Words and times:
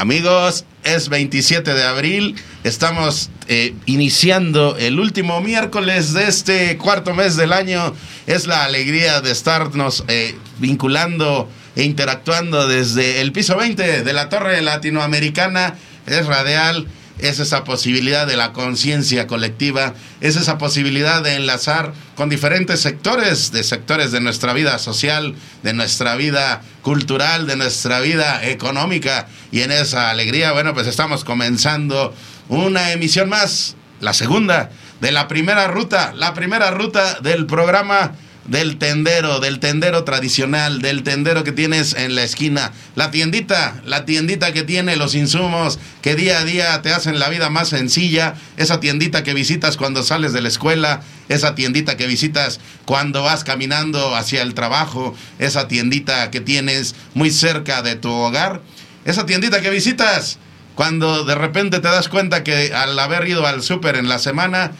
Amigos, 0.00 0.64
es 0.82 1.10
27 1.10 1.74
de 1.74 1.84
abril, 1.84 2.34
estamos 2.64 3.28
eh, 3.48 3.74
iniciando 3.84 4.78
el 4.78 4.98
último 4.98 5.42
miércoles 5.42 6.14
de 6.14 6.26
este 6.26 6.78
cuarto 6.78 7.12
mes 7.12 7.36
del 7.36 7.52
año. 7.52 7.94
Es 8.26 8.46
la 8.46 8.64
alegría 8.64 9.20
de 9.20 9.30
estarnos 9.30 10.04
eh, 10.08 10.34
vinculando 10.58 11.50
e 11.76 11.82
interactuando 11.82 12.66
desde 12.66 13.20
el 13.20 13.32
piso 13.32 13.58
20 13.58 14.02
de 14.02 14.12
la 14.14 14.30
Torre 14.30 14.62
Latinoamericana. 14.62 15.74
Es 16.06 16.24
radial 16.24 16.86
es 17.22 17.38
esa 17.38 17.64
posibilidad 17.64 18.26
de 18.26 18.36
la 18.36 18.52
conciencia 18.52 19.26
colectiva, 19.26 19.94
es 20.20 20.36
esa 20.36 20.58
posibilidad 20.58 21.22
de 21.22 21.36
enlazar 21.36 21.92
con 22.14 22.28
diferentes 22.28 22.80
sectores, 22.80 23.52
de 23.52 23.62
sectores 23.62 24.12
de 24.12 24.20
nuestra 24.20 24.52
vida 24.52 24.78
social, 24.78 25.34
de 25.62 25.72
nuestra 25.72 26.14
vida 26.16 26.62
cultural, 26.82 27.46
de 27.46 27.56
nuestra 27.56 28.00
vida 28.00 28.44
económica. 28.46 29.28
Y 29.52 29.60
en 29.62 29.72
esa 29.72 30.10
alegría, 30.10 30.52
bueno, 30.52 30.74
pues 30.74 30.86
estamos 30.86 31.24
comenzando 31.24 32.14
una 32.48 32.92
emisión 32.92 33.28
más, 33.28 33.76
la 34.00 34.12
segunda 34.12 34.70
de 35.00 35.12
la 35.12 35.28
primera 35.28 35.68
ruta, 35.68 36.12
la 36.14 36.34
primera 36.34 36.70
ruta 36.70 37.20
del 37.20 37.46
programa 37.46 38.12
del 38.50 38.78
tendero, 38.78 39.38
del 39.38 39.60
tendero 39.60 40.02
tradicional, 40.02 40.82
del 40.82 41.04
tendero 41.04 41.44
que 41.44 41.52
tienes 41.52 41.94
en 41.94 42.16
la 42.16 42.24
esquina, 42.24 42.72
la 42.96 43.12
tiendita, 43.12 43.80
la 43.84 44.04
tiendita 44.04 44.52
que 44.52 44.64
tiene 44.64 44.96
los 44.96 45.14
insumos 45.14 45.78
que 46.02 46.16
día 46.16 46.40
a 46.40 46.44
día 46.44 46.82
te 46.82 46.92
hacen 46.92 47.20
la 47.20 47.28
vida 47.28 47.48
más 47.48 47.68
sencilla, 47.68 48.34
esa 48.56 48.80
tiendita 48.80 49.22
que 49.22 49.34
visitas 49.34 49.76
cuando 49.76 50.02
sales 50.02 50.32
de 50.32 50.40
la 50.40 50.48
escuela, 50.48 51.02
esa 51.28 51.54
tiendita 51.54 51.96
que 51.96 52.08
visitas 52.08 52.58
cuando 52.86 53.22
vas 53.22 53.44
caminando 53.44 54.16
hacia 54.16 54.42
el 54.42 54.54
trabajo, 54.54 55.14
esa 55.38 55.68
tiendita 55.68 56.32
que 56.32 56.40
tienes 56.40 56.96
muy 57.14 57.30
cerca 57.30 57.82
de 57.82 57.94
tu 57.94 58.10
hogar, 58.10 58.62
esa 59.04 59.26
tiendita 59.26 59.60
que 59.60 59.70
visitas 59.70 60.40
cuando 60.74 61.24
de 61.24 61.36
repente 61.36 61.78
te 61.78 61.88
das 61.88 62.08
cuenta 62.08 62.42
que 62.42 62.74
al 62.74 62.98
haber 62.98 63.28
ido 63.28 63.46
al 63.46 63.62
súper 63.62 63.94
en 63.94 64.08
la 64.08 64.18
semana, 64.18 64.72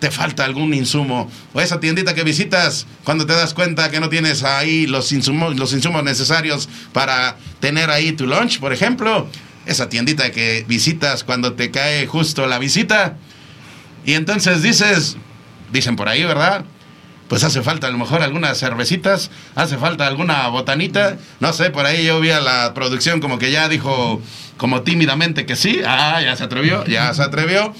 te 0.00 0.10
falta 0.10 0.44
algún 0.44 0.74
insumo, 0.74 1.30
o 1.52 1.60
esa 1.60 1.78
tiendita 1.78 2.14
que 2.14 2.24
visitas 2.24 2.86
cuando 3.04 3.26
te 3.26 3.34
das 3.34 3.54
cuenta 3.54 3.90
que 3.90 4.00
no 4.00 4.08
tienes 4.08 4.42
ahí 4.42 4.86
los 4.86 5.12
insumos, 5.12 5.56
los 5.56 5.72
insumos 5.72 6.02
necesarios 6.02 6.68
para 6.92 7.36
tener 7.60 7.90
ahí 7.90 8.12
tu 8.12 8.26
lunch, 8.26 8.58
por 8.58 8.72
ejemplo, 8.72 9.28
esa 9.66 9.88
tiendita 9.88 10.32
que 10.32 10.64
visitas 10.66 11.22
cuando 11.22 11.52
te 11.52 11.70
cae 11.70 12.06
justo 12.06 12.46
la 12.46 12.58
visita, 12.58 13.18
y 14.04 14.14
entonces 14.14 14.62
dices, 14.62 15.18
dicen 15.70 15.96
por 15.96 16.08
ahí, 16.08 16.24
¿verdad? 16.24 16.64
Pues 17.28 17.44
hace 17.44 17.62
falta 17.62 17.86
a 17.86 17.90
lo 17.90 17.98
mejor 17.98 18.22
algunas 18.22 18.58
cervecitas, 18.58 19.30
hace 19.54 19.76
falta 19.76 20.06
alguna 20.06 20.48
botanita, 20.48 21.18
no 21.38 21.52
sé, 21.52 21.70
por 21.70 21.86
ahí 21.86 22.04
yo 22.04 22.18
vi 22.18 22.30
a 22.30 22.40
la 22.40 22.74
producción 22.74 23.20
como 23.20 23.38
que 23.38 23.52
ya 23.52 23.68
dijo 23.68 24.20
como 24.56 24.82
tímidamente 24.82 25.46
que 25.46 25.56
sí, 25.56 25.80
ah, 25.86 26.20
ya 26.22 26.34
se 26.36 26.44
atrevió, 26.44 26.84
ya 26.86 27.14
se 27.14 27.22
atrevió. 27.22 27.72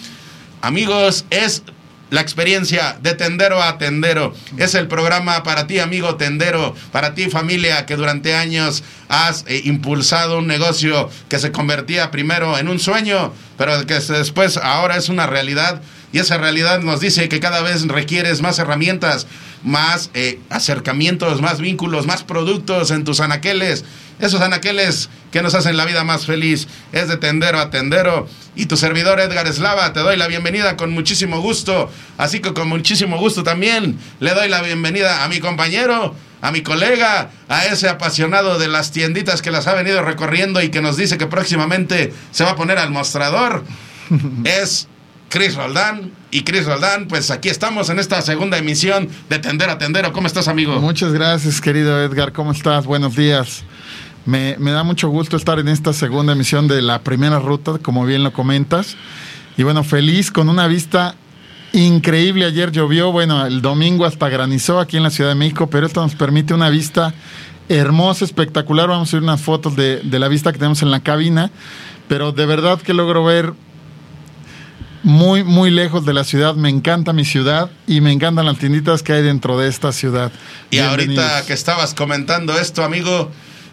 Amigos, 0.62 1.24
es 1.30 1.64
la 2.10 2.20
experiencia 2.20 2.96
de 3.00 3.14
tendero 3.14 3.62
a 3.62 3.78
tendero. 3.78 4.34
Es 4.58 4.74
el 4.74 4.88
programa 4.88 5.42
para 5.42 5.66
ti, 5.66 5.78
amigo 5.78 6.16
tendero, 6.16 6.74
para 6.92 7.14
ti, 7.14 7.30
familia, 7.30 7.86
que 7.86 7.96
durante 7.96 8.34
años 8.34 8.82
has 9.08 9.44
eh, 9.46 9.62
impulsado 9.64 10.38
un 10.38 10.46
negocio 10.46 11.08
que 11.28 11.38
se 11.38 11.52
convertía 11.52 12.10
primero 12.10 12.58
en 12.58 12.68
un 12.68 12.78
sueño, 12.78 13.32
pero 13.56 13.86
que 13.86 13.94
después 13.94 14.56
ahora 14.56 14.96
es 14.96 15.08
una 15.08 15.26
realidad. 15.26 15.80
Y 16.12 16.18
esa 16.18 16.38
realidad 16.38 16.80
nos 16.80 17.00
dice 17.00 17.28
que 17.28 17.38
cada 17.38 17.62
vez 17.62 17.86
requieres 17.86 18.42
más 18.42 18.58
herramientas, 18.58 19.28
más 19.62 20.10
eh, 20.14 20.40
acercamientos, 20.50 21.40
más 21.40 21.60
vínculos, 21.60 22.06
más 22.06 22.22
productos 22.22 22.90
en 22.90 23.04
tus 23.04 23.20
anaqueles 23.20 23.84
esos 24.20 24.40
anaqueles 24.40 25.08
que 25.30 25.42
nos 25.42 25.54
hacen 25.54 25.76
la 25.76 25.84
vida 25.84 26.04
más 26.04 26.26
feliz. 26.26 26.68
Es 26.92 27.08
de 27.08 27.16
tendero 27.16 27.58
a 27.58 27.70
tendero. 27.70 28.28
Y 28.54 28.66
tu 28.66 28.76
servidor 28.76 29.20
Edgar 29.20 29.46
Eslava, 29.46 29.92
te 29.92 30.00
doy 30.00 30.16
la 30.16 30.26
bienvenida 30.26 30.76
con 30.76 30.92
muchísimo 30.92 31.40
gusto. 31.40 31.90
Así 32.18 32.40
que 32.40 32.52
con 32.52 32.68
muchísimo 32.68 33.18
gusto 33.18 33.42
también 33.42 33.98
le 34.20 34.34
doy 34.34 34.48
la 34.48 34.62
bienvenida 34.62 35.24
a 35.24 35.28
mi 35.28 35.40
compañero, 35.40 36.14
a 36.42 36.52
mi 36.52 36.62
colega, 36.62 37.30
a 37.48 37.64
ese 37.66 37.88
apasionado 37.88 38.58
de 38.58 38.68
las 38.68 38.92
tienditas 38.92 39.42
que 39.42 39.50
las 39.50 39.66
ha 39.66 39.74
venido 39.74 40.02
recorriendo 40.02 40.60
y 40.62 40.70
que 40.70 40.82
nos 40.82 40.96
dice 40.96 41.16
que 41.16 41.26
próximamente 41.26 42.12
se 42.30 42.44
va 42.44 42.50
a 42.50 42.56
poner 42.56 42.78
al 42.78 42.90
mostrador. 42.90 43.64
es 44.44 44.88
Chris 45.30 45.54
Roldán. 45.54 46.10
Y 46.32 46.42
Chris 46.42 46.66
Roldán, 46.66 47.06
pues 47.08 47.30
aquí 47.30 47.48
estamos 47.48 47.88
en 47.88 47.98
esta 47.98 48.20
segunda 48.20 48.58
emisión 48.58 49.08
de 49.28 49.38
Tender 49.38 49.70
a 49.70 49.78
Tendero. 49.78 50.12
¿Cómo 50.12 50.26
estás, 50.26 50.48
amigo? 50.48 50.78
Muchas 50.80 51.12
gracias, 51.12 51.60
querido 51.60 52.02
Edgar. 52.02 52.32
¿Cómo 52.32 52.52
estás? 52.52 52.84
Buenos 52.84 53.16
días. 53.16 53.64
Me, 54.26 54.56
da 54.58 54.82
mucho 54.82 55.08
gusto 55.08 55.36
estar 55.36 55.58
en 55.58 55.68
esta 55.68 55.92
segunda 55.92 56.32
emisión 56.34 56.68
de 56.68 56.82
la 56.82 57.02
primera 57.02 57.38
ruta, 57.38 57.78
como 57.78 58.04
bien 58.04 58.22
lo 58.24 58.32
comentas. 58.32 58.96
Y 59.56 59.62
bueno, 59.62 59.84
feliz 59.84 60.30
con 60.32 60.48
una 60.48 60.66
vista 60.66 61.14
increíble. 61.72 62.44
Ayer 62.44 62.72
llovió, 62.72 63.12
bueno, 63.12 63.46
el 63.46 63.62
domingo 63.62 64.06
hasta 64.06 64.28
granizó 64.28 64.80
aquí 64.80 64.96
en 64.96 65.04
la 65.04 65.10
Ciudad 65.10 65.30
de 65.30 65.36
México, 65.36 65.68
pero 65.70 65.86
esto 65.86 66.02
nos 66.02 66.16
permite 66.16 66.54
una 66.54 66.70
vista 66.70 67.14
hermosa, 67.68 68.24
espectacular. 68.24 68.88
Vamos 68.88 69.12
a 69.14 69.16
ver 69.16 69.22
unas 69.22 69.40
fotos 69.40 69.76
de, 69.76 70.00
de 70.02 70.18
la 70.18 70.26
vista 70.26 70.52
que 70.52 70.58
tenemos 70.58 70.82
en 70.82 70.90
la 70.90 71.00
cabina, 71.00 71.50
pero 72.08 72.32
de 72.32 72.46
verdad 72.46 72.80
que 72.80 72.94
logro 72.94 73.24
ver 73.24 73.54
muy, 75.02 75.44
muy 75.44 75.70
lejos 75.70 76.04
de 76.04 76.14
la 76.14 76.24
ciudad. 76.24 76.54
Me 76.54 76.68
encanta 76.68 77.12
mi 77.12 77.24
ciudad 77.24 77.70
y 77.86 78.00
me 78.00 78.12
encantan 78.12 78.46
las 78.46 78.58
tienditas 78.58 79.02
que 79.02 79.12
hay 79.12 79.22
dentro 79.22 79.58
de 79.58 79.68
esta 79.68 79.92
ciudad. 79.92 80.32
Y 80.70 80.78
ahorita 80.78 81.44
que 81.46 81.52
estabas 81.52 81.94
comentando 81.94 82.58
esto, 82.58 82.84
amigo, 82.84 83.30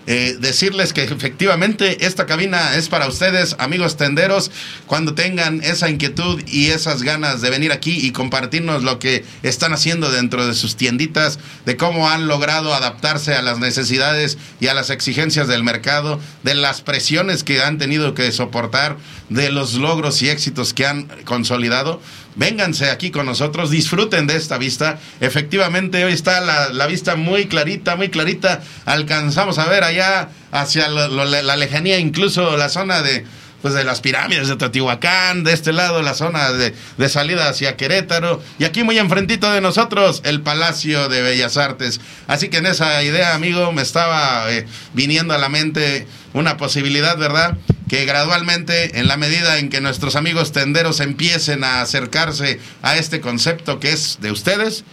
eh, 0.07 0.37
decirles 0.39 0.93
que 0.93 1.03
efectivamente 1.03 2.05
esta 2.05 2.25
cabina 2.25 2.75
es 2.75 2.87
para 2.87 3.07
ustedes, 3.07 3.57
amigos 3.59 3.97
tenderos, 3.97 4.51
cuando 4.85 5.13
tengan 5.13 5.61
esa 5.63 5.89
inquietud 5.89 6.41
y 6.47 6.67
esas 6.67 7.03
ganas 7.03 7.41
de 7.41 7.49
venir 7.49 7.73
aquí 7.73 7.99
y 8.01 8.11
compartirnos 8.11 8.83
lo 8.83 8.99
que 8.99 9.25
están 9.43 9.73
haciendo 9.73 10.09
dentro 10.09 10.47
de 10.47 10.55
sus 10.55 10.77
tienditas, 10.77 11.39
de 11.65 11.75
cómo 11.75 12.09
han 12.09 12.27
logrado 12.27 12.73
adaptarse 12.73 13.35
a 13.35 13.41
las 13.41 13.59
necesidades 13.59 14.37
y 14.61 14.67
a 14.67 14.73
las 14.73 14.89
exigencias 14.89 15.49
del 15.49 15.65
mercado, 15.65 16.21
de 16.43 16.55
las 16.55 16.81
presiones 16.81 17.43
que 17.43 17.61
han 17.61 17.77
tenido 17.77 18.13
que 18.13 18.31
soportar, 18.31 18.97
de 19.29 19.51
los 19.51 19.73
logros 19.73 20.21
y 20.21 20.29
éxitos 20.29 20.73
que 20.73 20.85
han 20.85 21.07
consolidado 21.25 22.01
vénganse 22.37 22.89
aquí 22.89 23.11
con 23.11 23.25
nosotros, 23.25 23.69
disfruten 23.69 24.27
de 24.27 24.37
esta 24.37 24.57
vista. 24.57 24.99
Efectivamente, 25.19 26.05
hoy 26.05 26.13
está 26.13 26.39
la, 26.41 26.87
vista 26.87 27.15
muy 27.15 27.47
clarita, 27.47 27.95
muy 27.95 28.09
clarita. 28.09 28.61
Alcanzamos 28.85 29.57
a 29.57 29.65
ver 29.65 29.83
allá 29.83 30.29
hacia 30.51 30.87
la 30.87 31.55
lejanía, 31.57 31.99
incluso 31.99 32.55
la 32.55 32.69
zona 32.69 33.01
de, 33.01 33.25
pues 33.61 33.73
de 33.73 33.83
las 33.83 34.01
pirámides 34.01 34.47
de 34.47 34.55
Teotihuacán, 34.55 35.43
de 35.43 35.53
este 35.53 35.73
lado 35.73 36.01
la 36.01 36.13
zona 36.13 36.51
de, 36.51 36.73
salida 37.09 37.49
hacia 37.49 37.75
Querétaro, 37.75 38.41
y 38.59 38.65
aquí 38.65 38.83
muy 38.83 38.97
enfrentito 38.99 39.51
de 39.51 39.61
nosotros 39.61 40.21
el 40.25 40.41
Palacio 40.41 41.09
de 41.09 41.21
Bellas 41.21 41.57
Artes. 41.57 41.99
Así 42.27 42.49
que 42.49 42.57
en 42.57 42.67
esa 42.67 43.01
idea, 43.03 43.33
amigo, 43.33 43.71
me 43.71 43.81
estaba 43.81 44.51
eh, 44.51 44.65
viniendo 44.93 45.33
a 45.33 45.37
la 45.37 45.49
mente 45.49 46.07
una 46.33 46.57
posibilidad, 46.57 47.17
¿verdad? 47.17 47.57
Que 47.89 48.05
gradualmente, 48.05 48.99
en 48.99 49.07
la 49.07 49.17
medida 49.17 49.57
en 49.57 49.69
que 49.69 49.81
nuestros 49.81 50.15
amigos 50.15 50.51
tenderos 50.51 50.99
empiecen 50.99 51.63
a 51.63 51.81
acercarse 51.81 52.59
a 52.81 52.97
este 52.97 53.21
concepto 53.21 53.79
que 53.79 53.91
es 53.91 54.19
de 54.21 54.31
ustedes, 54.31 54.83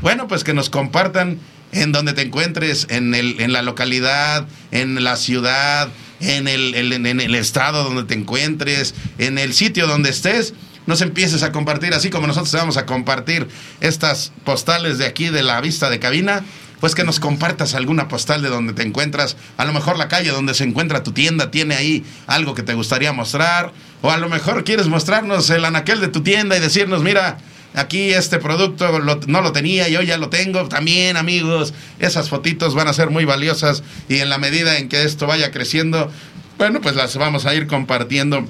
bueno, 0.00 0.26
pues 0.26 0.44
que 0.44 0.54
nos 0.54 0.70
compartan 0.70 1.38
en 1.72 1.92
donde 1.92 2.14
te 2.14 2.22
encuentres, 2.22 2.86
en, 2.90 3.14
el, 3.14 3.40
en 3.40 3.52
la 3.52 3.62
localidad, 3.62 4.46
en 4.70 5.02
la 5.04 5.16
ciudad, 5.16 5.88
en 6.20 6.48
el, 6.48 6.74
en 6.74 7.20
el 7.20 7.34
estado 7.34 7.84
donde 7.84 8.04
te 8.04 8.14
encuentres, 8.14 8.94
en 9.18 9.38
el 9.38 9.54
sitio 9.54 9.86
donde 9.86 10.10
estés, 10.10 10.54
nos 10.86 11.02
empieces 11.02 11.42
a 11.42 11.52
compartir, 11.52 11.92
así 11.92 12.08
como 12.08 12.26
nosotros 12.26 12.52
vamos 12.52 12.76
a 12.78 12.86
compartir 12.86 13.46
estas 13.80 14.32
postales 14.44 14.98
de 14.98 15.06
aquí 15.06 15.28
de 15.28 15.42
la 15.42 15.60
vista 15.60 15.90
de 15.90 15.98
cabina 15.98 16.44
pues 16.80 16.94
que 16.94 17.04
nos 17.04 17.20
compartas 17.20 17.74
alguna 17.74 18.08
postal 18.08 18.42
de 18.42 18.48
donde 18.48 18.72
te 18.72 18.82
encuentras. 18.82 19.36
A 19.56 19.64
lo 19.64 19.72
mejor 19.72 19.98
la 19.98 20.08
calle 20.08 20.30
donde 20.30 20.54
se 20.54 20.64
encuentra 20.64 21.02
tu 21.02 21.12
tienda 21.12 21.50
tiene 21.50 21.74
ahí 21.74 22.04
algo 22.26 22.54
que 22.54 22.62
te 22.62 22.74
gustaría 22.74 23.12
mostrar. 23.12 23.72
O 24.00 24.10
a 24.10 24.16
lo 24.16 24.28
mejor 24.28 24.64
quieres 24.64 24.86
mostrarnos 24.86 25.50
el 25.50 25.64
anaquel 25.64 26.00
de 26.00 26.08
tu 26.08 26.22
tienda 26.22 26.56
y 26.56 26.60
decirnos, 26.60 27.02
mira, 27.02 27.38
aquí 27.74 28.10
este 28.10 28.38
producto 28.38 28.98
no 29.00 29.40
lo 29.40 29.52
tenía, 29.52 29.88
yo 29.88 30.02
ya 30.02 30.18
lo 30.18 30.28
tengo. 30.28 30.68
También, 30.68 31.16
amigos, 31.16 31.74
esas 31.98 32.28
fotitos 32.28 32.74
van 32.74 32.88
a 32.88 32.92
ser 32.92 33.10
muy 33.10 33.24
valiosas 33.24 33.82
y 34.08 34.18
en 34.18 34.28
la 34.28 34.38
medida 34.38 34.78
en 34.78 34.88
que 34.88 35.02
esto 35.02 35.26
vaya 35.26 35.50
creciendo, 35.50 36.10
bueno, 36.56 36.80
pues 36.80 36.96
las 36.96 37.16
vamos 37.16 37.46
a 37.46 37.54
ir 37.54 37.66
compartiendo 37.66 38.46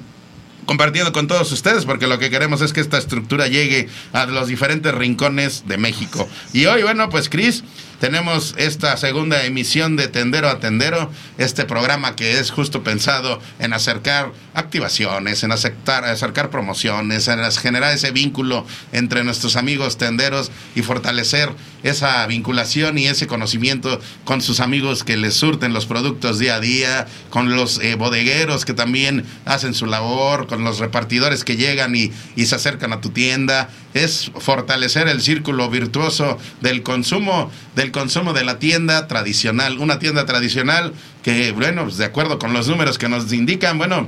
compartiendo 0.69 1.11
con 1.11 1.25
todos 1.25 1.51
ustedes, 1.51 1.85
porque 1.85 2.05
lo 2.05 2.19
que 2.19 2.29
queremos 2.29 2.61
es 2.61 2.73
que 2.73 2.79
esta 2.79 2.99
estructura 2.99 3.47
llegue 3.47 3.89
a 4.13 4.27
los 4.27 4.47
diferentes 4.47 4.93
rincones 4.93 5.63
de 5.67 5.79
México. 5.79 6.29
Y 6.53 6.67
hoy, 6.67 6.83
bueno, 6.83 7.09
pues 7.09 7.27
Cris, 7.27 7.63
tenemos 7.99 8.55
esta 8.57 8.95
segunda 8.95 9.43
emisión 9.43 9.97
de 9.97 10.07
Tendero 10.07 10.47
a 10.47 10.59
Tendero, 10.59 11.11
este 11.37 11.65
programa 11.65 12.15
que 12.15 12.39
es 12.39 12.49
justo 12.49 12.81
pensado 12.81 13.41
en 13.59 13.73
acercar 13.73 14.31
activaciones, 14.53 15.43
en 15.43 15.51
aceptar, 15.51 16.05
acercar 16.05 16.49
promociones, 16.49 17.27
en 17.27 17.39
generar 17.51 17.93
ese 17.93 18.11
vínculo 18.11 18.65
entre 18.93 19.23
nuestros 19.25 19.57
amigos 19.57 19.97
tenderos 19.97 20.49
y 20.75 20.81
fortalecer 20.81 21.49
esa 21.83 22.25
vinculación 22.27 22.97
y 22.97 23.07
ese 23.07 23.27
conocimiento 23.27 23.99
con 24.23 24.41
sus 24.41 24.61
amigos 24.61 25.03
que 25.03 25.17
les 25.17 25.33
surten 25.33 25.73
los 25.73 25.85
productos 25.85 26.39
día 26.39 26.55
a 26.55 26.59
día, 26.61 27.07
con 27.29 27.53
los 27.55 27.79
eh, 27.79 27.95
bodegueros 27.95 28.63
que 28.63 28.73
también 28.73 29.25
hacen 29.45 29.73
su 29.73 29.85
labor, 29.85 30.47
con 30.47 30.58
los 30.63 30.79
repartidores 30.79 31.43
que 31.43 31.57
llegan 31.57 31.95
y, 31.95 32.11
y 32.35 32.45
se 32.45 32.55
acercan 32.55 32.93
a 32.93 33.01
tu 33.01 33.09
tienda. 33.09 33.69
Es 33.93 34.31
fortalecer 34.37 35.07
el 35.07 35.21
círculo 35.21 35.69
virtuoso 35.69 36.37
del 36.61 36.83
consumo, 36.83 37.51
del 37.75 37.91
consumo 37.91 38.33
de 38.33 38.43
la 38.43 38.59
tienda 38.59 39.07
tradicional. 39.07 39.79
Una 39.79 39.99
tienda 39.99 40.25
tradicional 40.25 40.93
que, 41.23 41.51
bueno, 41.51 41.83
pues, 41.83 41.97
de 41.97 42.05
acuerdo 42.05 42.39
con 42.39 42.53
los 42.53 42.67
números 42.67 42.97
que 42.97 43.09
nos 43.09 43.31
indican, 43.33 43.77
bueno, 43.77 44.07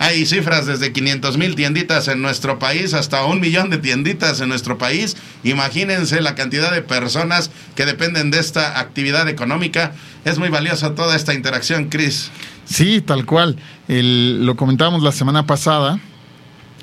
hay 0.00 0.24
cifras 0.24 0.64
desde 0.64 0.92
500 0.94 1.36
mil 1.36 1.54
tienditas 1.54 2.08
en 2.08 2.22
nuestro 2.22 2.58
país 2.58 2.94
hasta 2.94 3.22
un 3.26 3.38
millón 3.38 3.68
de 3.68 3.76
tienditas 3.76 4.40
en 4.40 4.48
nuestro 4.48 4.78
país. 4.78 5.14
Imagínense 5.44 6.22
la 6.22 6.34
cantidad 6.34 6.72
de 6.72 6.80
personas 6.80 7.50
que 7.74 7.84
dependen 7.84 8.30
de 8.30 8.38
esta 8.38 8.80
actividad 8.80 9.28
económica. 9.28 9.92
Es 10.24 10.38
muy 10.38 10.48
valiosa 10.48 10.94
toda 10.94 11.14
esta 11.14 11.34
interacción, 11.34 11.90
Cris. 11.90 12.30
Sí, 12.64 13.02
tal 13.02 13.26
cual. 13.26 13.58
lo 13.88 14.56
comentábamos 14.56 15.02
la 15.02 15.12
semana 15.12 15.46
pasada. 15.46 16.00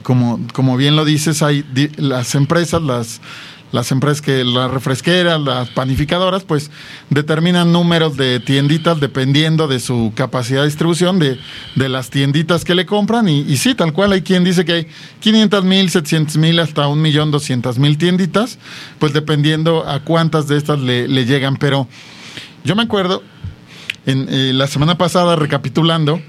Como, 0.04 0.40
como 0.54 0.78
bien 0.78 0.96
lo 0.96 1.04
dices, 1.04 1.42
hay 1.42 1.66
las 1.98 2.36
empresas, 2.36 2.84
las 2.84 3.20
las 3.72 3.92
empresas 3.92 4.22
que 4.22 4.44
las 4.44 4.72
refresqueras, 4.72 5.42
las 5.42 5.70
panificadoras, 5.70 6.44
pues 6.44 6.72
determinan 7.10 7.72
números 7.72 8.16
de 8.16 8.40
tienditas 8.40 9.00
dependiendo 9.00 9.68
de 9.68 9.80
su 9.80 10.14
capacidad 10.16 10.62
de 10.62 10.68
distribución 10.68 11.20
de, 11.20 11.40
de 11.76 11.90
las 11.90 12.10
tienditas 12.10 12.64
que 12.64 12.76
le 12.76 12.86
compran. 12.86 13.28
Y, 13.28 13.42
y, 13.42 13.58
sí, 13.58 13.76
tal 13.76 13.94
cual, 13.94 14.14
hay 14.14 14.22
quien 14.22 14.44
dice 14.44 14.64
que 14.64 14.74
hay 14.74 14.88
500 15.20 15.64
mil, 15.64 15.90
700 15.90 16.38
mil, 16.38 16.60
hasta 16.60 16.88
un 16.88 17.02
millón 17.02 17.32
mil 17.78 17.98
tienditas, 17.98 18.58
pues 19.00 19.14
dependiendo 19.14 19.88
a 19.88 20.00
cuántas 20.00 20.48
de 20.48 20.58
estas 20.58 20.80
le, 20.80 21.08
le 21.08 21.26
llegan. 21.26 21.58
Pero 21.58 21.88
yo 22.64 22.76
me 22.76 22.84
acuerdo, 22.84 23.24
en 24.06 24.28
eh, 24.30 24.54
la 24.54 24.68
semana 24.68 24.98
pasada, 24.98 25.36
recapitulando, 25.36 26.22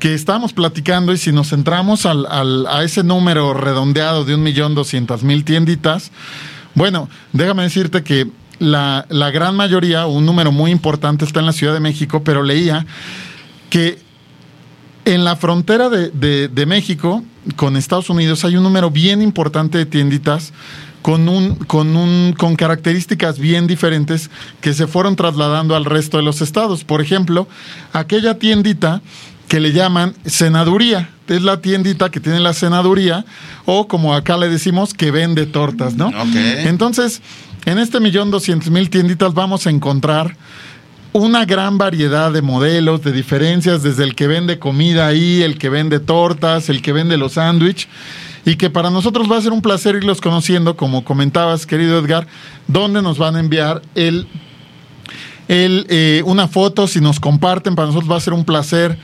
que 0.00 0.14
estábamos 0.14 0.52
platicando 0.52 1.12
y 1.12 1.18
si 1.18 1.30
nos 1.30 1.50
centramos 1.50 2.06
al, 2.06 2.26
a 2.66 2.82
ese 2.82 3.04
número 3.04 3.54
redondeado 3.54 4.24
de 4.24 4.34
un 4.34 4.42
millón 4.42 4.74
doscientas 4.74 5.22
mil 5.22 5.44
tienditas, 5.44 6.10
bueno, 6.74 7.08
déjame 7.32 7.62
decirte 7.62 8.02
que 8.02 8.26
la, 8.58 9.06
la, 9.08 9.30
gran 9.30 9.54
mayoría, 9.54 10.06
un 10.06 10.26
número 10.26 10.52
muy 10.52 10.70
importante 10.70 11.24
está 11.24 11.40
en 11.40 11.46
la 11.46 11.52
Ciudad 11.52 11.74
de 11.74 11.80
México, 11.80 12.22
pero 12.24 12.42
leía 12.42 12.86
que 13.68 13.98
en 15.04 15.24
la 15.24 15.36
frontera 15.36 15.88
de, 15.88 16.10
de, 16.10 16.48
de 16.48 16.66
México 16.66 17.22
con 17.56 17.76
Estados 17.76 18.10
Unidos 18.10 18.44
hay 18.44 18.56
un 18.56 18.62
número 18.62 18.90
bien 18.90 19.22
importante 19.22 19.78
de 19.78 19.86
tienditas 19.86 20.52
con, 21.02 21.28
un, 21.28 21.54
con, 21.56 21.96
un, 21.96 22.34
con 22.36 22.56
características 22.56 23.38
bien 23.38 23.66
diferentes 23.66 24.30
que 24.60 24.74
se 24.74 24.86
fueron 24.86 25.16
trasladando 25.16 25.74
al 25.74 25.84
resto 25.84 26.18
de 26.18 26.22
los 26.22 26.40
estados. 26.40 26.84
Por 26.84 27.00
ejemplo, 27.00 27.48
aquella 27.92 28.38
tiendita 28.38 29.00
que 29.50 29.58
le 29.58 29.72
llaman 29.72 30.14
senaduría. 30.24 31.10
Es 31.26 31.42
la 31.42 31.60
tiendita 31.60 32.08
que 32.08 32.20
tiene 32.20 32.38
la 32.38 32.54
senaduría 32.54 33.24
o 33.64 33.88
como 33.88 34.14
acá 34.14 34.36
le 34.36 34.48
decimos 34.48 34.94
que 34.94 35.10
vende 35.10 35.44
tortas, 35.44 35.94
¿no? 35.96 36.12
Entonces, 36.34 37.20
en 37.64 37.78
este 37.78 37.98
millón 37.98 38.30
doscientos 38.30 38.70
mil 38.70 38.88
tienditas 38.90 39.34
vamos 39.34 39.66
a 39.66 39.70
encontrar 39.70 40.36
una 41.12 41.46
gran 41.46 41.78
variedad 41.78 42.30
de 42.30 42.42
modelos, 42.42 43.02
de 43.02 43.10
diferencias, 43.10 43.82
desde 43.82 44.04
el 44.04 44.14
que 44.14 44.28
vende 44.28 44.60
comida 44.60 45.08
ahí, 45.08 45.42
el 45.42 45.58
que 45.58 45.68
vende 45.68 45.98
tortas, 45.98 46.68
el 46.68 46.80
que 46.80 46.92
vende 46.92 47.16
los 47.16 47.32
sándwiches, 47.32 47.88
y 48.44 48.54
que 48.54 48.70
para 48.70 48.90
nosotros 48.90 49.28
va 49.28 49.36
a 49.36 49.42
ser 49.42 49.50
un 49.50 49.62
placer 49.62 49.96
irlos 49.96 50.20
conociendo, 50.20 50.76
como 50.76 51.02
comentabas, 51.02 51.66
querido 51.66 51.98
Edgar, 51.98 52.28
dónde 52.68 53.02
nos 53.02 53.18
van 53.18 53.34
a 53.34 53.40
enviar 53.40 53.82
el, 53.96 54.28
el 55.48 55.86
eh, 55.88 56.22
una 56.24 56.46
foto, 56.46 56.86
si 56.86 57.00
nos 57.00 57.18
comparten, 57.18 57.74
para 57.74 57.88
nosotros 57.88 58.08
va 58.12 58.16
a 58.16 58.20
ser 58.20 58.32
un 58.32 58.44
placer 58.44 58.96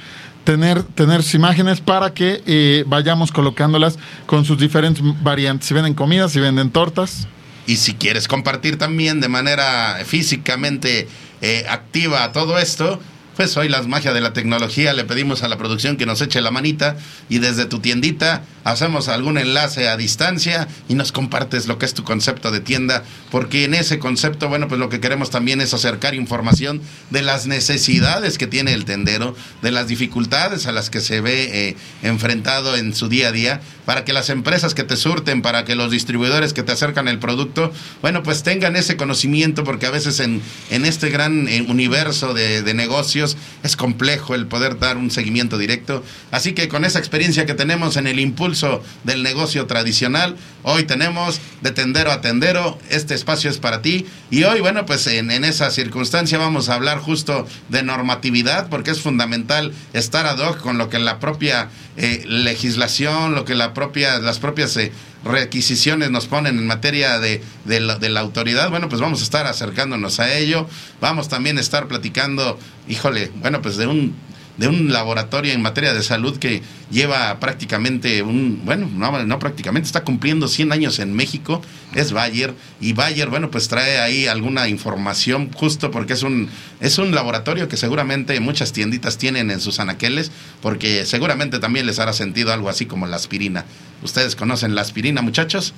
tener, 0.46 0.84
tener 0.84 1.24
sus 1.24 1.34
imágenes 1.34 1.80
para 1.80 2.14
que 2.14 2.40
eh, 2.46 2.84
vayamos 2.86 3.32
colocándolas 3.32 3.98
con 4.26 4.44
sus 4.44 4.56
diferentes 4.58 5.02
variantes. 5.20 5.66
Si 5.68 5.74
venden 5.74 5.92
comidas, 5.92 6.32
si 6.32 6.40
venden 6.40 6.70
tortas. 6.70 7.26
Y 7.66 7.76
si 7.76 7.94
quieres 7.94 8.28
compartir 8.28 8.78
también 8.78 9.20
de 9.20 9.28
manera 9.28 9.98
físicamente 10.06 11.08
eh, 11.42 11.66
activa 11.68 12.30
todo 12.32 12.58
esto, 12.58 13.00
pues 13.36 13.56
hoy 13.56 13.68
las 13.68 13.86
magia 13.86 14.12
de 14.12 14.20
la 14.20 14.32
tecnología 14.32 14.94
le 14.94 15.04
pedimos 15.04 15.42
a 15.42 15.48
la 15.48 15.58
producción 15.58 15.96
que 15.96 16.06
nos 16.06 16.22
eche 16.22 16.40
la 16.40 16.50
manita 16.50 16.96
y 17.28 17.38
desde 17.38 17.66
tu 17.66 17.80
tiendita 17.80 18.42
hacemos 18.64 19.08
algún 19.08 19.38
enlace 19.38 19.88
a 19.88 19.96
distancia 19.96 20.66
y 20.88 20.94
nos 20.94 21.12
compartes 21.12 21.66
lo 21.68 21.78
que 21.78 21.86
es 21.86 21.94
tu 21.94 22.02
concepto 22.02 22.50
de 22.50 22.60
tienda, 22.60 23.04
porque 23.30 23.64
en 23.64 23.74
ese 23.74 24.00
concepto, 24.00 24.48
bueno, 24.48 24.66
pues 24.66 24.80
lo 24.80 24.88
que 24.88 24.98
queremos 24.98 25.30
también 25.30 25.60
es 25.60 25.72
acercar 25.72 26.14
información 26.14 26.80
de 27.10 27.22
las 27.22 27.46
necesidades 27.46 28.38
que 28.38 28.48
tiene 28.48 28.72
el 28.72 28.84
tendero, 28.84 29.36
de 29.62 29.70
las 29.70 29.86
dificultades 29.86 30.66
a 30.66 30.72
las 30.72 30.90
que 30.90 31.00
se 31.00 31.20
ve 31.20 31.68
eh, 31.68 31.76
enfrentado 32.02 32.76
en 32.76 32.94
su 32.94 33.08
día 33.08 33.28
a 33.28 33.32
día, 33.32 33.60
para 33.84 34.04
que 34.04 34.12
las 34.12 34.30
empresas 34.30 34.74
que 34.74 34.82
te 34.82 34.96
surten, 34.96 35.42
para 35.42 35.64
que 35.64 35.76
los 35.76 35.92
distribuidores 35.92 36.52
que 36.52 36.64
te 36.64 36.72
acercan 36.72 37.06
el 37.06 37.20
producto, 37.20 37.72
bueno, 38.02 38.24
pues 38.24 38.42
tengan 38.42 38.74
ese 38.74 38.96
conocimiento, 38.96 39.62
porque 39.62 39.86
a 39.86 39.90
veces 39.90 40.18
en, 40.18 40.42
en 40.70 40.84
este 40.86 41.10
gran 41.10 41.46
eh, 41.46 41.64
universo 41.68 42.34
de, 42.34 42.62
de 42.62 42.74
negocios 42.74 43.25
es 43.62 43.76
complejo 43.76 44.34
el 44.34 44.46
poder 44.46 44.78
dar 44.78 44.96
un 44.96 45.10
seguimiento 45.10 45.58
directo. 45.58 46.04
Así 46.30 46.52
que 46.52 46.68
con 46.68 46.84
esa 46.84 46.98
experiencia 46.98 47.46
que 47.46 47.54
tenemos 47.54 47.96
en 47.96 48.06
el 48.06 48.20
impulso, 48.20 48.82
del 49.04 49.22
negocio 49.22 49.66
tradicional. 49.66 50.36
Hoy 50.62 50.84
tenemos 50.84 51.40
de 51.62 51.70
tendero 51.70 52.10
a 52.10 52.20
tendero, 52.20 52.78
este 52.90 53.14
espacio 53.14 53.50
es 53.50 53.58
para 53.58 53.82
ti. 53.82 54.06
Y 54.30 54.44
hoy, 54.44 54.60
bueno, 54.60 54.84
pues 54.84 55.06
en, 55.06 55.30
esa 55.44 55.70
circunstancia 55.70 56.38
vamos 56.38 56.68
a 56.68 56.74
hablar 56.74 56.98
justo 56.98 57.46
de 57.68 57.82
normatividad, 57.82 58.68
porque 58.68 58.90
es 58.90 59.00
fundamental 59.00 59.72
estar 59.92 60.26
ad 60.26 60.38
hoc 60.38 60.58
con 60.58 60.76
lo 60.76 60.90
que 60.90 60.98
la 60.98 61.20
propia 61.20 61.68
eh, 61.96 62.24
legislación, 62.26 63.34
lo 63.34 63.44
que 63.44 63.54
la 63.54 63.72
propia, 63.72 64.18
las 64.18 64.38
propias 64.38 64.76
eh, 64.76 64.92
requisiciones 65.26 66.10
nos 66.10 66.26
ponen 66.26 66.58
en 66.58 66.66
materia 66.66 67.18
de, 67.18 67.42
de, 67.64 67.80
la, 67.80 67.96
de, 67.98 68.08
la, 68.08 68.20
autoridad, 68.20 68.70
bueno, 68.70 68.88
pues 68.88 69.00
vamos 69.00 69.20
a 69.20 69.24
estar 69.24 69.46
acercándonos 69.46 70.20
a 70.20 70.34
ello. 70.34 70.66
Vamos 71.00 71.28
también 71.28 71.58
a 71.58 71.60
estar 71.60 71.88
platicando, 71.88 72.58
híjole, 72.88 73.30
bueno, 73.36 73.60
pues 73.62 73.76
de 73.76 73.86
un 73.86 74.14
de 74.56 74.68
un 74.68 74.92
laboratorio 74.92 75.52
en 75.52 75.62
materia 75.62 75.92
de 75.92 76.02
salud 76.02 76.38
que 76.38 76.62
lleva 76.90 77.38
prácticamente 77.40 78.22
un, 78.22 78.62
bueno, 78.64 78.88
no, 78.92 79.24
no 79.24 79.38
prácticamente, 79.38 79.86
está 79.86 80.04
cumpliendo 80.04 80.48
100 80.48 80.72
años 80.72 80.98
en 80.98 81.14
México, 81.14 81.60
es 81.94 82.12
Bayer, 82.12 82.54
y 82.80 82.92
Bayer, 82.92 83.28
bueno, 83.28 83.50
pues 83.50 83.68
trae 83.68 83.98
ahí 83.98 84.26
alguna 84.26 84.68
información 84.68 85.50
justo 85.52 85.90
porque 85.90 86.14
es 86.14 86.22
un, 86.22 86.48
es 86.80 86.98
un 86.98 87.14
laboratorio 87.14 87.68
que 87.68 87.76
seguramente 87.76 88.38
muchas 88.40 88.72
tienditas 88.72 89.18
tienen 89.18 89.50
en 89.50 89.60
sus 89.60 89.80
anaqueles, 89.80 90.30
porque 90.62 91.04
seguramente 91.04 91.58
también 91.58 91.86
les 91.86 91.98
hará 91.98 92.12
sentido 92.12 92.52
algo 92.52 92.68
así 92.68 92.86
como 92.86 93.06
la 93.06 93.16
aspirina. 93.16 93.64
¿Ustedes 94.02 94.36
conocen 94.36 94.74
la 94.74 94.82
aspirina, 94.82 95.22
muchachos? 95.22 95.74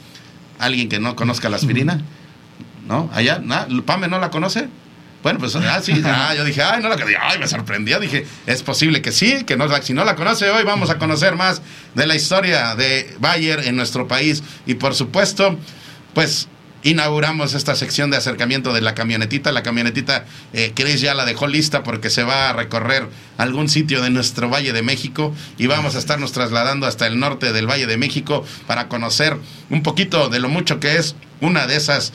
¿Alguien 0.58 0.88
que 0.88 0.98
no 0.98 1.16
conozca 1.16 1.48
la 1.48 1.56
aspirina? 1.56 2.02
¿No? 2.86 3.10
¿Allá? 3.12 3.38
¿No? 3.38 3.84
¿Pame 3.84 4.08
no 4.08 4.18
la 4.18 4.30
conoce? 4.30 4.68
Bueno, 5.22 5.38
pues 5.38 5.56
ah, 5.56 5.80
sí, 5.82 6.00
ah, 6.04 6.34
yo 6.36 6.44
dije, 6.44 6.62
ay, 6.62 6.82
no 6.82 6.88
la 6.88 6.96
ay, 7.20 7.38
me 7.38 7.48
sorprendió. 7.48 7.98
Dije, 8.00 8.26
es 8.46 8.62
posible 8.62 9.02
que 9.02 9.12
sí, 9.12 9.44
que 9.44 9.56
no, 9.56 9.68
si 9.82 9.94
no 9.94 10.04
la 10.04 10.14
conoce 10.14 10.48
hoy, 10.50 10.64
vamos 10.64 10.90
a 10.90 10.98
conocer 10.98 11.34
más 11.36 11.62
de 11.94 12.06
la 12.06 12.14
historia 12.14 12.74
de 12.74 13.16
Bayer 13.18 13.60
en 13.66 13.76
nuestro 13.76 14.06
país. 14.06 14.42
Y 14.66 14.74
por 14.74 14.94
supuesto, 14.94 15.58
pues 16.14 16.48
inauguramos 16.82 17.54
esta 17.54 17.74
sección 17.74 18.10
de 18.10 18.16
acercamiento 18.16 18.72
de 18.72 18.80
la 18.80 18.94
camionetita. 18.94 19.52
La 19.52 19.62
camionetita, 19.62 20.24
eh, 20.52 20.72
Chris 20.74 21.00
ya 21.00 21.14
la 21.14 21.24
dejó 21.24 21.46
lista 21.46 21.82
porque 21.82 22.10
se 22.10 22.22
va 22.22 22.50
a 22.50 22.52
recorrer 22.52 23.08
algún 23.36 23.68
sitio 23.68 24.02
de 24.02 24.10
nuestro 24.10 24.48
Valle 24.48 24.72
de 24.72 24.82
México 24.82 25.34
y 25.58 25.66
vamos 25.66 25.96
a 25.96 25.98
estarnos 25.98 26.32
trasladando 26.32 26.86
hasta 26.86 27.06
el 27.06 27.18
norte 27.18 27.52
del 27.52 27.66
Valle 27.68 27.86
de 27.86 27.96
México 27.96 28.44
para 28.66 28.88
conocer 28.88 29.36
un 29.70 29.82
poquito 29.82 30.28
de 30.28 30.38
lo 30.38 30.48
mucho 30.48 30.78
que 30.78 30.96
es 30.96 31.16
una 31.40 31.66
de 31.66 31.76
esas 31.76 32.12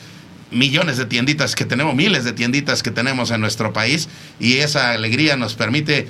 millones 0.54 0.98
de 0.98 1.06
tienditas 1.06 1.56
que 1.56 1.66
tenemos, 1.66 1.96
miles 1.96 2.24
de 2.24 2.34
tienditas 2.34 2.84
que 2.84 2.92
tenemos 2.92 3.32
en 3.32 3.42
nuestro 3.42 3.74
país 3.74 4.10
y 4.40 4.58
esa 4.58 4.92
alegría 4.92 5.36
nos 5.36 5.56
permite 5.56 6.08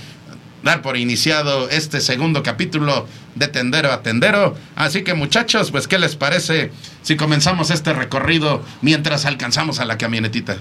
dar 0.64 0.82
por 0.82 0.98
iniciado 0.98 1.70
este 1.70 2.02
segundo 2.02 2.42
capítulo 2.42 3.08
de 3.36 3.48
Tendero 3.48 3.92
a 3.92 4.02
Tendero. 4.02 4.56
Así 4.76 5.04
que 5.04 5.14
muchachos, 5.14 5.72
pues 5.72 5.88
¿qué 5.88 6.00
les 6.00 6.16
parece 6.16 6.72
si 7.02 7.16
comenzamos 7.16 7.70
este 7.70 7.94
recorrido 7.94 8.64
mientras 8.82 9.26
alcanzamos 9.26 9.80
a 9.80 9.86
la 9.86 9.98
camionetita? 9.98 10.58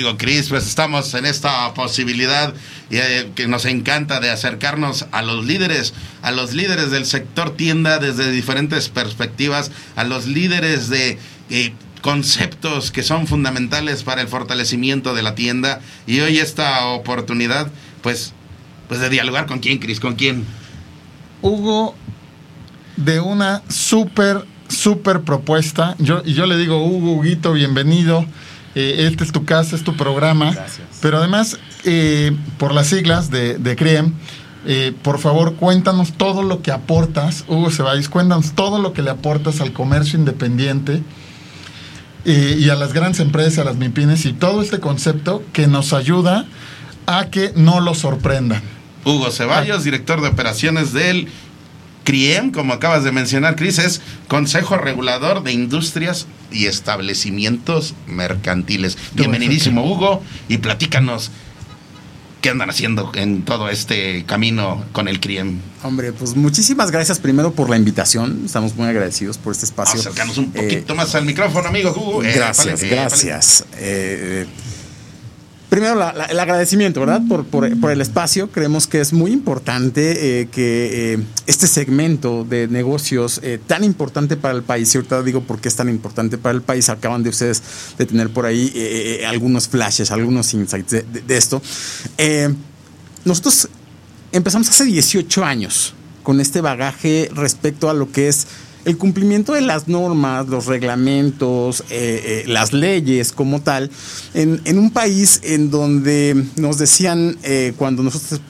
Amigo 0.00 0.16
Chris, 0.16 0.48
pues 0.48 0.66
estamos 0.66 1.12
en 1.12 1.26
esta 1.26 1.74
posibilidad 1.74 2.54
eh, 2.90 3.30
que 3.34 3.46
nos 3.46 3.66
encanta 3.66 4.18
de 4.18 4.30
acercarnos 4.30 5.04
a 5.12 5.20
los 5.20 5.44
líderes, 5.44 5.92
a 6.22 6.30
los 6.30 6.54
líderes 6.54 6.90
del 6.90 7.04
sector 7.04 7.54
tienda 7.54 7.98
desde 7.98 8.30
diferentes 8.30 8.88
perspectivas, 8.88 9.70
a 9.96 10.04
los 10.04 10.26
líderes 10.26 10.88
de 10.88 11.18
eh, 11.50 11.74
conceptos 12.00 12.90
que 12.92 13.02
son 13.02 13.26
fundamentales 13.26 14.02
para 14.02 14.22
el 14.22 14.28
fortalecimiento 14.28 15.14
de 15.14 15.22
la 15.22 15.34
tienda. 15.34 15.82
Y 16.06 16.20
hoy 16.20 16.38
esta 16.38 16.86
oportunidad, 16.86 17.70
pues, 18.00 18.32
pues 18.88 19.00
de 19.00 19.10
dialogar 19.10 19.44
con 19.44 19.58
quién, 19.58 19.80
Chris, 19.80 20.00
con 20.00 20.14
quién. 20.14 20.46
Hugo, 21.42 21.94
de 22.96 23.20
una 23.20 23.60
súper, 23.68 24.46
súper 24.66 25.20
propuesta. 25.20 25.94
Yo, 25.98 26.22
yo 26.24 26.46
le 26.46 26.56
digo, 26.56 26.86
Hugo, 26.86 27.12
Huguito, 27.12 27.52
bienvenido. 27.52 28.24
Eh, 28.74 29.08
esta 29.10 29.24
es 29.24 29.32
tu 29.32 29.44
casa, 29.44 29.76
es 29.76 29.82
tu 29.82 29.96
programa. 29.96 30.52
Gracias. 30.52 30.86
Pero 31.00 31.18
además, 31.18 31.58
eh, 31.84 32.36
por 32.58 32.72
las 32.72 32.88
siglas 32.88 33.30
de, 33.30 33.58
de 33.58 33.76
CRIEM, 33.76 34.14
eh, 34.66 34.92
por 35.02 35.18
favor, 35.18 35.54
cuéntanos 35.54 36.12
todo 36.12 36.42
lo 36.42 36.62
que 36.62 36.70
aportas, 36.70 37.44
Hugo 37.48 37.70
Ceballos, 37.70 38.08
cuéntanos 38.08 38.52
todo 38.52 38.78
lo 38.80 38.92
que 38.92 39.02
le 39.02 39.10
aportas 39.10 39.60
al 39.60 39.72
comercio 39.72 40.18
independiente 40.18 41.02
y 42.22 42.68
a 42.68 42.74
las 42.74 42.92
grandes 42.92 43.18
empresas, 43.20 43.60
a 43.60 43.64
las 43.64 43.76
MIPINES 43.76 44.26
y 44.26 44.34
todo 44.34 44.60
este 44.60 44.78
concepto 44.78 45.42
que 45.54 45.66
nos 45.66 45.94
ayuda 45.94 46.44
a 47.06 47.30
que 47.30 47.52
no 47.56 47.80
lo 47.80 47.94
sorprendan. 47.94 48.62
Hugo 49.06 49.30
Ceballos, 49.30 49.84
director 49.84 50.20
de 50.20 50.28
operaciones 50.28 50.92
del 50.92 51.28
CRIEM, 52.04 52.50
como 52.50 52.72
acabas 52.72 53.04
de 53.04 53.12
mencionar, 53.12 53.56
Cris, 53.56 53.78
es 53.78 54.00
Consejo 54.28 54.76
Regulador 54.76 55.42
de 55.42 55.52
Industrias 55.52 56.26
y 56.50 56.66
Establecimientos 56.66 57.94
Mercantiles. 58.06 58.98
Bienvenidísimo, 59.14 59.84
Hugo, 59.84 60.22
y 60.48 60.58
platícanos 60.58 61.30
qué 62.40 62.50
andan 62.50 62.70
haciendo 62.70 63.12
en 63.14 63.42
todo 63.42 63.68
este 63.68 64.24
camino 64.24 64.84
con 64.92 65.08
el 65.08 65.20
CRIEM. 65.20 65.58
Hombre, 65.82 66.12
pues 66.12 66.36
muchísimas 66.36 66.90
gracias 66.90 67.18
primero 67.18 67.52
por 67.52 67.70
la 67.70 67.76
invitación. 67.76 68.42
Estamos 68.46 68.74
muy 68.76 68.88
agradecidos 68.88 69.38
por 69.38 69.52
este 69.52 69.66
espacio. 69.66 70.00
Acercarnos 70.00 70.38
un 70.38 70.52
poquito 70.52 70.92
eh, 70.92 70.96
más 70.96 71.14
al 71.14 71.24
micrófono, 71.24 71.68
amigo 71.68 71.90
Hugo. 71.90 72.24
Eh, 72.24 72.32
gracias, 72.34 72.82
gracias. 72.82 73.64
Eh, 73.76 74.46
primero 75.70 75.94
el 75.94 76.40
agradecimiento, 76.40 77.00
¿verdad? 77.00 77.22
Por, 77.26 77.46
por, 77.46 77.90
el 77.90 78.00
espacio. 78.00 78.50
Creemos 78.50 78.86
que 78.86 79.00
es 79.00 79.12
muy 79.12 79.30
importante 79.30 80.40
eh, 80.40 80.48
que 80.48 81.14
eh, 81.14 81.18
este 81.46 81.66
segmento 81.68 82.44
de 82.44 82.68
negocios 82.68 83.40
eh, 83.42 83.58
tan 83.64 83.84
importante 83.84 84.36
para 84.36 84.54
el 84.54 84.62
país, 84.62 84.92
y 84.94 84.98
ahorita 84.98 85.22
digo 85.22 85.42
por 85.42 85.60
qué 85.60 85.68
es 85.68 85.76
tan 85.76 85.88
importante 85.88 86.36
para 86.36 86.54
el 86.54 86.60
país, 86.60 86.88
acaban 86.88 87.22
de 87.22 87.30
ustedes 87.30 87.62
de 87.96 88.04
tener 88.04 88.30
por 88.30 88.44
ahí 88.44 89.22
algunos 89.26 89.68
flashes, 89.68 90.10
algunos 90.10 90.52
insights 90.52 90.90
de 90.90 91.36
esto. 91.36 91.62
nosotros 93.24 93.68
empezamos 94.32 94.68
hace 94.68 94.84
18 94.84 95.44
años 95.44 95.94
con 96.24 96.40
este 96.40 96.60
bagaje 96.60 97.30
respecto 97.32 97.88
a 97.88 97.94
lo 97.94 98.10
que 98.10 98.28
es 98.28 98.46
el 98.84 98.96
cumplimiento 98.96 99.52
de 99.52 99.60
las 99.60 99.88
normas, 99.88 100.48
los 100.48 100.66
reglamentos, 100.66 101.82
eh, 101.90 102.44
eh, 102.44 102.44
las 102.46 102.72
leyes 102.72 103.32
como 103.32 103.60
tal, 103.60 103.90
en, 104.34 104.78
un 104.78 104.90
país 104.90 105.40
en 105.44 105.70
donde 105.70 106.46
nos 106.56 106.78
decían, 106.78 107.36
eh, 107.42 107.74
cuando 107.76 108.02
nosotros 108.02 108.40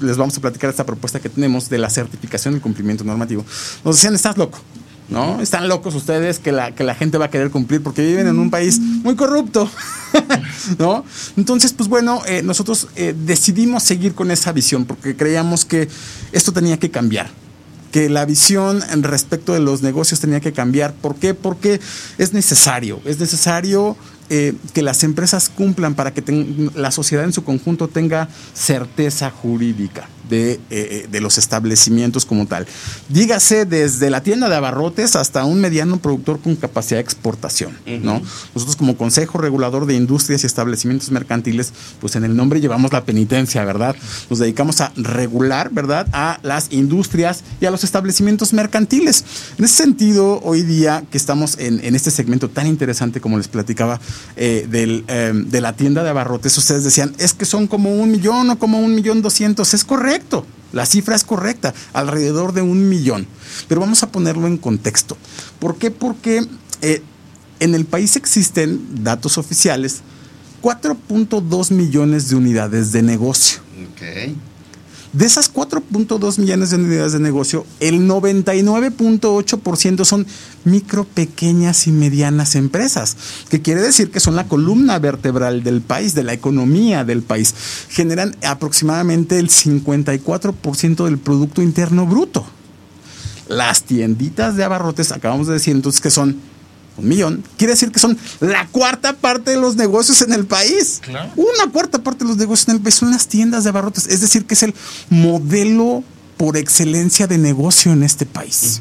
les, 0.00 0.16
vamos 0.16 0.36
a 0.36 0.40
platicar 0.40 0.70
esta 0.70 0.86
propuesta 0.86 1.20
que 1.20 1.28
tenemos 1.28 1.68
de 1.68 1.78
la 1.78 1.90
certificación 1.90 2.54
del 2.54 2.62
cumplimiento 2.62 3.04
normativo, 3.04 3.44
nos 3.84 3.96
decían, 3.96 4.14
estás 4.14 4.36
loco. 4.36 4.58
¿No? 5.08 5.40
Están 5.40 5.66
locos 5.66 5.96
ustedes 5.96 6.38
que 6.38 6.52
la, 6.52 6.72
que 6.72 6.84
la 6.84 6.94
gente 6.94 7.18
va 7.18 7.24
a 7.24 7.30
querer 7.30 7.50
cumplir 7.50 7.82
porque 7.82 8.00
viven 8.00 8.28
en 8.28 8.38
un 8.38 8.48
país 8.48 8.78
muy 8.78 9.16
corrupto. 9.16 9.68
¿No? 10.78 11.04
Entonces, 11.36 11.72
pues 11.72 11.88
bueno, 11.88 12.22
nosotros 12.44 12.86
decidimos 12.94 13.82
seguir 13.82 14.14
con 14.14 14.30
esa 14.30 14.52
visión 14.52 14.84
porque 14.84 15.16
creíamos 15.16 15.64
que 15.64 15.88
esto 16.30 16.52
tenía 16.52 16.78
que 16.78 16.92
cambiar 16.92 17.28
que 17.90 18.08
la 18.08 18.24
visión 18.24 18.82
respecto 19.02 19.52
de 19.52 19.60
los 19.60 19.82
negocios 19.82 20.20
tenía 20.20 20.40
que 20.40 20.52
cambiar. 20.52 20.94
¿Por 20.94 21.16
qué? 21.16 21.34
Porque 21.34 21.80
es 22.18 22.32
necesario, 22.32 23.00
es 23.04 23.18
necesario 23.18 23.96
eh, 24.28 24.54
que 24.72 24.82
las 24.82 25.02
empresas 25.02 25.48
cumplan 25.48 25.94
para 25.94 26.14
que 26.14 26.70
la 26.74 26.90
sociedad 26.90 27.24
en 27.24 27.32
su 27.32 27.42
conjunto 27.42 27.88
tenga 27.88 28.28
certeza 28.54 29.30
jurídica. 29.30 30.08
Eh, 30.30 30.60
eh, 30.70 31.06
de, 31.10 31.20
los 31.20 31.38
establecimientos 31.38 32.24
como 32.24 32.46
tal. 32.46 32.66
Dígase 33.08 33.66
desde 33.66 34.10
la 34.10 34.22
tienda 34.22 34.48
de 34.48 34.54
abarrotes 34.54 35.16
hasta 35.16 35.44
un 35.44 35.60
mediano 35.60 35.98
productor 35.98 36.40
con 36.40 36.56
capacidad 36.56 36.96
de 36.98 37.02
exportación. 37.02 37.76
¿no? 38.02 38.22
Nosotros 38.54 38.76
como 38.76 38.96
Consejo 38.96 39.38
Regulador 39.38 39.86
de 39.86 39.94
Industrias 39.94 40.42
y 40.42 40.46
Establecimientos 40.46 41.10
Mercantiles, 41.10 41.72
pues 42.00 42.16
en 42.16 42.24
el 42.24 42.36
nombre 42.36 42.60
llevamos 42.60 42.92
la 42.92 43.04
penitencia, 43.04 43.64
¿verdad? 43.64 43.96
Nos 44.30 44.38
dedicamos 44.38 44.80
a 44.80 44.92
regular, 44.96 45.70
¿verdad? 45.72 46.06
A 46.12 46.38
las 46.42 46.72
industrias 46.72 47.42
y 47.60 47.66
a 47.66 47.70
los 47.70 47.84
establecimientos 47.84 48.52
mercantiles. 48.52 49.24
En 49.58 49.64
ese 49.64 49.74
sentido, 49.74 50.40
hoy 50.42 50.62
día 50.62 51.04
que 51.10 51.18
estamos 51.18 51.58
en, 51.58 51.94
este 51.94 52.10
segmento 52.10 52.48
tan 52.48 52.66
interesante 52.66 53.20
como 53.20 53.36
les 53.36 53.48
platicaba 53.48 54.00
eh, 54.36 54.66
del, 54.70 55.04
de 55.06 55.60
la 55.60 55.74
tienda 55.74 56.02
de 56.02 56.10
abarrotes, 56.10 56.56
ustedes 56.56 56.84
decían, 56.84 57.14
es 57.18 57.34
que 57.34 57.44
son 57.44 57.66
como 57.66 57.92
un 57.92 58.10
millón 58.10 58.48
o 58.50 58.58
como 58.58 58.80
un 58.80 58.94
millón 58.94 59.22
doscientos. 59.22 59.74
Es 59.74 59.84
correcto 59.84 60.19
la 60.72 60.86
cifra 60.86 61.16
es 61.16 61.24
correcta, 61.24 61.74
alrededor 61.92 62.52
de 62.52 62.62
un 62.62 62.88
millón. 62.88 63.26
Pero 63.68 63.80
vamos 63.80 64.02
a 64.02 64.12
ponerlo 64.12 64.46
en 64.46 64.56
contexto. 64.56 65.16
¿Por 65.58 65.76
qué? 65.76 65.90
Porque 65.90 66.46
eh, 66.82 67.02
en 67.58 67.74
el 67.74 67.86
país 67.86 68.16
existen 68.16 69.02
datos 69.02 69.38
oficiales 69.38 70.02
4.2 70.62 71.72
millones 71.72 72.28
de 72.28 72.36
unidades 72.36 72.92
de 72.92 73.02
negocio. 73.02 73.60
Okay. 73.92 74.36
De 75.12 75.26
esas 75.26 75.52
4.2 75.52 76.38
millones 76.38 76.70
de 76.70 76.76
unidades 76.76 77.12
de 77.12 77.18
negocio, 77.18 77.66
el 77.80 78.08
99.8% 78.08 80.04
son 80.04 80.24
micro, 80.64 81.02
pequeñas 81.02 81.88
y 81.88 81.90
medianas 81.90 82.54
empresas, 82.54 83.16
que 83.48 83.60
quiere 83.60 83.82
decir 83.82 84.12
que 84.12 84.20
son 84.20 84.36
la 84.36 84.46
columna 84.46 85.00
vertebral 85.00 85.64
del 85.64 85.80
país, 85.80 86.14
de 86.14 86.22
la 86.22 86.32
economía 86.32 87.04
del 87.04 87.22
país. 87.22 87.52
Generan 87.88 88.36
aproximadamente 88.44 89.40
el 89.40 89.48
54% 89.48 91.04
del 91.04 91.18
Producto 91.18 91.60
Interno 91.60 92.06
Bruto. 92.06 92.46
Las 93.48 93.82
tienditas 93.82 94.54
de 94.54 94.62
abarrotes, 94.62 95.10
acabamos 95.10 95.48
de 95.48 95.54
decir 95.54 95.74
entonces 95.74 96.00
que 96.00 96.10
son 96.10 96.36
un 97.00 97.08
millón, 97.08 97.44
quiere 97.56 97.72
decir 97.72 97.90
que 97.90 97.98
son 97.98 98.16
la 98.40 98.66
cuarta 98.68 99.12
parte 99.14 99.52
de 99.52 99.56
los 99.56 99.76
negocios 99.76 100.22
en 100.22 100.32
el 100.32 100.46
país. 100.46 101.00
Una 101.36 101.72
cuarta 101.72 102.02
parte 102.02 102.24
de 102.24 102.30
los 102.30 102.36
negocios 102.36 102.68
en 102.68 102.76
el 102.76 102.80
país 102.80 102.94
son 102.94 103.10
las 103.10 103.26
tiendas 103.28 103.64
de 103.64 103.70
abarrotes. 103.70 104.06
Es 104.06 104.20
decir, 104.20 104.46
que 104.46 104.54
es 104.54 104.62
el 104.62 104.74
modelo 105.08 106.04
por 106.40 106.56
excelencia 106.56 107.26
de 107.26 107.36
negocio 107.36 107.92
en 107.92 108.02
este 108.02 108.24
país. 108.24 108.80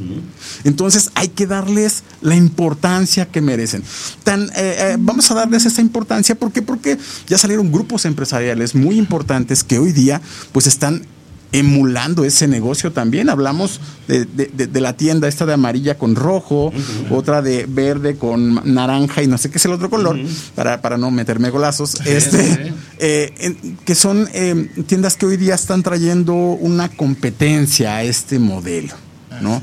Entonces 0.63 1.11
hay 1.13 1.27
que 1.27 1.45
darles 1.45 2.03
la 2.21 2.35
importancia 2.35 3.25
que 3.25 3.41
merecen. 3.41 3.83
Tan, 4.23 4.43
eh, 4.43 4.49
eh, 4.55 4.95
vamos 4.97 5.29
a 5.29 5.33
darles 5.33 5.65
esa 5.65 5.81
importancia 5.81 6.35
porque, 6.35 6.61
porque 6.61 6.97
ya 7.27 7.37
salieron 7.37 7.69
grupos 7.69 8.05
empresariales 8.05 8.75
muy 8.75 8.97
importantes 8.97 9.65
que 9.65 9.77
hoy 9.77 9.91
día 9.91 10.21
pues 10.53 10.67
están 10.67 11.05
emulando 11.51 12.23
ese 12.25 12.47
negocio 12.47 12.91
también. 12.91 13.29
Hablamos 13.29 13.79
de, 14.07 14.25
de- 14.25 14.67
de 14.67 14.81
la 14.81 14.93
tienda 14.93 15.27
esta 15.27 15.45
de 15.45 15.53
amarilla 15.53 15.97
con 15.97 16.15
rojo, 16.15 16.71
otra 17.09 17.41
de 17.41 17.65
verde 17.67 18.17
con 18.17 18.61
naranja 18.73 19.23
y 19.23 19.27
no 19.27 19.37
sé 19.37 19.49
qué 19.49 19.57
es 19.57 19.65
el 19.65 19.71
otro 19.73 19.89
color, 19.89 20.19
para, 20.55 20.81
para 20.81 20.97
no 20.97 21.09
meterme 21.11 21.49
golazos. 21.49 21.95
este, 22.05 22.43
sí. 22.67 22.73
eh, 22.99 23.75
que 23.85 23.95
son 23.95 24.27
eh, 24.33 24.69
tiendas 24.87 25.15
que 25.17 25.25
hoy 25.25 25.37
día 25.37 25.55
están 25.55 25.81
trayendo 25.83 26.33
una 26.35 26.89
competencia 26.89 27.95
a 27.95 28.03
este 28.03 28.37
modelo, 28.39 28.93
¿no? 29.41 29.61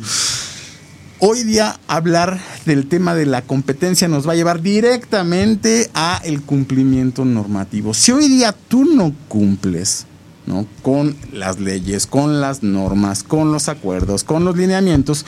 Hoy 1.18 1.44
día 1.44 1.80
hablar 1.88 2.38
del 2.66 2.88
tema 2.88 3.14
de 3.14 3.24
la 3.24 3.40
competencia 3.40 4.06
nos 4.06 4.28
va 4.28 4.32
a 4.32 4.36
llevar 4.36 4.60
directamente 4.60 5.90
a 5.94 6.20
el 6.24 6.42
cumplimiento 6.42 7.24
normativo. 7.24 7.94
Si 7.94 8.12
hoy 8.12 8.28
día 8.28 8.54
tú 8.68 8.84
no 8.84 9.14
cumples 9.28 10.04
¿no? 10.46 10.66
con 10.82 11.16
las 11.32 11.58
leyes, 11.60 12.06
con 12.06 12.40
las 12.40 12.62
normas, 12.62 13.22
con 13.22 13.52
los 13.52 13.68
acuerdos, 13.68 14.24
con 14.24 14.44
los 14.44 14.56
lineamientos, 14.56 15.24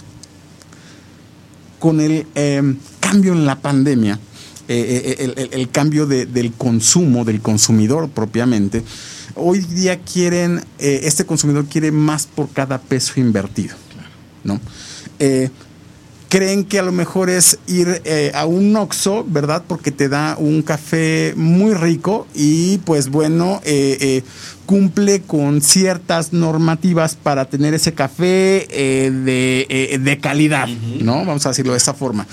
con 1.78 2.00
el 2.00 2.26
eh, 2.34 2.74
cambio 3.00 3.32
en 3.32 3.46
la 3.46 3.56
pandemia, 3.60 4.18
eh, 4.68 5.14
eh, 5.18 5.32
el, 5.36 5.48
el- 5.60 5.70
cambio 5.70 6.06
de- 6.06 6.26
del 6.26 6.52
consumo, 6.52 7.24
del 7.24 7.40
consumidor 7.40 8.08
propiamente, 8.10 8.82
hoy 9.34 9.60
día 9.60 10.00
quieren, 10.00 10.64
eh, 10.78 11.00
este 11.04 11.24
consumidor 11.24 11.66
quiere 11.66 11.90
más 11.92 12.26
por 12.26 12.48
cada 12.50 12.78
peso 12.78 13.18
invertido. 13.20 13.74
¿no? 14.44 14.60
Creen 16.28 16.64
que 16.64 16.78
a 16.78 16.82
lo 16.82 16.92
mejor 16.92 17.30
es 17.30 17.58
ir 17.66 18.02
eh, 18.04 18.32
a 18.34 18.44
un 18.44 18.76
Oxxo, 18.76 19.24
¿verdad? 19.26 19.62
Porque 19.66 19.90
te 19.90 20.08
da 20.08 20.36
un 20.38 20.62
café 20.62 21.32
muy 21.36 21.72
rico 21.72 22.26
y 22.34 22.78
pues 22.78 23.08
bueno, 23.08 23.62
eh, 23.64 23.96
eh, 24.00 24.22
cumple 24.68 25.22
con 25.22 25.62
ciertas 25.62 26.34
normativas 26.34 27.16
para 27.16 27.46
tener 27.46 27.72
ese 27.72 27.94
café 27.94 28.66
eh, 28.68 29.10
de, 29.10 29.66
eh, 29.70 29.98
de 29.98 30.18
calidad, 30.18 30.68
¿no? 31.00 31.24
Vamos 31.24 31.46
a 31.46 31.48
decirlo 31.48 31.72
de 31.72 31.78
esa 31.78 31.94
forma. 31.94 32.26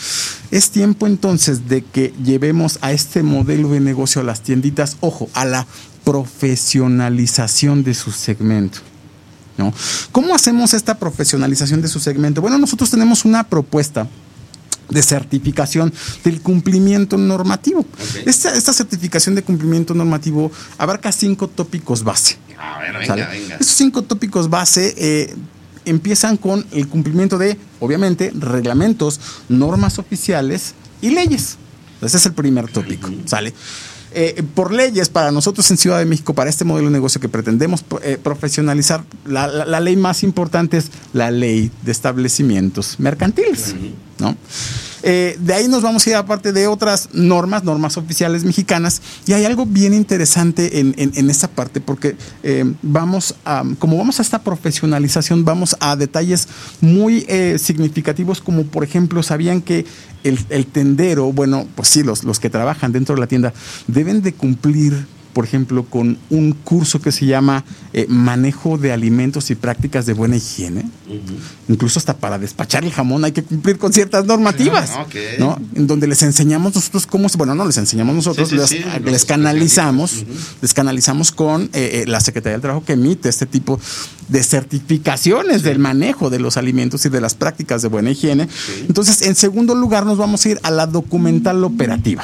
Es 0.51 0.69
tiempo 0.69 1.07
entonces 1.07 1.69
de 1.69 1.81
que 1.81 2.13
llevemos 2.21 2.77
a 2.81 2.91
este 2.91 3.23
modelo 3.23 3.69
de 3.69 3.79
negocio 3.79 4.19
a 4.19 4.25
las 4.25 4.41
tienditas, 4.41 4.97
ojo, 4.99 5.29
a 5.33 5.45
la 5.45 5.65
profesionalización 6.03 7.85
de 7.85 7.93
su 7.93 8.11
segmento. 8.11 8.79
¿No? 9.57 9.73
¿Cómo 10.11 10.35
hacemos 10.35 10.73
esta 10.73 10.97
profesionalización 10.97 11.81
de 11.81 11.87
su 11.87 11.99
segmento? 11.99 12.41
Bueno, 12.41 12.57
nosotros 12.57 12.89
tenemos 12.89 13.25
una 13.25 13.43
propuesta 13.47 14.07
de 14.89 15.01
certificación 15.01 15.93
del 16.23 16.41
cumplimiento 16.41 17.17
normativo. 17.17 17.85
Esta, 18.25 18.55
esta 18.55 18.73
certificación 18.73 19.35
de 19.35 19.43
cumplimiento 19.43 19.93
normativo 19.93 20.51
abarca 20.77 21.11
cinco 21.11 21.47
tópicos 21.47 22.03
base. 22.03 22.37
A 22.57 22.79
ver, 22.79 22.97
venga, 22.99 23.27
venga. 23.29 23.55
Estos 23.55 23.75
cinco 23.75 24.03
tópicos 24.03 24.49
base 24.49 24.93
eh, 24.97 25.35
empiezan 25.85 26.37
con 26.37 26.65
el 26.71 26.87
cumplimiento 26.87 27.37
de, 27.37 27.57
obviamente, 27.79 28.31
reglamentos, 28.35 29.19
normas 29.49 29.99
oficiales 29.99 30.73
y 31.01 31.09
leyes. 31.09 31.57
Ese 32.01 32.17
es 32.17 32.25
el 32.25 32.33
primer 32.33 32.69
tópico, 32.71 33.09
¿sale? 33.25 33.53
Eh, 34.17 34.43
por 34.55 34.71
leyes, 34.71 35.09
para 35.09 35.29
nosotros 35.31 35.69
en 35.71 35.77
Ciudad 35.77 35.99
de 35.99 36.05
México, 36.05 36.33
para 36.33 36.49
este 36.49 36.63
modelo 36.63 36.87
de 36.87 36.93
negocio 36.93 37.19
que 37.19 37.27
pretendemos 37.27 37.83
eh, 38.01 38.17
profesionalizar, 38.21 39.03
la, 39.25 39.45
la- 39.47 39.65
la 39.65 39.79
ley 39.81 39.97
más 39.97 40.23
importante 40.23 40.77
es 40.77 40.89
la 41.11 41.31
ley 41.31 41.69
de 41.83 41.91
establecimientos 41.91 42.95
mercantiles, 42.99 43.75
¿no? 44.19 44.37
Eh, 45.07 45.37
de 45.39 45.53
ahí 45.53 45.67
nos 45.67 45.83
vamos 45.83 46.05
a 46.05 46.09
ir 46.09 46.15
aparte 46.15 46.51
de 46.51 46.65
otras 46.65 47.09
normas, 47.13 47.63
normas 47.63 47.95
oficiales 47.95 48.43
mexicanas, 48.43 49.03
y 49.27 49.33
hay 49.33 49.45
algo 49.45 49.67
bien 49.67 49.93
interesante 49.93 50.79
en, 50.79 50.95
en- 50.97 51.11
en 51.15 51.29
esta 51.29 51.47
parte, 51.47 51.79
porque 51.79 52.17
eh, 52.41 52.65
vamos 52.81 53.35
a, 53.45 53.63
como 53.77 53.97
vamos 53.97 54.17
a 54.17 54.23
esta 54.23 54.41
profesionalización, 54.41 55.45
vamos 55.45 55.77
a 55.79 55.95
detalles 55.95 56.47
muy 56.81 57.23
eh, 57.27 57.57
significativos, 57.59 58.41
como 58.41 58.63
por 58.63 58.83
ejemplo, 58.83 59.21
sabían 59.21 59.61
que 59.61 59.85
el, 60.23 60.39
el 60.49 60.65
tendero, 60.65 61.31
bueno, 61.31 61.67
pues 61.75 61.87
sí, 61.89 62.01
los, 62.01 62.23
los 62.23 62.39
que 62.39 62.49
trabajan 62.49 62.91
dentro 62.91 63.13
de 63.13 63.21
la 63.21 63.27
tienda, 63.27 63.53
deben 63.85 64.23
de 64.23 64.33
cumplir 64.33 65.05
por 65.35 65.43
ejemplo, 65.43 65.83
con 65.83 66.17
un 66.29 66.53
curso 66.53 67.01
que 67.01 67.11
se 67.11 67.25
llama 67.25 67.65
eh, 67.91 68.05
Manejo 68.07 68.77
de 68.77 68.93
Alimentos 68.93 69.51
y 69.51 69.55
Prácticas 69.55 70.05
de 70.05 70.13
Buena 70.13 70.37
Higiene. 70.37 70.85
Incluso 71.67 71.99
hasta 71.99 72.15
para 72.15 72.39
despachar 72.39 72.85
el 72.85 72.91
jamón 72.93 73.25
hay 73.25 73.33
que 73.33 73.43
cumplir 73.43 73.77
con 73.77 73.91
ciertas 73.91 74.23
normativas, 74.25 74.91
ok. 74.91 75.15
¿no? 75.39 75.59
En 75.75 75.87
donde 75.87 76.07
les 76.07 76.23
enseñamos 76.23 76.73
nosotros 76.73 77.05
cómo, 77.05 77.27
se- 77.27 77.37
bueno, 77.37 77.53
no 77.53 77.65
les 77.65 77.75
enseñamos 77.77 78.15
nosotros, 78.15 78.47
Sí, 78.47 78.55
sí, 78.55 78.61
les, 78.61 78.69
sí, 78.69 78.77
les 79.03 79.11
los 79.11 79.25
canalizamos, 79.25 80.23
les 80.61 80.73
canalizamos 80.73 81.33
con 81.33 81.63
eh, 81.63 81.67
eh, 81.73 82.03
la 82.07 82.21
Secretaría 82.21 82.53
del 82.53 82.61
Trabajo 82.61 82.85
que 82.85 82.93
emite 82.93 83.27
este 83.27 83.45
tipo 83.45 83.77
de 84.29 84.41
certificaciones 84.41 85.63
del 85.63 85.79
manejo 85.79 86.29
de 86.29 86.39
los 86.39 86.55
alimentos 86.55 87.05
y 87.05 87.09
de 87.09 87.19
las 87.19 87.33
prácticas 87.35 87.81
de 87.81 87.89
buena 87.89 88.11
higiene. 88.11 88.47
Entonces, 88.87 89.21
en 89.23 89.35
segundo 89.35 89.75
lugar, 89.75 90.05
nos 90.05 90.17
vamos 90.17 90.45
a 90.45 90.49
ir 90.49 90.59
a 90.63 90.71
la 90.71 90.87
documental 90.87 91.61
operativa. 91.65 92.23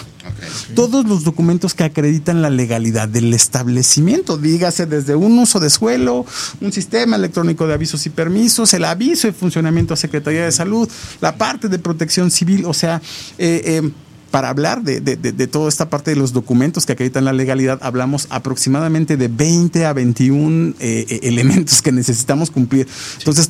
Todos 0.76 1.06
los 1.06 1.24
documentos 1.24 1.74
que 1.74 1.84
acreditan 1.84 2.42
la 2.42 2.50
legalidad 2.50 3.08
del 3.08 3.34
establecimiento, 3.34 4.38
dígase 4.38 4.86
desde 4.86 5.16
un 5.16 5.38
uso 5.40 5.60
de 5.60 5.70
suelo, 5.70 6.26
un 6.60 6.72
sistema 6.72 7.16
electrónico 7.16 7.68
de 7.68 7.74
avisos 7.74 8.06
y 8.06 8.10
permisos, 8.10 8.74
el 8.74 8.86
aviso 8.86 9.28
de 9.28 9.34
funcionamiento 9.34 9.94
a 9.94 9.98
Secretaría 9.98 10.46
de 10.46 10.52
Salud, 10.52 10.88
la 11.22 11.36
parte 11.38 11.68
de 11.70 11.80
protección 11.80 12.32
civil, 12.32 12.66
o 12.66 12.74
sea, 12.74 13.02
eh, 13.38 13.62
eh, 13.84 13.92
para 14.32 14.48
hablar 14.50 14.82
de, 14.84 15.02
de- 15.02 15.18
de- 15.18 15.34
de 15.34 15.48
toda 15.48 15.68
esta 15.68 15.90
parte 15.90 16.12
de 16.12 16.16
los 16.18 16.32
documentos 16.32 16.86
que 16.86 16.94
acreditan 16.94 17.26
la 17.26 17.34
legalidad, 17.34 17.80
hablamos 17.82 18.28
aproximadamente 18.30 19.18
de 19.18 19.28
20 19.28 19.86
a 19.86 19.92
21 19.94 20.74
eh, 20.80 21.06
eh, 21.10 21.20
elementos 21.24 21.82
que 21.82 21.92
necesitamos 21.92 22.50
cumplir. 22.50 22.88
Entonces, 23.20 23.50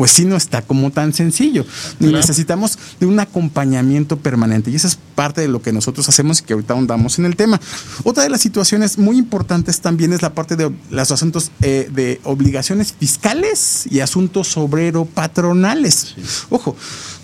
pues 0.00 0.12
sí 0.12 0.24
no 0.24 0.34
está 0.34 0.62
como 0.62 0.90
tan 0.90 1.12
sencillo. 1.12 1.66
Y 2.00 2.04
Claro. 2.04 2.16
necesitamos 2.16 2.78
de 3.00 3.04
un 3.04 3.20
acompañamiento 3.20 4.16
permanente. 4.16 4.70
Y 4.70 4.76
esa 4.76 4.88
es 4.88 4.96
parte 5.14 5.42
de 5.42 5.48
lo 5.48 5.60
que 5.60 5.74
nosotros 5.74 6.08
hacemos 6.08 6.40
y 6.40 6.44
que 6.44 6.54
ahorita 6.54 6.72
ahondamos 6.72 7.18
en 7.18 7.26
el 7.26 7.36
tema. 7.36 7.60
Otra 8.02 8.22
de 8.22 8.30
las 8.30 8.40
situaciones 8.40 8.96
muy 8.96 9.18
importantes 9.18 9.82
también 9.82 10.14
es 10.14 10.22
la 10.22 10.32
parte 10.32 10.56
de 10.56 10.70
los 10.88 11.10
asuntos 11.10 11.50
eh, 11.60 11.90
de 11.92 12.18
obligaciones 12.24 12.94
fiscales 12.98 13.84
y 13.90 14.00
asuntos 14.00 14.56
obrero-patronales. 14.56 16.14
Ojo, 16.48 16.74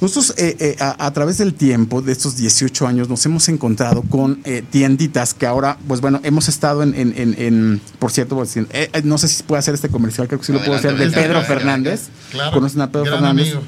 nosotros 0.03 0.35
eh, 0.37 0.57
eh, 0.61 0.77
a, 0.79 1.07
a 1.07 1.11
través 1.15 1.39
del 1.39 1.55
tiempo, 1.55 2.03
de 2.03 2.12
estos 2.12 2.37
18 2.37 2.87
años, 2.87 3.09
nos 3.09 3.25
hemos 3.25 3.49
encontrado 3.49 4.03
con 4.03 4.41
eh, 4.45 4.62
tienditas 4.69 5.33
que 5.33 5.47
ahora, 5.47 5.79
pues 5.89 6.03
bueno, 6.03 6.21
hemos 6.25 6.49
estado 6.51 6.83
en, 6.83 6.95
en- 6.95 7.15
en- 7.17 7.35
en- 7.39 7.81
por 7.99 8.12
cierto, 8.12 8.37
pues, 8.37 8.55
eh, 8.57 8.91
no 9.05 9.17
sé 9.17 9.29
si 9.29 9.43
puedo 9.45 9.59
hacer 9.59 9.75
este 9.75 9.89
comercial, 9.89 10.27
creo 10.29 10.41
que 10.41 10.45
sí 10.47 10.53
lo 10.53 10.59
puedo 10.62 10.75
hacer, 10.75 10.97
de 10.99 11.11
Pedro 11.11 11.41
Fernández. 11.43 12.03
Claro. 12.37 12.53
¿Conocen 12.53 12.81
a 12.83 12.87
Pedro 12.90 13.05
gran 13.05 13.16
Fernández? 13.18 13.46
amigo. 13.55 13.62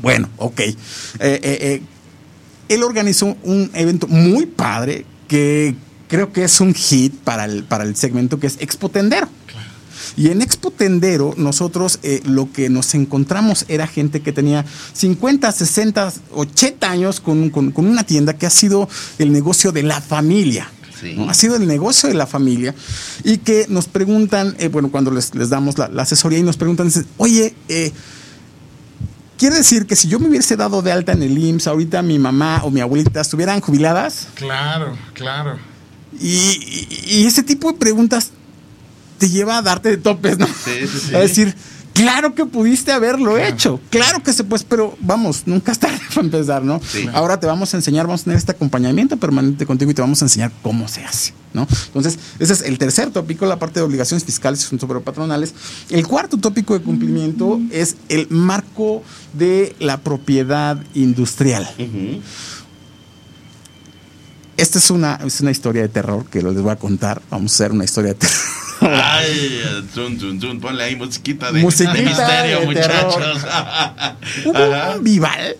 Bueno, 0.00 0.28
ok. 0.38 0.60
Eh, 0.60 0.74
eh, 1.20 1.38
eh, 1.42 1.82
él 2.68 2.82
organizó 2.82 3.36
un 3.42 3.70
evento 3.74 4.06
muy 4.08 4.46
padre 4.46 5.04
que 5.28 5.74
creo 6.08 6.32
que 6.32 6.44
es 6.44 6.60
un 6.60 6.74
hit 6.74 7.14
para 7.24 7.44
el, 7.44 7.64
para 7.64 7.84
el 7.84 7.94
segmento 7.96 8.40
que 8.40 8.46
es 8.46 8.56
Expo 8.60 8.88
Tendero. 8.88 9.28
Y 10.16 10.28
en 10.28 10.42
Expo 10.42 10.70
Tendero 10.70 11.34
nosotros 11.38 11.98
lo 12.24 12.50
que 12.52 12.68
nos 12.68 12.94
encontramos 12.94 13.64
era 13.68 13.86
gente 13.86 14.20
que 14.20 14.32
tenía 14.32 14.64
50, 14.92 15.50
60, 15.52 16.12
80 16.34 16.90
años 16.90 17.20
con, 17.20 17.48
con- 17.50 17.70
con 17.70 17.86
una 17.86 18.04
tienda 18.04 18.34
que 18.36 18.44
ha 18.46 18.50
sido 18.50 18.88
el 19.18 19.32
negocio 19.32 19.72
de 19.72 19.82
la 19.84 20.00
familia. 20.02 20.68
Sí. 21.02 21.14
¿no? 21.16 21.28
Ha 21.28 21.34
sido 21.34 21.56
el 21.56 21.66
negocio 21.66 22.08
de 22.08 22.14
la 22.14 22.26
familia 22.26 22.74
y 23.24 23.38
que 23.38 23.66
nos 23.68 23.88
preguntan, 23.88 24.54
eh, 24.58 24.68
bueno, 24.68 24.90
cuando 24.90 25.10
les, 25.10 25.34
les 25.34 25.50
damos 25.50 25.76
la, 25.76 25.88
la 25.88 26.02
asesoría 26.04 26.38
y 26.38 26.42
nos 26.44 26.56
preguntan, 26.56 26.86
dicen, 26.86 27.06
oye, 27.18 27.54
eh, 27.68 27.92
Quiere 29.38 29.56
decir 29.56 29.86
que 29.86 29.96
si 29.96 30.06
yo 30.06 30.20
me 30.20 30.28
hubiese 30.28 30.56
dado 30.56 30.82
de 30.82 30.92
alta 30.92 31.10
en 31.12 31.22
el 31.24 31.36
IMSS, 31.36 31.66
ahorita 31.66 32.00
mi 32.02 32.16
mamá 32.16 32.60
o 32.62 32.70
mi 32.70 32.80
abuelita 32.80 33.20
estuvieran 33.20 33.60
jubiladas 33.60 34.28
Claro, 34.34 34.96
claro. 35.14 35.58
y, 36.20 36.28
y- 36.28 36.88
y 37.22 37.26
ese 37.26 37.42
tipo 37.42 37.72
de 37.72 37.76
preguntas 37.78 38.30
te 39.18 39.28
lleva 39.28 39.58
a 39.58 39.62
darte 39.62 39.88
de 39.88 39.96
topes, 39.96 40.38
¿no? 40.38 40.46
Sí, 40.46 40.86
sí, 40.86 40.98
sí. 41.08 41.14
A 41.16 41.18
decir, 41.18 41.56
claro 41.92 42.34
que 42.34 42.46
pudiste 42.46 42.92
haberlo 42.92 43.38
hecho, 43.38 43.80
claro 43.90 44.22
que 44.22 44.32
se 44.32 44.44
pues, 44.44 44.64
pero 44.64 44.96
vamos, 45.00 45.42
nunca 45.46 45.72
es 45.72 45.78
tarde 45.78 46.00
para 46.08 46.26
empezar, 46.26 46.62
¿no? 46.62 46.80
Sí. 46.86 47.06
Ahora 47.12 47.38
te 47.40 47.46
vamos 47.46 47.72
a 47.74 47.76
enseñar, 47.76 48.06
vamos 48.06 48.22
a 48.22 48.24
tener 48.24 48.38
este 48.38 48.52
acompañamiento 48.52 49.16
permanente 49.16 49.66
contigo 49.66 49.90
y 49.90 49.94
te 49.94 50.02
vamos 50.02 50.22
a 50.22 50.24
enseñar 50.24 50.52
cómo 50.62 50.88
se 50.88 51.04
hace, 51.04 51.32
¿no? 51.52 51.66
Entonces, 51.86 52.18
ese 52.38 52.52
es 52.52 52.62
el 52.62 52.78
tercer 52.78 53.10
tópico, 53.10 53.46
la 53.46 53.58
parte 53.58 53.80
de 53.80 53.86
obligaciones 53.86 54.24
fiscales 54.24 54.62
y 54.62 54.66
asuntos 54.66 55.02
patronales. 55.02 55.54
El 55.90 56.06
cuarto 56.06 56.36
tópico 56.38 56.74
de 56.74 56.84
cumplimiento 56.84 57.60
es 57.70 57.96
el 58.08 58.28
marco 58.30 59.02
de 59.32 59.74
la 59.78 59.98
propiedad 59.98 60.82
industrial. 60.94 61.68
Esta 64.56 64.78
es 64.78 64.90
una, 64.90 65.18
es 65.24 65.40
una 65.40 65.50
historia 65.50 65.82
de 65.82 65.88
terror 65.88 66.26
que 66.26 66.42
les 66.42 66.60
voy 66.60 66.70
a 66.70 66.76
contar. 66.76 67.22
Vamos 67.30 67.52
a 67.52 67.54
hacer 67.54 67.72
una 67.72 67.84
historia 67.84 68.10
de 68.12 68.18
terror. 68.18 68.36
Ay, 69.02 69.62
tun, 69.94 70.18
tun, 70.18 70.38
tun, 70.40 70.60
ponle 70.60 70.82
ahí 70.84 70.96
musiquita 70.96 71.50
de, 71.52 71.60
Musiquita 71.62 71.92
de 71.94 72.02
misterio, 72.02 72.60
de 72.60 72.66
muchachos. 72.66 73.38
Hubo 74.44 74.56
Ajá. 74.56 74.96
un 74.96 75.04
vival 75.04 75.56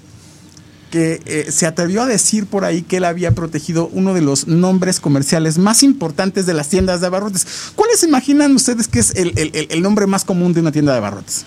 que 0.91 1.23
eh, 1.25 1.51
se 1.51 1.67
atrevió 1.67 2.03
a 2.03 2.07
decir 2.07 2.47
por 2.47 2.67
ahí 2.67 2.83
que 2.83 2.99
él 2.99 3.05
había 3.07 3.31
protegido 3.31 3.89
uno 3.93 4.13
de 4.13 4.21
los 4.21 4.47
nombres 4.47 5.01
comerciales 5.01 5.57
más 5.57 5.83
importantes 5.83 6.45
de 6.45 6.53
las 6.53 6.69
tiendas 6.69 7.01
de 7.01 7.07
abarrotes. 7.07 7.47
¿Cuáles 7.75 8.01
se 8.01 8.07
imaginan 8.07 8.55
ustedes 8.55 8.89
que 8.89 8.99
es 8.99 9.15
el, 9.15 9.33
el- 9.39 9.51
el- 9.55 9.69
el 9.71 9.81
nombre 9.83 10.07
más 10.07 10.25
común 10.27 10.53
de 10.53 10.61
una 10.61 10.71
tienda 10.71 10.93
de 10.93 10.99
abarrotes? 10.99 11.47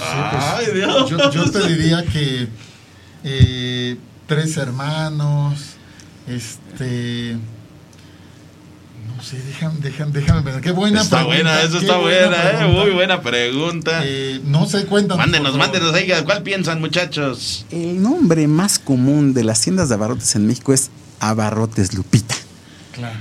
Ay, 0.00 0.66
Dios. 0.74 1.10
Yo, 1.10 1.30
yo 1.32 1.50
te 1.50 1.68
diría 1.68 2.02
que 2.04 2.48
eh, 3.24 3.96
tres 4.26 4.56
hermanos, 4.56 5.60
este. 6.26 7.36
No 9.06 9.22
sé, 9.22 9.38
déjame, 9.42 9.80
déjame, 9.80 10.12
déjame 10.12 10.42
pensar. 10.42 10.62
Qué 10.62 10.70
buena 10.70 11.02
Está 11.02 11.18
pregunta, 11.18 11.42
buena, 11.42 11.62
eso 11.62 11.78
está 11.78 11.96
buena, 11.98 12.64
eh. 12.64 12.68
Muy 12.68 12.90
buena 12.90 13.20
pregunta. 13.20 14.00
Eh, 14.04 14.40
no 14.44 14.66
sé, 14.66 14.86
cuéntanos. 14.86 15.18
mándenos, 15.18 15.56
mándenos, 15.56 15.92
oiga, 15.92 16.24
¿cuál 16.24 16.42
piensan, 16.42 16.80
muchachos? 16.80 17.66
El 17.70 18.02
nombre 18.02 18.46
más 18.48 18.78
común 18.78 19.34
de 19.34 19.44
las 19.44 19.60
tiendas 19.60 19.88
de 19.88 19.96
abarrotes 19.96 20.34
en 20.36 20.46
México 20.46 20.72
es 20.72 20.90
Abarrotes 21.20 21.94
Lupita. 21.94 22.34
Claro. 22.92 23.18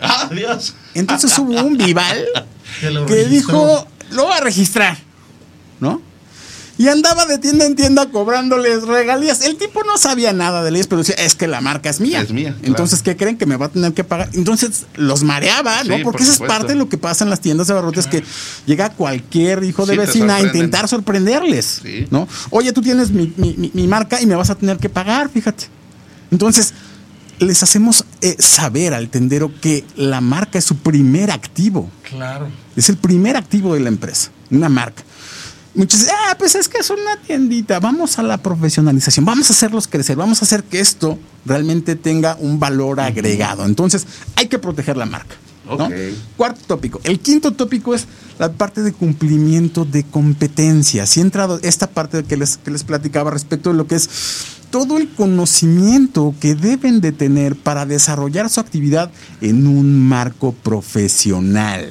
¡Ah, 0.00 0.28
Dios! 0.30 0.74
Entonces 0.94 1.36
hubo 1.38 1.62
un 1.62 1.76
vival 1.78 2.24
Que 2.80 2.90
lo 2.90 3.06
que 3.06 3.24
dijo, 3.24 3.86
lo 4.10 4.26
va 4.26 4.38
a 4.38 4.40
registrar, 4.40 4.98
¿no? 5.80 6.02
Y 6.76 6.88
andaba 6.88 7.24
de 7.26 7.38
tienda 7.38 7.66
en 7.66 7.76
tienda 7.76 8.06
cobrándoles 8.10 8.82
regalías. 8.82 9.42
El 9.42 9.56
tipo 9.56 9.84
no 9.84 9.96
sabía 9.96 10.32
nada 10.32 10.64
de 10.64 10.72
leyes, 10.72 10.88
pero 10.88 10.98
decía, 11.02 11.14
es 11.16 11.36
que 11.36 11.46
la 11.46 11.60
marca 11.60 11.88
es 11.88 12.00
mía. 12.00 12.20
Es 12.20 12.32
mía, 12.32 12.50
claro. 12.50 12.66
Entonces, 12.66 13.00
¿qué 13.02 13.16
creen? 13.16 13.36
Que 13.38 13.46
me 13.46 13.56
va 13.56 13.66
a 13.66 13.68
tener 13.68 13.92
que 13.94 14.02
pagar. 14.02 14.28
Entonces, 14.34 14.86
los 14.96 15.22
mareaba, 15.22 15.84
¿no? 15.84 15.96
Sí, 15.98 16.02
Porque 16.02 16.18
por 16.18 16.22
esa 16.22 16.32
es 16.32 16.38
parte 16.48 16.72
de 16.72 16.74
lo 16.78 16.88
que 16.88 16.98
pasa 16.98 17.22
en 17.22 17.30
las 17.30 17.40
tiendas 17.40 17.68
de 17.68 17.74
abarrotes, 17.74 18.08
que 18.08 18.24
llega 18.66 18.90
cualquier 18.90 19.62
hijo 19.62 19.86
de 19.86 19.92
Sí, 19.94 19.98
vecina 19.98 20.34
a 20.36 20.40
intentar 20.40 20.88
sorprenderles, 20.88 21.80
Sí. 21.82 22.08
¿no? 22.10 22.26
Oye, 22.50 22.72
tú 22.72 22.82
tienes 22.82 23.12
mi, 23.12 23.32
mi- 23.36 23.54
mi- 23.56 23.70
mi 23.72 23.86
marca 23.86 24.20
y 24.20 24.26
me 24.26 24.34
vas 24.34 24.50
a 24.50 24.56
tener 24.56 24.78
que 24.78 24.88
pagar, 24.88 25.28
fíjate. 25.28 25.66
Entonces, 26.32 26.74
les 27.38 27.62
hacemos 27.62 28.04
eh, 28.20 28.34
saber 28.40 28.94
al 28.94 29.10
tendero 29.10 29.52
que 29.60 29.84
la 29.96 30.20
marca 30.20 30.58
es 30.58 30.64
su 30.64 30.76
primer 30.78 31.30
activo. 31.30 31.88
Claro. 32.02 32.48
Es 32.74 32.88
el 32.88 32.96
primer 32.96 33.36
activo 33.36 33.74
de 33.74 33.80
la 33.80 33.88
empresa, 33.90 34.30
una 34.50 34.68
marca. 34.68 35.04
Muchos 35.74 36.00
dicen, 36.00 36.14
ah, 36.30 36.36
pues 36.38 36.54
es 36.54 36.68
que 36.68 36.78
es 36.78 36.90
una 36.90 37.16
tiendita, 37.26 37.80
vamos 37.80 38.18
a 38.18 38.22
la 38.22 38.38
profesionalización, 38.38 39.24
vamos 39.24 39.50
a 39.50 39.52
hacerlos 39.52 39.88
crecer, 39.88 40.16
vamos 40.16 40.40
a 40.40 40.44
hacer 40.44 40.62
que 40.62 40.78
esto 40.80 41.18
realmente 41.44 41.96
tenga 41.96 42.36
un 42.38 42.60
valor 42.60 43.00
agregado. 43.00 43.64
Entonces, 43.64 44.06
hay 44.36 44.46
que 44.46 44.58
proteger 44.60 44.96
la 44.96 45.06
marca. 45.06 45.34
¿no? 45.66 45.88
Cuarto 46.36 46.60
tópico. 46.66 47.00
El 47.04 47.18
quinto 47.20 47.52
tópico 47.52 47.94
es 47.94 48.06
la 48.38 48.52
parte 48.52 48.82
de 48.82 48.92
cumplimiento 48.92 49.84
de 49.86 50.04
competencias. 50.04 51.16
Y 51.16 51.20
he 51.20 51.22
entrado 51.22 51.58
esta 51.62 51.88
parte 51.88 52.22
que 52.22 52.36
les, 52.36 52.58
que 52.58 52.70
les 52.70 52.84
platicaba 52.84 53.30
respecto 53.30 53.70
de 53.70 53.76
lo 53.76 53.86
que 53.86 53.94
es 53.96 54.08
todo 54.70 54.98
el 54.98 55.08
conocimiento 55.08 56.34
que 56.40 56.54
deben 56.54 57.00
de 57.00 57.12
tener 57.12 57.56
para 57.56 57.86
desarrollar 57.86 58.50
su 58.50 58.60
actividad 58.60 59.10
en 59.40 59.66
un 59.66 60.06
marco 60.06 60.52
profesional. 60.52 61.90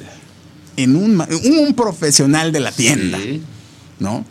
En 0.76 0.96
un, 0.96 1.16
ma- 1.16 1.28
un 1.44 1.74
profesional 1.74 2.52
de 2.52 2.60
la 2.60 2.72
tienda. 2.72 3.18
Sí. 3.18 3.42
¿No? 4.00 4.24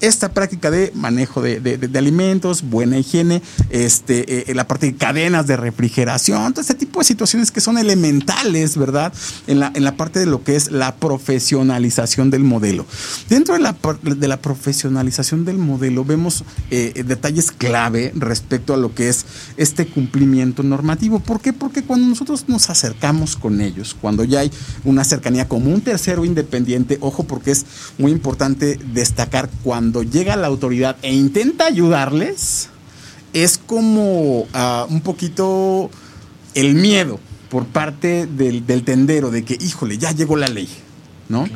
Esta 0.00 0.32
práctica 0.32 0.70
de 0.70 0.92
manejo 0.94 1.42
de, 1.42 1.90
alimentos, 1.98 2.62
buena 2.62 2.98
higiene, 2.98 3.42
este, 3.70 4.50
eh, 4.50 4.54
la 4.54 4.68
parte 4.68 4.86
de 4.86 4.94
cadenas 4.94 5.48
de 5.48 5.56
refrigeración, 5.56 6.52
todo 6.52 6.60
este 6.60 6.74
tipo 6.74 7.00
de 7.00 7.04
situaciones 7.04 7.50
que 7.50 7.60
son 7.60 7.78
elementales, 7.78 8.76
¿verdad? 8.76 9.12
En 9.48 9.58
la, 9.58 9.72
en 9.74 9.82
la 9.82 9.96
parte 9.96 10.20
de 10.20 10.26
lo 10.26 10.44
que 10.44 10.54
es 10.54 10.70
la 10.70 10.94
profesionalización 10.94 12.30
del 12.30 12.44
modelo. 12.44 12.86
Dentro 13.28 13.54
de 13.54 13.60
la, 13.60 13.76
de 14.02 14.28
la 14.28 14.40
profesionalización 14.40 15.44
del 15.44 15.58
modelo 15.58 16.04
vemos 16.04 16.44
eh, 16.70 17.02
detalles 17.04 17.50
clave 17.50 18.12
respecto 18.14 18.74
a 18.74 18.76
lo 18.76 18.94
que 18.94 19.08
es 19.08 19.26
este 19.56 19.88
cumplimiento 19.88 20.62
normativo. 20.62 21.18
¿Por 21.18 21.40
qué? 21.40 21.52
Porque 21.52 21.82
cuando 21.82 22.06
nosotros 22.06 22.44
nos 22.46 22.70
acercamos 22.70 23.34
con 23.34 23.60
ellos, 23.60 23.96
cuando 24.00 24.22
ya 24.22 24.40
hay 24.40 24.52
una 24.84 25.02
cercanía 25.02 25.48
como 25.48 25.72
un 25.72 25.80
tercero 25.80 26.24
independiente, 26.24 26.98
ojo 27.00 27.24
porque 27.24 27.50
es 27.50 27.66
muy 27.98 28.12
importante 28.12 28.78
destacar 28.92 29.50
cuando 29.64 29.87
llega 30.02 30.36
la 30.36 30.46
autoridad 30.46 30.96
e 31.02 31.12
intenta 31.14 31.66
ayudarles, 31.66 32.68
es 33.32 33.58
como 33.58 34.46
ah, 34.52 34.86
un 34.88 35.00
poquito 35.00 35.90
el 36.54 36.74
miedo 36.74 37.20
por 37.50 37.66
parte 37.66 38.26
del, 38.26 38.66
del 38.66 38.84
tendero 38.84 39.30
de 39.30 39.44
que, 39.44 39.56
híjole, 39.60 39.98
ya 39.98 40.12
llegó 40.12 40.36
la 40.36 40.48
ley, 40.48 40.68
¿no? 41.28 41.46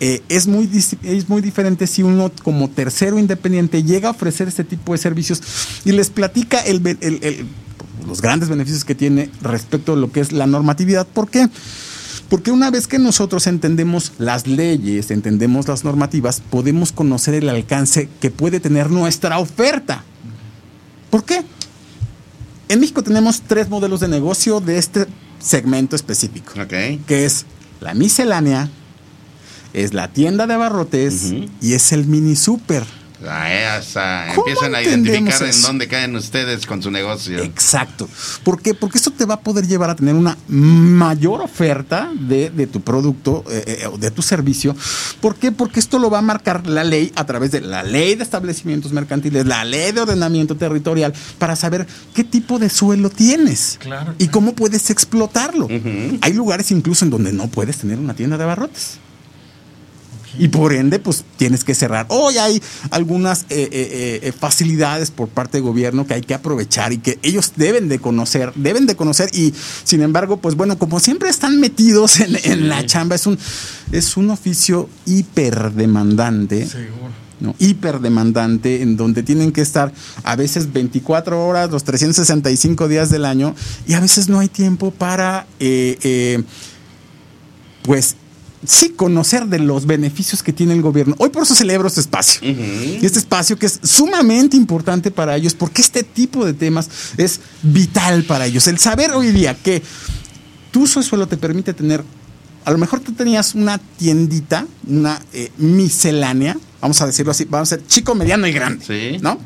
Eh, 0.00 0.20
es, 0.28 0.46
muy, 0.48 0.68
es 1.04 1.28
muy 1.28 1.40
diferente 1.42 1.86
si 1.86 2.02
uno 2.02 2.32
como 2.42 2.68
tercero 2.68 3.18
independiente 3.18 3.82
llega 3.84 4.08
a 4.08 4.10
ofrecer 4.12 4.48
este 4.48 4.64
tipo 4.64 4.92
de 4.92 4.98
servicios 4.98 5.40
y 5.84 5.92
les 5.92 6.10
platica 6.10 6.58
el, 6.60 6.84
el- 7.00 7.18
el- 7.22 7.46
los 8.06 8.20
grandes 8.20 8.48
beneficios 8.48 8.84
que 8.84 8.96
tiene 8.96 9.30
respecto 9.42 9.92
a 9.92 9.96
lo 9.96 10.10
que 10.10 10.18
es 10.20 10.32
la 10.32 10.48
normatividad. 10.48 11.06
¿Por 11.06 11.30
qué? 11.30 11.46
Porque 11.46 11.52
una 12.52 12.70
vez 12.70 12.86
que 12.86 12.98
nosotros 12.98 13.46
entendemos 13.46 14.12
las 14.18 14.46
leyes, 14.46 15.10
entendemos 15.10 15.68
las 15.68 15.84
normativas, 15.84 16.40
podemos 16.40 16.92
conocer 16.92 17.34
el 17.34 17.48
alcance 17.48 18.08
que 18.20 18.30
puede 18.30 18.60
tener 18.60 18.90
nuestra 18.90 19.38
oferta. 19.38 20.04
¿Por 21.10 21.24
qué? 21.24 21.42
En 22.68 22.80
México 22.80 23.02
tenemos 23.02 23.42
tres 23.42 23.68
modelos 23.68 24.00
de 24.00 24.08
negocio 24.08 24.60
de 24.60 24.78
este 24.78 25.06
segmento 25.38 25.96
específico, 25.96 26.52
que 26.68 27.24
es 27.24 27.44
la 27.80 27.94
miscelánea, 27.94 28.70
es 29.72 29.92
la 29.92 30.08
tienda 30.08 30.46
de 30.46 30.54
abarrotes 30.54 31.34
y 31.60 31.72
es 31.72 31.92
el 31.92 32.06
mini 32.06 32.36
super. 32.36 32.84
Ah, 33.28 33.78
esa. 33.78 34.26
¿Cómo 34.34 34.46
Empiezan 34.46 34.74
a 34.74 34.80
entendemos 34.80 35.40
identificar 35.40 35.54
en 35.54 35.62
dónde 35.62 35.88
caen 35.88 36.16
ustedes 36.16 36.66
con 36.66 36.82
su 36.82 36.90
negocio. 36.90 37.42
Exacto. 37.42 38.08
¿Por 38.44 38.60
qué? 38.60 38.74
Porque 38.74 38.98
esto 38.98 39.10
te 39.10 39.24
va 39.24 39.34
a 39.34 39.40
poder 39.40 39.66
llevar 39.66 39.90
a 39.90 39.96
tener 39.96 40.14
una 40.14 40.36
mayor 40.48 41.40
oferta 41.40 42.10
de, 42.14 42.50
de 42.50 42.66
tu 42.66 42.80
producto 42.80 43.44
eh, 43.50 43.78
eh, 43.82 43.86
o 43.86 43.98
de 43.98 44.10
tu 44.10 44.22
servicio. 44.22 44.74
¿Por 45.20 45.36
qué? 45.36 45.52
Porque 45.52 45.80
esto 45.80 45.98
lo 45.98 46.10
va 46.10 46.18
a 46.18 46.22
marcar 46.22 46.66
la 46.66 46.84
ley 46.84 47.12
a 47.14 47.24
través 47.26 47.50
de 47.50 47.60
la 47.60 47.82
ley 47.82 48.14
de 48.14 48.22
establecimientos 48.22 48.92
mercantiles, 48.92 49.46
la 49.46 49.64
ley 49.64 49.92
de 49.92 50.00
ordenamiento 50.00 50.56
territorial, 50.56 51.12
para 51.38 51.56
saber 51.56 51.86
qué 52.14 52.24
tipo 52.24 52.58
de 52.58 52.68
suelo 52.68 53.10
tienes 53.10 53.76
Claro, 53.80 54.12
y 54.18 54.24
claro. 54.24 54.32
cómo 54.32 54.54
puedes 54.54 54.90
explotarlo. 54.90 55.68
Hay 56.20 56.32
lugares 56.32 56.70
incluso 56.70 57.04
en 57.04 57.10
donde 57.10 57.32
no 57.32 57.48
puedes 57.48 57.78
tener 57.78 57.98
una 57.98 58.14
tienda 58.14 58.36
de 58.36 58.44
abarrotes. 58.44 58.98
Y 60.38 60.48
por 60.48 60.72
ende, 60.72 60.98
pues 60.98 61.24
tienes 61.36 61.64
que 61.64 61.74
cerrar. 61.74 62.06
Hoy 62.08 62.38
hay 62.38 62.62
algunas 62.90 63.42
eh, 63.42 63.68
eh, 63.70 64.20
eh, 64.22 64.32
facilidades 64.32 65.10
por 65.10 65.28
parte 65.28 65.58
del 65.58 65.64
gobierno 65.64 66.06
que 66.06 66.14
hay 66.14 66.22
que 66.22 66.34
aprovechar 66.34 66.92
y 66.92 66.98
que 66.98 67.18
ellos 67.22 67.52
deben 67.56 67.88
de 67.88 67.98
conocer, 67.98 68.52
deben 68.54 68.86
de 68.86 68.96
conocer. 68.96 69.28
Y 69.32 69.54
sin 69.84 70.02
embargo, 70.02 70.38
pues 70.38 70.54
bueno, 70.54 70.78
como 70.78 71.00
siempre 71.00 71.28
están 71.28 71.60
metidos 71.60 72.20
en, 72.20 72.38
en 72.44 72.68
la 72.68 72.84
chamba, 72.86 73.16
es 73.16 73.26
un, 73.26 73.38
es 73.92 74.16
un 74.16 74.30
oficio 74.30 74.88
hiperdemandante. 75.06 76.66
Seguro. 76.66 77.22
¿no? 77.42 77.54
hiperdemandante, 77.58 78.82
en 78.82 78.96
donde 78.96 79.22
tienen 79.22 79.52
que 79.52 79.60
estar 79.60 79.92
a 80.22 80.36
veces 80.36 80.72
24 80.72 81.44
horas, 81.44 81.70
los 81.70 81.84
365 81.84 82.88
días 82.88 83.10
del 83.10 83.24
año, 83.24 83.54
y 83.86 83.94
a 83.94 84.00
veces 84.00 84.28
no 84.28 84.38
hay 84.38 84.48
tiempo 84.48 84.92
para, 84.92 85.46
eh, 85.58 85.98
eh, 86.02 86.42
pues, 87.82 88.16
sí, 88.66 88.90
conocer 88.90 89.46
de 89.46 89.58
los 89.58 89.86
beneficios 89.86 90.42
que 90.42 90.52
tiene 90.52 90.74
el 90.74 90.82
gobierno. 90.82 91.14
Hoy 91.18 91.30
por 91.30 91.42
eso 91.42 91.54
celebro 91.54 91.88
este 91.88 92.00
espacio. 92.00 92.40
Este 92.42 93.18
espacio 93.18 93.58
que 93.58 93.66
es 93.66 93.80
sumamente 93.82 94.56
importante 94.56 95.10
para 95.10 95.36
ellos, 95.36 95.54
porque 95.54 95.82
este 95.82 96.02
tipo 96.02 96.44
de 96.44 96.54
temas 96.54 96.88
es 97.16 97.40
vital 97.62 98.24
para 98.24 98.46
ellos. 98.46 98.66
El 98.68 98.78
saber 98.78 99.12
hoy 99.12 99.30
día 99.32 99.54
que 99.54 99.82
tu 100.70 100.86
suelo 100.86 101.26
te 101.26 101.36
permite 101.36 101.74
tener, 101.74 102.02
a 102.64 102.70
lo 102.70 102.78
mejor 102.78 103.00
tú 103.00 103.12
tenías 103.12 103.54
una 103.54 103.78
tiendita, 103.78 104.66
una 104.86 105.20
eh, 105.32 105.50
miscelánea, 105.58 106.56
vamos 106.80 107.00
a 107.02 107.06
decirlo 107.06 107.32
así, 107.32 107.44
vamos 107.44 107.72
a 107.72 107.76
ser 107.76 107.86
chico, 107.86 108.14
mediano 108.14 108.46
y 108.46 108.52
grande, 108.52 108.84
Sí. 108.84 109.18
¿no? 109.20 109.38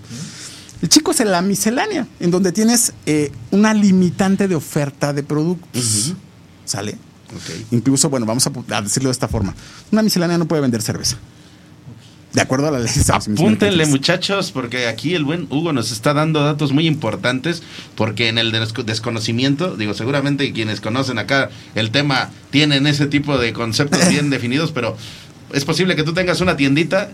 El 0.83 0.91
chico 0.91 1.11
es 1.11 1.21
en 1.21 1.33
la 1.33 1.41
miscelánea, 1.41 2.07
en 2.21 2.31
donde 2.31 2.53
tienes 2.53 2.93
eh, 3.07 3.33
una 3.51 3.73
limitante 3.73 4.47
de 4.47 4.55
oferta 4.55 5.13
de 5.15 5.23
productos. 5.23 6.15
¿Sale? 6.67 6.99
Incluso, 7.71 8.09
bueno, 8.11 8.27
vamos 8.27 8.47
a, 8.47 8.53
a 8.77 8.83
decirlo 8.83 9.09
de 9.09 9.13
esta 9.13 9.29
forma. 9.29 9.55
Una 9.93 10.03
miscelánea 10.03 10.39
no 10.39 10.47
puede 10.47 10.63
vender 10.63 10.83
cerveza. 10.83 11.17
De 12.33 12.43
acuerdo 12.43 12.69
a 12.69 12.71
la 12.71 12.81
ley. 12.81 12.89
Apúntenle, 13.45 13.85
muchachos, 13.87 14.53
porque 14.53 14.89
aquí 14.89 15.15
el 15.15 15.25
buen 15.25 15.47
Hugo 15.49 15.73
nos 15.73 15.91
está 15.91 16.13
dando 16.13 16.43
datos 16.45 16.71
muy 16.73 16.87
importantes, 16.87 17.63
porque 17.95 18.29
en 18.29 18.37
el 18.37 18.53
desco- 18.53 18.85
desconocimiento, 18.85 19.75
digo, 19.77 19.95
seguramente 19.95 20.53
quienes 20.53 20.83
conocen 20.83 21.19
acá 21.19 21.49
el 21.75 21.91
tema 21.91 22.31
tienen 22.51 22.87
ese 22.87 23.07
tipo 23.07 23.39
de 23.39 23.55
conceptos 23.55 24.07
bien 24.11 24.29
definidos, 24.29 24.71
pero 24.73 24.99
es 25.55 25.65
posible 25.65 25.97
que 25.97 26.03
tú 26.03 26.13
tengas 26.13 26.43
una 26.43 26.57
tiendita 26.59 27.11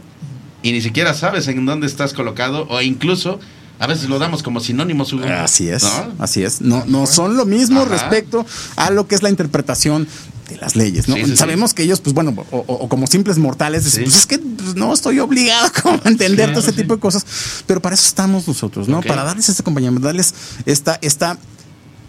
y 0.65 0.73
ni 0.73 0.81
siquiera 0.81 1.15
sabes 1.15 1.47
en 1.47 1.65
dónde 1.67 1.87
estás 1.87 2.15
colocado, 2.15 2.67
o 2.69 2.81
incluso 2.83 3.39
a 3.83 3.87
veces 3.89 4.09
lo 4.09 4.21
damos 4.21 4.45
como 4.45 4.61
sinónimos, 4.61 5.13
Hugo. 5.13 5.25
Así 5.25 5.69
es, 5.69 5.83
¿No? 5.83 6.13
así 6.21 6.45
es. 6.45 6.61
No, 6.61 6.85
no 6.87 7.05
son 7.05 7.37
lo 7.37 7.45
mismo 7.45 7.81
Ajá. 7.81 7.91
respecto 7.91 8.47
a 8.77 8.91
lo 8.91 9.09
que 9.09 9.17
es 9.17 9.25
la 9.25 9.29
interpretación 9.29 10.07
ante 10.43 10.57
las 10.61 10.77
leyes, 10.77 11.09
¿no? 11.09 11.17
Sí, 11.17 11.25
sí, 11.25 11.37
Sabemos 11.37 11.75
que 11.75 11.83
ellos, 11.83 12.01
pues 12.01 12.15
bueno, 12.15 12.33
o, 12.53 12.89
como 12.89 13.09
simples 13.09 13.39
mortales, 13.39 13.85
dicen, 13.85 14.05
pues 14.05 14.17
es 14.19 14.27
que 14.27 14.39
pues, 14.39 14.77
no 14.77 14.95
estoy 14.95 15.19
obligado 15.19 15.69
como 15.83 16.01
a 16.05 16.09
entender 16.09 16.47
Claro, 16.47 16.61
todo 16.61 16.61
ese 16.61 16.81
tipo 16.81 16.95
de 16.95 17.01
cosas, 17.01 17.27
pero 17.67 17.83
para 17.83 17.97
eso 17.97 18.07
estamos 18.07 18.47
nosotros, 18.47 18.87
¿no? 18.87 19.01
Para 19.01 19.25
darles 19.25 19.49
este 19.49 19.63
acompañamiento, 19.63 20.07
darles 20.07 20.33
esta, 20.65 21.01
esta, 21.03 21.37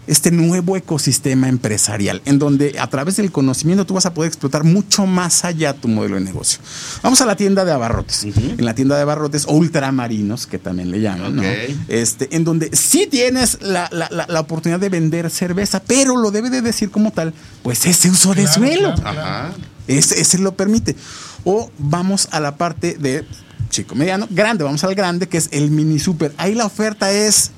este 0.06 0.30
nuevo 0.30 0.76
ecosistema 0.76 1.48
empresarial, 1.48 2.20
en 2.24 2.38
donde 2.38 2.76
a 2.78 2.86
través 2.88 3.16
del 3.16 3.32
conocimiento 3.32 3.86
tú 3.86 3.94
vas 3.94 4.06
a 4.06 4.12
poder 4.14 4.28
explotar 4.28 4.64
mucho 4.64 5.06
más 5.06 5.44
allá 5.44 5.72
tu 5.74 5.88
modelo 5.88 6.16
de 6.16 6.20
negocio. 6.22 6.58
Vamos 7.02 7.20
a 7.20 7.26
la 7.26 7.36
tienda 7.36 7.64
de 7.64 7.72
abarrotes. 7.72 8.24
En 8.24 8.64
la 8.64 8.74
tienda 8.74 8.96
de 8.96 9.02
abarrotes 9.02 9.44
o 9.46 9.52
ultramarinos, 9.54 10.46
que 10.46 10.58
también 10.58 10.90
le 10.90 11.00
llaman, 11.00 11.36
¿no? 11.36 11.42
Este, 11.88 12.34
en 12.36 12.44
donde 12.44 12.70
sí 12.76 13.06
tienes 13.10 13.58
la, 13.62 13.88
la- 13.92 14.08
la- 14.10 14.26
la 14.28 14.40
oportunidad 14.40 14.80
de 14.80 14.88
vender 14.88 15.30
cerveza, 15.30 15.80
pero 15.80 16.16
lo 16.16 16.30
debe 16.30 16.50
de 16.50 16.60
decir 16.62 16.90
como 16.90 17.10
tal, 17.10 17.32
pues 17.62 17.86
ese 17.86 18.10
uso 18.10 18.34
de 18.34 18.44
Claro, 18.44 18.52
suelo. 18.54 18.94
claro. 18.94 19.54
Ese, 19.86 20.20
ese 20.20 20.38
lo 20.38 20.54
permite. 20.54 20.96
O 21.44 21.70
vamos 21.78 22.28
a 22.30 22.40
la 22.40 22.56
parte 22.56 22.96
de 22.98 23.24
chico, 23.70 23.94
mediano, 23.94 24.26
grande, 24.30 24.64
vamos 24.64 24.84
al 24.84 24.94
grande, 24.94 25.28
que 25.28 25.36
es 25.38 25.48
el 25.52 25.70
mini 25.70 25.98
super. 25.98 26.32
Ahí 26.38 26.54
la 26.54 26.64
oferta 26.66 27.10
es 27.10 27.50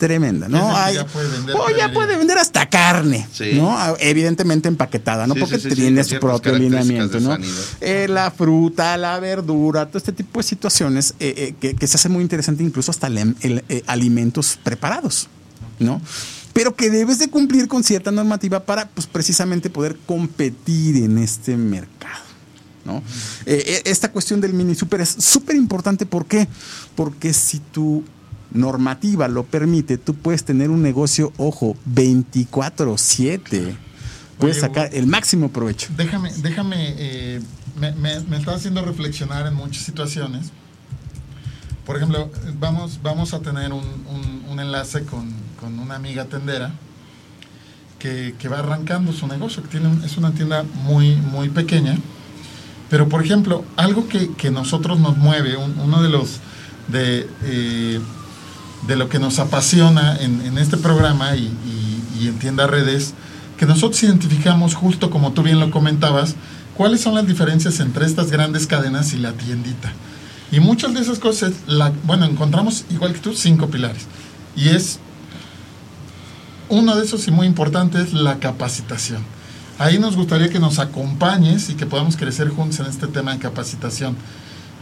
tremenda, 0.00 0.48
¿no? 0.48 0.74
Hay- 0.76 0.96
puede 1.12 1.28
vender 1.28 1.54
o 1.54 1.58
ya 1.58 1.64
cremería. 1.66 1.92
puede 1.94 2.16
vender 2.16 2.38
hasta 2.38 2.68
carne, 2.68 3.28
Sí. 3.32 3.50
¿no? 3.54 3.70
Ah, 3.78 3.94
Evidentemente 4.00 4.66
empaquetada, 4.66 5.26
¿no? 5.26 5.34
Sí, 5.34 5.40
Porque 5.40 5.58
sí, 5.58 5.68
tiene 5.68 6.02
su 6.02 6.18
propio 6.18 6.52
de 6.52 7.20
¿no? 7.20 7.36
Eh, 7.80 8.06
la 8.08 8.30
fruta, 8.30 8.96
la 8.96 9.20
verdura, 9.20 9.86
todo 9.86 9.98
este 9.98 10.12
tipo 10.12 10.40
de 10.40 10.44
situaciones 10.44 11.14
eh, 11.20 11.34
eh, 11.36 11.54
que, 11.60 11.76
que 11.76 11.86
se 11.86 11.96
hace 11.96 12.08
muy 12.08 12.22
interesante, 12.22 12.62
incluso 12.64 12.90
hasta 12.90 13.06
el- 13.08 13.36
el- 13.42 13.64
eh, 13.68 13.82
alimentos 13.86 14.58
preparados, 14.64 15.28
¿no? 15.78 16.00
Pero 16.54 16.74
que 16.74 16.88
debes 16.90 17.18
de 17.18 17.28
cumplir 17.28 17.68
con 17.68 17.84
cierta 17.84 18.10
normativa 18.10 18.64
para, 18.64 18.88
pues, 18.88 19.06
precisamente 19.06 19.70
poder 19.70 19.96
competir 20.06 20.96
en 20.96 21.18
este 21.18 21.56
mercado. 21.56 22.24
¿no? 22.82 23.02
Esta 23.44 24.10
cuestión 24.10 24.40
del 24.40 24.54
mini 24.54 24.74
super 24.74 25.02
es 25.02 25.10
súper 25.18 25.54
importante. 25.54 26.06
¿Por 26.06 26.24
qué? 26.24 26.48
Porque 26.96 27.34
si 27.34 27.58
tu 27.58 28.02
normativa 28.52 29.28
lo 29.28 29.44
permite, 29.44 29.98
tú 29.98 30.14
puedes 30.14 30.44
tener 30.44 30.70
un 30.70 30.82
negocio, 30.82 31.32
ojo, 31.36 31.76
24-7. 31.92 33.76
Puedes 34.38 34.56
Oye, 34.56 34.60
sacar 34.60 34.90
el 34.94 35.06
máximo 35.06 35.50
provecho. 35.50 35.88
Déjame, 35.96 36.32
déjame, 36.38 36.94
eh, 36.98 37.40
me, 37.78 37.92
me, 37.92 38.20
me 38.20 38.36
está 38.38 38.54
haciendo 38.54 38.82
reflexionar 38.84 39.46
en 39.46 39.54
muchas 39.54 39.84
situaciones. 39.84 40.50
Por 41.84 41.96
ejemplo, 41.96 42.30
vamos, 42.58 43.00
vamos 43.02 43.34
a 43.34 43.40
tener 43.40 43.72
un, 43.72 43.84
un- 43.84 44.44
un 44.50 44.60
enlace 44.60 45.04
con, 45.04 45.30
con 45.60 45.78
una 45.78 45.96
amiga 45.96 46.24
tendera 46.24 46.72
que, 47.98 48.34
que 48.38 48.48
va 48.48 48.60
arrancando 48.60 49.12
su 49.12 49.26
negocio, 49.26 49.62
que 49.62 49.68
tiene 49.68 49.88
un- 49.88 50.02
es 50.04 50.16
una 50.16 50.32
tienda 50.32 50.62
muy, 50.84 51.16
muy 51.16 51.48
pequeña. 51.50 51.98
Pero, 52.88 53.08
por 53.08 53.22
ejemplo, 53.22 53.64
algo 53.76 54.08
que, 54.08 54.32
que 54.34 54.50
nosotros 54.50 54.98
nos 55.00 55.16
mueve, 55.18 55.56
un- 55.56 55.78
uno 55.78 56.02
de 56.02 56.08
los 56.08 56.38
de, 56.88 57.28
eh, 57.44 58.00
de 58.86 58.96
lo 58.96 59.08
que 59.08 59.18
nos 59.18 59.38
apasiona 59.38 60.16
en, 60.20 60.40
en 60.42 60.58
este 60.58 60.76
programa 60.76 61.36
y, 61.36 61.42
y- 61.44 62.24
y 62.24 62.28
en 62.28 62.38
Tienda 62.38 62.66
Redes, 62.66 63.14
que 63.58 63.66
nosotros 63.66 64.02
identificamos 64.02 64.74
justo 64.74 65.10
como 65.10 65.32
tú 65.32 65.42
bien 65.42 65.58
lo 65.60 65.70
comentabas, 65.70 66.34
cuáles 66.76 67.00
son 67.00 67.14
las 67.14 67.26
diferencias 67.26 67.80
entre 67.80 68.04
estas 68.06 68.30
grandes 68.30 68.66
cadenas 68.66 69.12
y 69.14 69.18
la 69.18 69.32
tiendita. 69.32 69.92
Y 70.52 70.60
muchas 70.60 70.92
de 70.94 71.00
esas 71.00 71.18
cosas, 71.18 71.52
la, 71.66 71.92
bueno, 72.04 72.24
encontramos, 72.26 72.84
igual 72.90 73.12
que 73.12 73.20
tú, 73.20 73.34
cinco 73.34 73.68
pilares. 73.68 74.02
Y 74.56 74.68
es, 74.70 74.98
uno 76.68 76.96
de 76.96 77.04
esos 77.04 77.26
y 77.28 77.30
muy 77.30 77.46
importante 77.46 78.00
es 78.00 78.12
la 78.12 78.38
capacitación. 78.38 79.22
Ahí 79.78 79.98
nos 79.98 80.16
gustaría 80.16 80.50
que 80.50 80.58
nos 80.60 80.78
acompañes 80.78 81.70
y 81.70 81.74
que 81.74 81.86
podamos 81.86 82.16
crecer 82.16 82.48
juntos 82.50 82.80
en 82.80 82.86
este 82.86 83.06
tema 83.06 83.32
de 83.32 83.38
capacitación. 83.38 84.16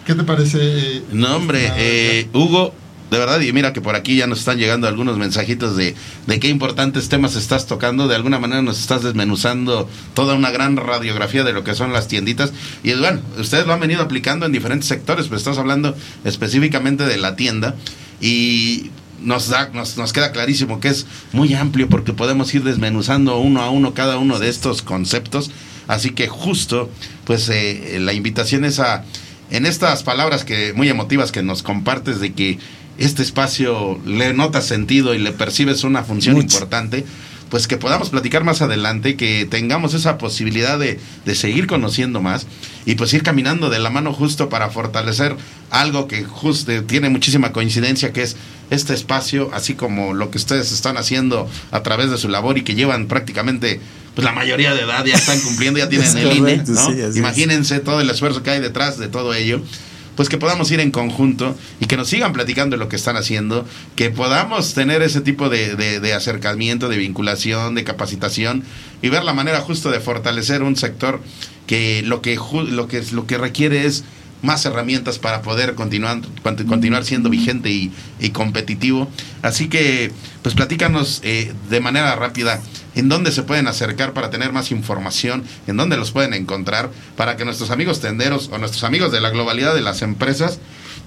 ¿Qué 0.05 0.15
te 0.15 0.25
parece? 0.25 0.59
eh, 0.61 1.05
No, 1.13 1.37
hombre, 1.37 1.67
estimado 1.67 1.81
eh? 1.83 2.29
Hugo, 2.35 2.75
de 3.11 3.19
verdad, 3.19 3.41
y 3.41 3.53
mira 3.53 3.73
que 3.73 3.81
por 3.81 3.95
aquí 3.95 4.17
ya 4.17 4.27
nos 4.27 4.41
están 4.41 4.59
llegando 4.59 4.87
algunos 4.87 5.17
mensajitos 5.17 5.77
de, 5.77 5.95
de 6.27 6.41
qué 6.41 6.49
importantes 6.49 7.09
temas 7.09 7.37
estás 7.37 7.67
tocando. 7.67 8.07
De 8.07 8.15
alguna 8.15 8.39
manera 8.39 8.61
nos 8.61 8.79
estás 8.79 9.03
desmenuzando 9.03 9.89
toda 10.15 10.35
una 10.35 10.51
gran 10.51 10.77
radiografía 10.77 11.43
de 11.43 11.53
lo 11.53 11.65
que 11.65 11.75
son 11.75 11.93
las 11.93 12.09
tienditas. 12.09 12.53
Y 12.83 12.93
bueno, 12.95 13.21
ustedes 13.39 13.67
lo 13.67 13.73
han 13.73 13.81
venido 13.81 14.03
aplicando 14.03 14.45
en 14.45 14.53
diferentes 14.53 14.89
sectores, 14.89 15.27
pero 15.27 15.39
estás 15.39 15.57
hablando 15.57 15.97
específicamente 16.25 17.07
de 17.07 17.17
la 17.17 17.35
tienda. 17.35 17.75
Y 18.21 18.91
nos, 19.23 19.49
da, 19.49 19.71
nos, 19.73 19.97
nos 19.97 20.13
queda 20.13 20.33
clarísimo 20.33 20.81
que 20.81 20.89
es 20.89 21.07
muy 21.33 21.55
amplio 21.55 21.89
porque 21.89 22.13
podemos 22.13 22.55
ir 22.55 22.63
desmenuzando 22.63 23.39
uno 23.39 23.63
a 23.63 23.71
uno 23.71 23.95
cada 23.95 24.19
uno 24.19 24.39
de 24.39 24.51
estos 24.51 24.83
conceptos. 24.83 25.51
Así 25.87 26.11
que 26.11 26.29
justo, 26.29 26.91
pues 27.25 27.49
eh, 27.49 27.97
la 28.01 28.13
invitación 28.13 28.67
es 28.67 28.79
a, 28.79 29.05
en 29.51 29.67
estas 29.67 30.03
palabras 30.03 30.45
que 30.45 30.73
muy 30.75 30.89
emotivas 30.89 31.33
que 31.33 31.43
nos 31.43 31.63
compartes 31.63 32.21
de 32.21 32.35
que 32.35 32.59
este 32.99 33.23
espacio 33.23 34.01
le 34.05 34.35
notas 34.35 34.67
sentido 34.67 35.15
y 35.15 35.19
le 35.19 35.33
percibes 35.33 35.85
una 35.85 36.03
función 36.03 36.35
Mucho. 36.35 36.57
importante, 36.57 37.05
pues 37.49 37.67
que 37.67 37.77
podamos 37.77 38.11
platicar 38.11 38.45
más 38.45 38.61
adelante, 38.61 39.17
que 39.17 39.47
tengamos 39.47 39.95
esa 39.95 40.19
posibilidad 40.19 40.79
de, 40.79 41.01
de 41.25 41.35
seguir 41.35 41.67
conociendo 41.67 42.21
más 42.21 42.47
y 42.85 42.97
pues 42.97 43.15
ir 43.15 43.23
caminando 43.23 43.71
de 43.71 43.79
la 43.79 43.91
mano 43.91 44.13
justo 44.13 44.49
para 44.49 44.69
fortalecer 44.71 45.37
algo 45.71 46.09
que 46.09 46.25
justo 46.25 46.73
tiene 46.85 47.09
muchísima 47.09 47.53
coincidencia, 47.53 48.13
que 48.13 48.23
es 48.23 48.37
este 48.71 48.95
espacio, 48.95 49.51
así 49.55 49.75
como 49.75 50.13
lo 50.13 50.31
que 50.31 50.39
ustedes 50.39 50.73
están 50.73 50.97
haciendo 50.99 51.49
a 51.71 51.83
través 51.83 52.11
de 52.11 52.19
su 52.19 52.29
labor 52.29 52.59
y 52.59 52.63
que 52.63 52.75
llevan 52.75 53.07
prácticamente, 53.07 53.81
pues 54.15 54.25
la 54.25 54.33
mayoría 54.33 54.75
de 54.75 54.83
edad 54.83 55.05
ya 55.05 55.15
están 55.15 55.41
cumpliendo, 55.41 55.79
ya 55.79 55.89
tienen 55.91 56.09
Es 56.09 56.15
el 56.17 56.33
INE, 56.33 56.39
correcto, 56.39 56.73
¿no? 56.73 56.87
sí, 56.87 56.93
así 56.93 57.01
es. 57.01 57.17
Imagínense 57.17 57.81
todo 57.81 58.01
el 58.01 58.11
esfuerzo 58.11 58.43
que 58.43 58.51
hay 58.51 58.61
detrás 58.61 58.99
de 58.99 59.09
todo 59.09 59.33
ello 59.35 59.63
pues 60.19 60.29
que 60.29 60.37
podamos 60.37 60.69
ir 60.73 60.81
en 60.81 60.91
conjunto 60.91 61.57
y 61.79 61.87
que 61.87 61.97
nos 61.97 62.09
sigan 62.09 62.33
platicando 62.33 62.77
lo 62.77 62.89
que 62.89 62.97
están 62.97 63.17
haciendo, 63.17 63.65
que 63.95 64.11
podamos 64.11 64.75
tener 64.75 65.01
ese 65.01 65.21
tipo 65.21 65.49
de, 65.49 65.77
de- 65.77 66.01
de 66.01 66.13
acercamiento, 66.13 66.89
de 66.89 66.97
vinculación, 66.97 67.77
de 67.77 67.85
capacitación 67.85 68.65
y 69.01 69.11
ver 69.11 69.23
la 69.23 69.33
manera 69.33 69.61
justo 69.61 69.93
de 69.93 70.01
fortalecer 70.01 70.65
un 70.65 70.75
sector 70.75 71.21
que 71.69 72.03
lo 72.03 72.21
que 72.21 72.35
lo 72.37 72.89
que 72.89 73.03
lo 73.13 73.27
que 73.29 73.39
requiere 73.39 73.87
es 73.87 74.03
más 74.43 74.65
herramientas 74.67 75.19
para 75.21 75.43
poder 75.43 75.75
continuar 75.77 76.21
conti- 76.43 76.65
continuar 76.67 77.05
siendo 77.05 77.31
vigente 77.31 77.71
y, 77.71 77.93
y 78.19 78.31
competitivo. 78.31 79.09
Así 79.43 79.69
que, 79.69 80.11
pues 80.43 80.55
platícanos 80.57 81.21
eh, 81.23 81.53
de 81.71 81.81
manera 81.81 82.15
rápida 82.17 82.61
en 82.99 83.09
dónde 83.09 83.31
se 83.31 83.45
pueden 83.45 83.69
acercar 83.69 84.13
para 84.13 84.29
tener 84.29 84.53
más 84.53 84.73
información, 84.73 85.45
en 85.69 85.77
dónde 85.77 85.97
los 85.97 86.11
pueden 86.11 86.35
encontrar, 86.35 86.91
para 87.17 87.37
que 87.37 87.45
nuestros 87.45 87.71
amigos 87.71 88.01
tenderos 88.01 88.51
o 88.53 88.59
nuestros 88.59 88.83
amigos 88.83 89.13
de 89.13 89.21
la 89.21 89.31
globalidad 89.31 89.73
de 89.73 89.83
las 89.83 90.03
empresas 90.03 90.59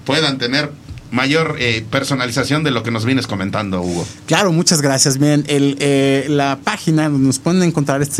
puedan 0.06 0.38
tener 0.38 0.72
mayor 1.12 1.56
eh, 1.60 1.84
personalización 1.90 2.64
de 2.64 2.70
lo 2.72 2.82
que 2.82 2.90
nos 2.90 3.04
vienes 3.04 3.26
comentando, 3.28 3.80
Hugo. 3.82 4.04
Claro, 4.26 4.50
muchas 4.50 4.82
gracias. 4.82 5.18
Bien, 5.18 5.44
el, 5.46 5.76
eh, 5.78 6.26
la 6.28 6.58
página 6.64 7.08
donde 7.08 7.26
nos 7.28 7.38
pueden 7.38 7.62
encontrar 7.62 8.02
es 8.02 8.10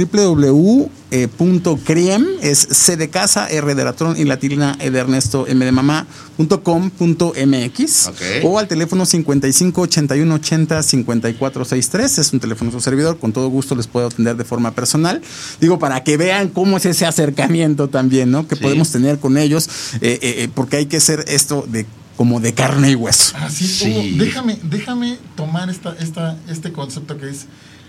www.criem, 1.11 2.27
es 2.43 2.59
C 2.71 2.97
de 2.97 3.09
casa, 3.11 3.49
R 3.49 3.75
de 3.75 3.83
ratón 3.85 4.15
y 4.19 4.25
latina 4.25 4.77
E 4.79 4.91
de 4.91 4.99
Ernesto, 5.01 5.47
M 5.49 5.65
de 5.65 5.73
mamá, 5.73 6.07
punto 6.37 6.63
com, 6.63 6.91
punto 6.91 7.33
MX. 7.35 8.09
Ok. 8.09 8.21
O 8.45 8.59
al 8.59 8.69
teléfono 8.69 9.07
55 9.07 9.81
81 9.81 10.35
80 10.35 10.83
54 10.83 11.65
63. 11.65 12.19
Es 12.19 12.33
un 12.33 12.41
teléfono 12.41 12.71
su 12.71 12.81
servidor. 12.81 13.19
Con 13.19 13.33
todo 13.33 13.49
gusto 13.49 13.75
les 13.75 13.87
puedo 13.87 14.07
atender 14.09 14.37
de 14.37 14.45
forma 14.45 14.73
personal. 14.73 15.23
Digo, 15.61 15.79
para 15.79 16.05
que 16.05 16.17
vean 16.17 16.49
cómo 16.49 16.77
es 16.77 16.85
ese 16.87 17.07
acercamiento 17.07 17.89
también, 17.89 18.31
¿no? 18.31 18.47
Que 18.47 18.57
Sí. 18.57 18.63
podemos 18.63 18.91
tener 18.91 19.19
con 19.19 19.39
ellos, 19.39 19.69
eh, 20.03 20.19
eh, 20.23 20.35
eh, 20.45 20.49
porque 20.55 20.77
hay 20.77 20.87
que 20.87 20.99
hacer 20.99 21.25
esto 21.27 21.65
de 21.67 21.87
como 22.17 22.41
de 22.41 22.55
carne 22.55 22.91
y 22.91 22.95
hueso. 22.95 23.35
Así, 23.39 23.67
Sí. 23.67 23.91
Hugo, 23.91 24.25
déjame, 24.25 24.59
déjame 24.63 25.19
tomar 25.37 25.71
esta, 25.71 25.95
esta, 25.99 26.37
este 26.49 26.73
concepto 26.73 27.17
que 27.19 27.29
es, 27.31 27.47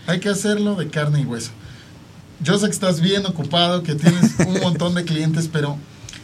hay 0.07 0.19
que 0.19 0.29
hacerlo 0.29 0.75
de 0.75 0.87
carne 0.89 1.21
y 1.21 1.25
hueso. 1.25 1.51
Yo 2.41 2.57
sé 2.57 2.65
que 2.65 2.71
estás 2.71 2.99
bien 2.99 3.25
ocupado, 3.25 3.83
que 3.83 3.95
tienes 3.95 4.31
un 4.47 4.59
montón 4.61 4.95
de 4.95 5.03
clientes, 5.05 5.49
pero 5.51 5.77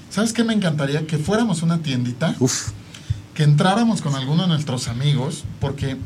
¿sabes 0.09 0.33
qué 0.33 0.43
me 0.43 0.53
encantaría? 0.53 1.05
Que 1.07 1.17
fuéramos 1.17 1.61
una 1.61 1.79
tiendita, 1.81 2.35
Uf. 2.39 2.69
que 3.33 3.43
entráramos 3.43 4.01
con 4.01 4.15
alguno 4.15 4.43
de 4.43 4.47
nuestros 4.49 4.87
amigos, 4.87 5.43
porque 5.61 5.97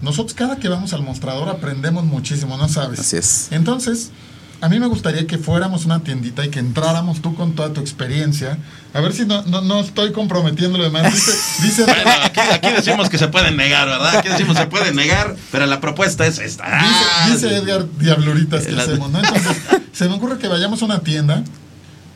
nosotros 0.00 0.34
cada 0.34 0.56
que 0.58 0.68
vamos 0.68 0.92
al 0.92 1.02
mostrador 1.02 1.48
aprendemos 1.48 2.04
muchísimo, 2.04 2.56
¿no 2.56 2.68
sabes? 2.68 3.00
Así 3.00 3.16
es. 3.16 3.48
Entonces, 3.50 4.10
a 4.60 4.68
mí 4.68 4.80
me 4.80 4.86
gustaría 4.86 5.26
que 5.26 5.38
fuéramos 5.38 5.84
una 5.84 6.00
tiendita 6.00 6.44
y 6.44 6.48
que 6.50 6.58
entráramos 6.58 7.22
tú 7.22 7.34
con 7.34 7.52
toda 7.54 7.72
tu 7.72 7.80
experiencia. 7.80 8.58
A 8.92 9.00
ver 9.00 9.12
si 9.12 9.24
no, 9.24 9.42
no, 9.42 9.60
no 9.60 9.80
estoy 9.80 10.12
comprometiendo 10.12 10.78
lo 10.78 10.84
demás. 10.84 11.12
Dice, 11.14 11.32
dice 11.62 11.84
Bueno, 11.84 12.10
aquí, 12.24 12.40
aquí 12.40 12.68
decimos 12.70 13.08
que 13.08 13.18
se 13.18 13.28
pueden 13.28 13.56
negar, 13.56 13.86
¿verdad? 13.86 14.16
Aquí 14.16 14.28
decimos 14.28 14.56
se 14.56 14.66
pueden 14.66 14.96
negar, 14.96 15.36
pero 15.52 15.66
la 15.66 15.80
propuesta 15.80 16.26
es 16.26 16.38
esta. 16.38 16.64
Ah, 16.66 17.28
Dice, 17.30 17.46
dice 17.48 17.56
Edgar 17.58 17.86
Diabluritas 17.98 18.64
que 18.66 18.72
La- 18.72 18.82
hacemos, 18.82 19.10
¿no? 19.10 19.18
Entonces, 19.20 19.56
se 19.92 20.08
me 20.08 20.14
ocurre 20.14 20.38
que 20.38 20.48
vayamos 20.48 20.82
a 20.82 20.86
una 20.86 21.00
tienda, 21.00 21.44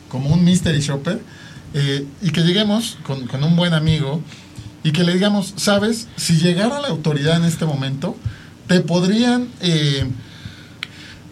como 0.09 0.31
un 0.31 0.45
mystery 0.45 0.81
shopper, 0.81 1.21
eh, 1.75 2.07
y 2.23 2.31
que 2.31 2.41
lleguemos 2.43 2.99
con, 3.05 3.27
con 3.29 3.45
un 3.45 3.55
buen 3.57 3.73
amigo 3.73 4.21
y 4.85 4.91
que 4.93 5.05
le 5.05 5.15
digamos, 5.15 5.55
sabes, 5.57 6.09
si 6.17 6.39
llegara 6.39 6.81
la 6.81 6.89
autoridad 6.89 7.37
en 7.37 7.45
este 7.45 7.65
momento, 7.67 8.17
te 8.67 8.81
podrían, 8.81 9.49
eh, 9.61 10.07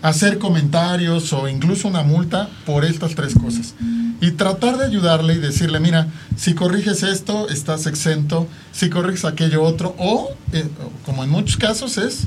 hacer 0.03 0.39
comentarios 0.39 1.33
o 1.33 1.49
incluso 1.49 1.89
una 1.89 2.03
multa 2.03 2.49
por 2.67 2.85
estas 2.85 3.15
tres 3.15 3.35
cosas. 3.35 3.75
Y 4.21 4.33
tratar 4.33 4.77
de 4.77 4.85
ayudarle 4.85 5.35
y 5.35 5.39
decirle, 5.39 5.81
mira, 5.81 6.09
si 6.37 6.55
corriges 6.55 7.03
esto, 7.03 7.49
estás 7.49 7.87
exento, 7.87 8.47
si 8.73 8.91
corriges 8.91 9.25
aquello 9.25 9.63
otro, 9.63 9.95
o, 9.99 10.31
eh, 10.53 10.69
como 11.07 11.25
en 11.25 11.31
muchos 11.31 11.57
casos 11.57 11.97
es, 11.97 12.25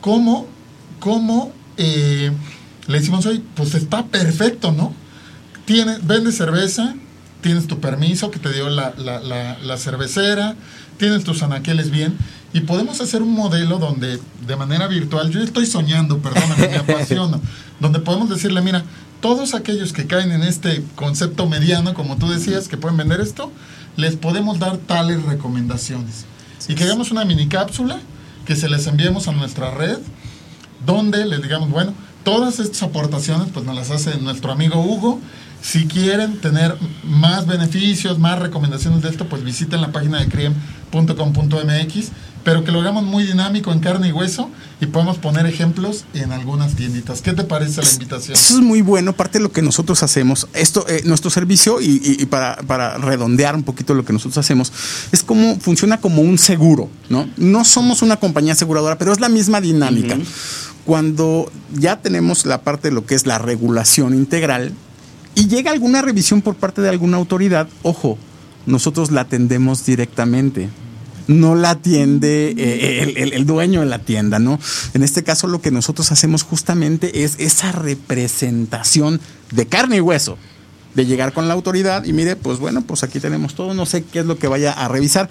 cómo, 0.00 0.46
cómo 1.00 1.52
eh, 1.78 2.32
le 2.86 2.98
decimos 2.98 3.24
hoy, 3.24 3.42
pues 3.54 3.74
está 3.74 4.06
perfecto, 4.06 4.72
¿no? 4.72 4.94
Tienes, 5.64 6.06
vende 6.06 6.32
cerveza, 6.32 6.94
tienes 7.40 7.66
tu 7.66 7.80
permiso 7.80 8.30
que 8.30 8.38
te 8.38 8.52
dio 8.52 8.68
la, 8.68 8.92
la, 8.98 9.20
la, 9.20 9.58
la 9.58 9.76
cervecera, 9.78 10.54
tienes 10.98 11.24
tus 11.24 11.42
anaqueles 11.42 11.90
bien, 11.90 12.16
y 12.52 12.60
podemos 12.60 13.00
hacer 13.00 13.22
un 13.22 13.32
modelo 13.32 13.78
donde 13.78 14.20
de 14.46 14.56
manera 14.56 14.86
virtual, 14.86 15.30
yo 15.30 15.40
estoy 15.40 15.66
soñando, 15.66 16.18
perdóname, 16.18 16.68
me 16.68 16.76
apasiona, 16.92 17.40
donde 17.80 18.00
podemos 18.00 18.28
decirle, 18.28 18.60
mira, 18.60 18.84
todos 19.20 19.54
aquellos 19.54 19.92
que 19.92 20.06
caen 20.06 20.32
en 20.32 20.42
este 20.42 20.84
concepto 20.96 21.48
mediano, 21.48 21.94
como 21.94 22.16
tú 22.16 22.28
decías, 22.28 22.68
que 22.68 22.76
pueden 22.76 22.96
vender 22.96 23.20
esto, 23.20 23.50
les 23.96 24.16
podemos 24.16 24.58
dar 24.58 24.76
tales 24.78 25.22
recomendaciones. 25.22 26.26
Y 26.68 26.74
que 26.74 26.84
hagamos 26.84 27.10
una 27.10 27.24
mini 27.24 27.48
cápsula 27.48 28.00
que 28.44 28.56
se 28.56 28.68
les 28.68 28.86
enviemos 28.86 29.28
a 29.28 29.32
nuestra 29.32 29.70
red, 29.70 29.98
donde 30.84 31.24
les 31.24 31.42
digamos, 31.42 31.70
bueno, 31.70 31.94
todas 32.24 32.58
estas 32.58 32.82
aportaciones 32.82 33.48
pues 33.52 33.64
nos 33.64 33.74
las 33.74 33.90
hace 33.90 34.18
nuestro 34.18 34.52
amigo 34.52 34.80
Hugo. 34.80 35.20
Si 35.60 35.86
quieren 35.86 36.40
tener 36.40 36.76
más 37.04 37.46
beneficios, 37.46 38.18
más 38.18 38.40
recomendaciones 38.40 39.02
de 39.02 39.10
esto, 39.10 39.28
pues 39.28 39.44
visiten 39.44 39.80
la 39.80 39.92
página 39.92 40.18
de 40.18 40.28
criem.com.mx 40.28 42.10
pero 42.44 42.64
que 42.64 42.72
lo 42.72 42.80
hagamos 42.80 43.04
muy 43.04 43.24
dinámico 43.24 43.72
en 43.72 43.80
carne 43.80 44.08
y 44.08 44.12
hueso 44.12 44.50
y 44.80 44.86
podemos 44.86 45.18
poner 45.18 45.46
ejemplos 45.46 46.04
en 46.14 46.32
algunas 46.32 46.74
tienditas. 46.74 47.22
¿Qué 47.22 47.32
te 47.32 47.44
parece 47.44 47.82
la 47.82 47.90
invitación? 47.90 48.36
Eso 48.36 48.54
es 48.54 48.60
muy 48.60 48.82
bueno, 48.82 49.12
parte 49.12 49.38
de 49.38 49.44
lo 49.44 49.52
que 49.52 49.62
nosotros 49.62 50.02
hacemos. 50.02 50.48
Esto, 50.52 50.84
eh, 50.88 51.02
nuestro 51.04 51.30
servicio, 51.30 51.80
y, 51.80 52.00
y, 52.02 52.22
y 52.22 52.26
para, 52.26 52.56
para, 52.56 52.98
redondear 52.98 53.54
un 53.54 53.62
poquito 53.62 53.94
lo 53.94 54.04
que 54.04 54.12
nosotros 54.12 54.38
hacemos, 54.38 54.72
es 55.12 55.22
como 55.22 55.58
funciona 55.60 56.00
como 56.00 56.22
un 56.22 56.38
seguro, 56.38 56.88
¿no? 57.08 57.28
No 57.36 57.64
somos 57.64 58.02
una 58.02 58.16
compañía 58.16 58.54
aseguradora, 58.54 58.98
pero 58.98 59.12
es 59.12 59.20
la 59.20 59.28
misma 59.28 59.60
dinámica. 59.60 60.16
Uh 60.16 60.18
-huh. 60.18 60.26
Cuando 60.84 61.50
ya 61.78 62.00
tenemos 62.00 62.44
la 62.44 62.62
parte 62.62 62.88
de 62.88 62.94
lo 62.94 63.06
que 63.06 63.14
es 63.14 63.24
la 63.26 63.38
regulación 63.38 64.14
integral 64.14 64.72
y 65.36 65.46
llega 65.46 65.70
alguna 65.70 66.02
revisión 66.02 66.42
por 66.42 66.56
parte 66.56 66.82
de 66.82 66.88
alguna 66.88 67.18
autoridad, 67.18 67.68
ojo, 67.82 68.18
nosotros 68.66 69.12
la 69.12 69.22
atendemos 69.22 69.86
directamente 69.86 70.68
no 71.26 71.54
la 71.54 71.70
atiende 71.70 72.54
eh, 72.56 73.02
el, 73.02 73.16
el, 73.16 73.32
el, 73.32 73.46
dueño 73.46 73.80
de 73.80 73.86
la 73.86 73.98
tienda, 74.00 74.38
¿no? 74.38 74.58
En 74.94 75.02
este 75.02 75.22
caso 75.22 75.46
lo 75.46 75.60
que 75.60 75.70
nosotros 75.70 76.12
hacemos 76.12 76.42
justamente 76.42 77.24
es 77.24 77.36
esa 77.38 77.72
representación 77.72 79.20
de 79.50 79.66
carne 79.66 79.96
y 79.96 80.00
hueso 80.00 80.38
de 80.94 81.06
llegar 81.06 81.32
con 81.32 81.48
la 81.48 81.54
autoridad 81.54 82.04
y 82.04 82.12
mire, 82.12 82.36
pues 82.36 82.58
bueno, 82.58 82.82
pues 82.82 83.02
aquí 83.02 83.20
tenemos 83.20 83.54
todo, 83.54 83.74
no 83.74 83.86
sé 83.86 84.04
qué 84.04 84.20
es 84.20 84.26
lo 84.26 84.38
que 84.38 84.48
vaya 84.48 84.72
a 84.72 84.88
revisar. 84.88 85.28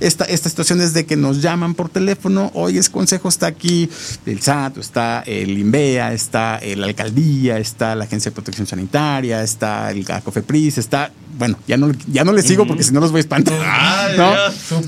Esta, 0.00 0.24
esta 0.24 0.48
situación 0.48 0.80
es 0.80 0.92
de 0.92 1.06
que 1.06 1.16
nos 1.16 1.42
llaman 1.42 1.74
por 1.74 1.88
teléfono, 1.88 2.50
oye, 2.54 2.80
ese 2.80 2.90
consejo 2.90 3.28
está 3.28 3.46
aquí, 3.46 3.88
el 4.26 4.40
SAT, 4.40 4.78
está 4.78 5.22
el 5.26 5.58
INVEA, 5.58 6.12
está 6.12 6.60
la 6.76 6.86
alcaldía, 6.86 7.58
está 7.58 7.94
la 7.94 8.04
Agencia 8.04 8.30
de 8.30 8.34
Protección 8.34 8.66
Sanitaria, 8.66 9.42
está 9.42 9.90
el 9.90 10.04
COFEPRIS, 10.04 10.78
está, 10.78 11.12
bueno, 11.38 11.58
ya 11.66 11.76
no, 11.76 11.92
ya 12.06 12.24
no 12.24 12.32
les 12.32 12.46
sigo 12.46 12.66
porque 12.66 12.82
si 12.82 12.92
no 12.92 13.00
los 13.00 13.10
voy 13.10 13.18
a 13.18 13.20
espantar. 13.20 13.54
Ay, 13.64 14.16
¿no? 14.16 14.34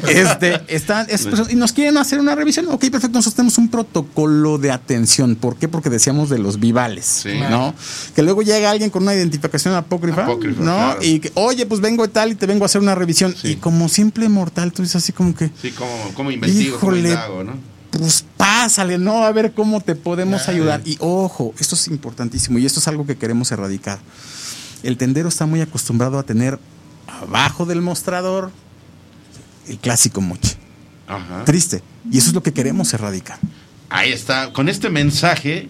Este, 0.09 0.61
está, 0.69 1.03
es, 1.03 1.29
y 1.51 1.55
nos 1.55 1.73
quieren 1.73 1.97
hacer 1.99 2.19
una 2.19 2.35
revisión, 2.35 2.67
ok, 2.69 2.81
perfecto, 2.91 3.19
nosotros 3.19 3.35
tenemos 3.35 3.59
un 3.59 3.69
protocolo 3.69 4.59
de 4.59 4.71
atención, 4.73 5.37
¿por 5.37 5.57
qué? 5.57 5.69
Porque 5.69 5.91
decíamos 5.91 6.31
de 6.31 6.39
los 6.39 6.59
vivales, 6.59 7.05
sí. 7.23 7.39
¿no? 7.51 7.75
Que 8.15 8.23
luego 8.23 8.43
llega 8.43 8.71
alguien 8.71 8.91
con 8.91 9.03
una 9.05 9.15
identificación 9.15 9.75
apócrifa 9.75 10.16
Apócrifo, 10.25 10.63
¿no? 10.63 10.75
Claro. 10.77 11.03
Y 11.03 11.21
que, 11.21 11.33
oye, 11.35 11.67
pues 11.67 11.81
vengo 11.81 12.07
de 12.07 12.13
tal 12.13 12.33
y 12.33 12.35
te 12.35 12.47
vengo 12.47 12.65
a 12.65 12.67
hacer 12.67 12.81
una 12.81 12.95
revisión. 12.95 13.35
Sí. 13.35 13.53
Y 13.53 13.57
como 13.57 13.89
simple 13.89 14.29
mortal, 14.29 14.73
tú 14.73 14.83
dices 14.83 14.97
así 14.97 15.13
como 15.13 15.35
que. 15.35 15.51
Sí, 15.61 15.71
como, 15.73 16.15
como 16.15 16.31
investigo, 16.31 16.79
como 16.79 16.97
indago, 16.97 17.45
¿no? 17.45 17.55
Pues 17.91 18.25
pásale, 18.37 18.99
¿no? 18.99 19.25
A 19.25 19.33
ver 19.33 19.53
cómo 19.53 19.81
te 19.81 19.95
podemos 19.95 20.43
claro. 20.43 20.57
ayudar. 20.57 20.83
Y 20.85 20.97
ojo, 21.01 21.55
esto 21.59 21.75
es 21.75 21.89
importantísimo 21.89 22.59
y 22.59 22.67
esto 22.67 22.81
es 22.81 22.89
algo 22.89 23.07
que 23.07 23.17
queremos 23.17 23.51
erradicar. 23.53 23.99
El 24.83 24.97
tendero 24.97 25.29
está 25.29 25.47
muy 25.47 25.61
acostumbrado 25.61 26.19
a 26.19 26.23
tener 26.23 26.59
abajo 27.07 27.65
del 27.65 27.81
mostrador 27.81 28.51
el 29.69 29.79
clásico 29.79 30.21
moche. 30.21 30.57
Ajá. 31.07 31.45
Triste. 31.45 31.83
Y 32.11 32.19
eso 32.19 32.29
es 32.29 32.35
lo 32.35 32.43
que 32.43 32.53
queremos 32.53 32.93
erradicar. 32.93 33.39
Ahí 33.89 34.13
está. 34.13 34.53
Con 34.53 34.69
este 34.69 34.91
mensaje 34.91 35.69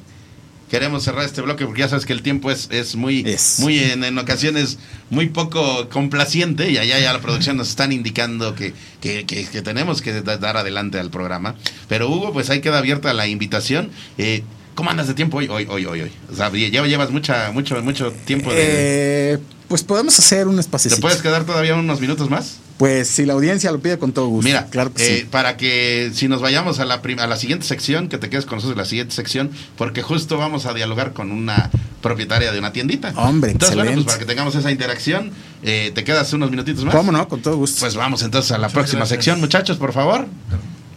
queremos 0.70 1.04
cerrar 1.04 1.24
este 1.24 1.40
bloque 1.42 1.64
porque 1.64 1.80
ya 1.80 1.88
sabes 1.88 2.06
que 2.06 2.12
el 2.12 2.22
tiempo 2.22 2.50
es, 2.50 2.68
es 2.70 2.96
muy, 2.96 3.22
es. 3.26 3.60
muy 3.60 3.78
en, 3.78 4.04
en, 4.04 4.18
ocasiones 4.18 4.78
muy 5.10 5.28
poco 5.28 5.88
complaciente 5.88 6.70
y 6.70 6.78
allá 6.78 6.98
ya 6.98 7.12
la 7.12 7.20
producción 7.20 7.56
nos 7.56 7.68
están 7.68 7.92
indicando 7.92 8.54
que, 8.54 8.74
que, 9.00 9.24
que, 9.24 9.46
que 9.46 9.62
tenemos 9.62 10.02
que 10.02 10.22
dar 10.22 10.56
adelante 10.56 10.98
al 10.98 11.10
programa. 11.10 11.54
Pero 11.88 12.08
Hugo, 12.10 12.32
pues 12.32 12.50
ahí 12.50 12.60
queda 12.60 12.78
abierta 12.78 13.12
la 13.14 13.26
invitación. 13.26 13.90
Eh, 14.18 14.42
¿Cómo 14.76 14.90
andas 14.90 15.08
de 15.08 15.14
tiempo 15.14 15.38
hoy, 15.38 15.48
hoy, 15.48 15.66
hoy, 15.70 15.86
hoy, 15.86 16.02
hoy? 16.02 16.12
O 16.30 16.36
sea, 16.36 16.52
ya 16.52 16.84
llevas 16.84 17.10
mucha, 17.10 17.50
mucho, 17.50 17.82
mucho 17.82 18.12
tiempo 18.12 18.52
de... 18.52 18.58
Eh, 18.58 19.38
pues 19.68 19.82
podemos 19.82 20.16
hacer 20.18 20.46
un 20.46 20.58
espacio. 20.58 20.94
¿Te 20.94 21.00
puedes 21.00 21.22
quedar 21.22 21.44
todavía 21.44 21.74
unos 21.74 21.98
minutos 21.98 22.28
más? 22.28 22.58
Pues 22.76 23.08
si 23.08 23.24
la 23.24 23.32
audiencia 23.32 23.72
lo 23.72 23.80
pide 23.80 23.98
con 23.98 24.12
todo 24.12 24.26
gusto. 24.26 24.46
Mira, 24.46 24.66
claro 24.66 24.92
que 24.92 25.02
eh, 25.02 25.20
sí. 25.20 25.26
para 25.30 25.56
que 25.56 26.10
si 26.12 26.28
nos 26.28 26.42
vayamos 26.42 26.78
a 26.78 26.84
la, 26.84 26.96
a 26.96 27.26
la 27.26 27.36
siguiente 27.36 27.64
sección, 27.64 28.10
que 28.10 28.18
te 28.18 28.28
quedes 28.28 28.44
con 28.44 28.56
nosotros 28.56 28.74
en 28.74 28.78
la 28.78 28.84
siguiente 28.84 29.14
sección, 29.14 29.50
porque 29.78 30.02
justo 30.02 30.36
vamos 30.36 30.66
a 30.66 30.74
dialogar 30.74 31.14
con 31.14 31.32
una 31.32 31.70
propietaria 32.02 32.52
de 32.52 32.58
una 32.58 32.74
tiendita. 32.74 33.14
Hombre, 33.16 33.52
entonces, 33.52 33.76
excelente. 33.76 33.94
bueno, 33.94 34.04
pues 34.04 34.14
para 34.14 34.18
que 34.18 34.26
tengamos 34.26 34.54
esa 34.56 34.70
interacción, 34.70 35.32
eh, 35.62 35.90
¿te 35.94 36.04
quedas 36.04 36.30
unos 36.34 36.50
minutitos 36.50 36.84
más? 36.84 36.94
¿Cómo 36.94 37.12
no? 37.12 37.26
Con 37.28 37.40
todo 37.40 37.56
gusto. 37.56 37.80
Pues 37.80 37.94
vamos 37.94 38.22
entonces 38.22 38.52
a 38.52 38.58
la 38.58 38.66
Muchas 38.66 38.74
próxima 38.74 38.98
gracias. 38.98 39.16
sección, 39.16 39.40
muchachos, 39.40 39.78
por 39.78 39.94
favor. 39.94 40.26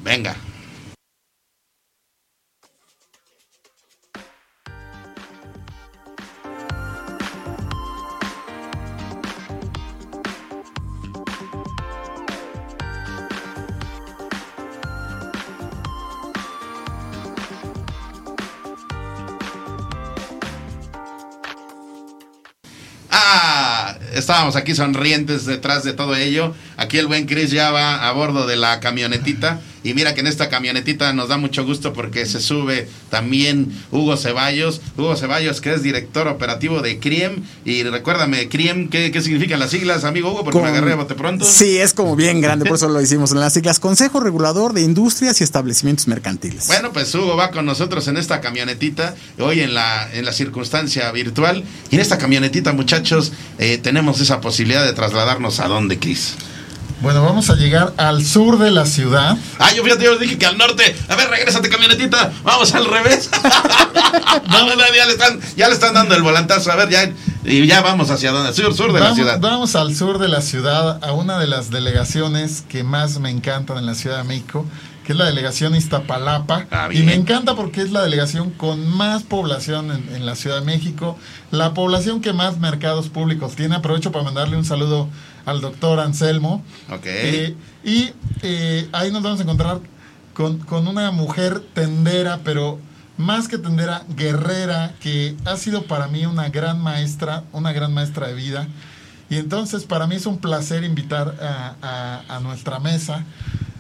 Venga. 0.04 0.36
Estábamos 24.20 24.56
aquí 24.56 24.76
sonrientes 24.76 25.46
detrás 25.46 25.84
de 25.84 25.94
todo 25.94 26.16
ello. 26.16 26.54
Aquí 26.78 26.98
el 26.98 27.08
buen 27.08 27.26
Chris 27.26 27.52
ya 27.52 27.72
va 27.72 28.08
a 28.08 28.12
bordo 28.12 28.46
de 28.46 28.56
la 28.56 28.80
camionetita. 28.80 29.60
Y 29.84 29.94
mira 29.94 30.13
que 30.13 30.22
en 30.22 30.28
esta 30.28 30.50
camionetita 30.50 31.13
nos 31.13 31.30
da 31.30 31.38
mucho 31.38 31.65
gusto 31.65 31.94
porque 31.94 32.26
se 32.26 32.42
sube 32.42 32.88
también 33.10 33.72
Hugo 33.92 34.18
Ceballos. 34.18 34.82
Hugo 34.98 35.15
Ceballos, 35.15 35.62
que 35.62 35.74
es 35.74 35.84
director 35.84 36.28
operativo 36.28 36.82
de 36.82 37.00
CRIEM. 37.00 37.44
Y 37.65 37.84
recuérdame, 37.84 38.50
CRIEM, 38.50 38.89
¿qué, 38.89 39.12
qué 39.12 39.22
significan 39.22 39.60
las 39.60 39.72
siglas, 39.72 40.04
amigo 40.04 40.32
Hugo? 40.32 40.44
Porque 40.44 40.60
Con, 40.60 40.63
me 40.63 40.70
agarré 40.70 40.94
a 40.94 40.96
bote 40.96 41.15
pronto. 41.15 41.46
Sí, 41.46 41.78
es 41.78 41.94
como 41.94 42.15
bien 42.15 42.42
grande, 42.42 42.65
por 42.65 42.76
eso 42.78 42.89
lo 42.89 43.02
hicimos 43.02 43.32
en 43.32 43.39
las 43.39 43.54
siglas. 43.54 43.80
Consejo 43.80 44.20
Regulador 44.20 44.74
de 44.74 44.82
Industrias 44.82 45.39
y 45.42 45.44
Establecimientos 45.44 46.08
Mercantiles. 46.08 46.68
Bueno, 46.68 46.92
pues 46.92 47.13
Hugo 47.15 47.36
va 47.36 47.52
con 47.52 47.65
nosotros 47.65 48.08
en 48.08 48.18
esta 48.18 48.42
camionetita, 48.42 49.15
hoy 49.39 49.62
en 49.62 49.74
la, 49.74 50.10
en 50.13 50.26
la 50.26 50.34
circunstancia 50.34 51.12
virtual. 51.12 51.63
Y 51.89 51.96
en 51.96 52.02
esta 52.02 52.18
camionetita, 52.18 52.74
muchachos, 52.74 53.32
eh, 53.58 53.78
tenemos 53.78 54.20
esa 54.22 54.42
posibilidad 54.42 54.86
de 54.86 54.94
trasladarnos 54.94 55.60
a 55.60 55.68
dónde, 55.68 56.00
Cris. 56.00 56.36
Bueno, 57.02 57.24
vamos 57.24 57.50
a 57.50 57.56
llegar 57.56 57.94
al 57.96 58.26
sur 58.26 58.58
de 58.58 58.72
la 58.72 58.86
ciudad. 58.86 59.38
Ah, 59.58 59.72
yo 59.74 59.84
fíjate, 59.84 60.04
yo 60.04 60.18
dije 60.18 60.38
que 60.38 60.46
al 60.46 60.58
norte. 60.58 60.96
A 61.08 61.16
ver, 61.16 61.30
regrésate, 61.30 61.70
camionetita. 61.70 62.34
Vamos 62.44 62.76
al 62.76 62.86
revés. 62.86 63.30
ya, 64.96 65.06
le 65.06 65.14
están, 65.14 65.40
ya 65.56 65.68
le 65.70 65.76
están 65.76 65.94
dando 65.94 66.16
el 66.16 66.24
volantazo. 66.24 66.70
A 66.72 66.76
ver, 66.76 66.90
ya, 66.90 67.10
y 67.46 67.66
ya 67.66 67.82
vamos 67.82 68.12
hacia 68.12 68.32
donde, 68.32 68.54
sur, 68.54 68.76
sur 68.76 68.92
de 68.92 69.00
vamos, 69.00 69.18
la 69.18 69.24
ciudad. 69.24 69.40
Vamos 69.40 69.76
al 69.78 69.96
sur 69.96 70.20
de 70.20 70.28
la 70.28 70.42
ciudad, 70.42 71.02
a 71.02 71.14
una 71.14 71.40
de 71.40 71.48
las 71.48 71.70
delegaciones 71.70 72.66
que 72.68 72.84
más 72.84 73.18
me 73.20 73.30
encantan 73.30 73.78
en 73.78 73.86
la 73.86 73.96
Ciudad 73.96 74.18
de 74.18 74.24
México, 74.26 74.66
que 75.06 75.14
es 75.14 75.18
la 75.18 75.26
delegación 75.26 75.76
Iztapalapa. 75.76 76.68
Ah, 76.70 76.90
y 76.92 77.04
me 77.04 77.14
encanta 77.14 77.56
porque 77.56 77.82
es 77.82 77.92
la 77.92 78.04
delegación 78.04 78.50
con 78.50 78.86
más 78.90 79.24
población 79.24 79.90
en, 79.92 80.16
en, 80.18 80.26
la 80.26 80.36
Ciudad 80.36 80.60
de 80.60 80.66
México, 80.66 81.18
la 81.52 81.74
población 81.74 82.20
que 82.20 82.34
más 82.34 82.60
mercados 82.60 83.08
públicos 83.08 83.56
tiene. 83.56 83.76
Aprovecho 83.76 84.12
para 84.12 84.26
mandarle 84.26 84.58
un 84.58 84.66
saludo 84.66 85.08
al 85.50 85.62
doctor 85.62 86.00
Anselmo. 86.00 86.64
Ok. 86.92 87.06
Eh, 87.06 87.56
y 87.84 88.12
eh, 88.42 88.88
ahí 88.92 89.12
nos 89.12 89.24
vamos 89.24 89.40
a 89.40 89.44
encontrar 89.44 89.80
con, 90.34 90.60
con, 90.60 90.88
una 90.88 91.12
mujer 91.12 91.62
tendera, 91.74 92.40
pero 92.44 92.80
más 93.17 93.48
que 93.48 93.58
tendera, 93.58 94.04
guerrera, 94.15 94.94
que 95.02 95.36
ha 95.46 95.58
sido 95.58 95.84
para 95.84 96.08
mí 96.08 96.26
una 96.26 96.50
gran 96.50 96.82
maestra, 96.82 97.44
una 97.52 97.73
gran 97.73 97.94
maestra 97.94 98.28
de 98.28 98.34
vida. 98.34 98.67
Y 99.30 99.38
entonces 99.38 99.84
para 99.84 100.08
mí 100.08 100.15
es 100.15 100.25
un 100.25 100.40
placer 100.40 100.84
invitar 100.84 101.36
a, 101.42 101.75
a, 101.82 102.36
a 102.36 102.40
nuestra 102.40 102.80
mesa 102.80 103.23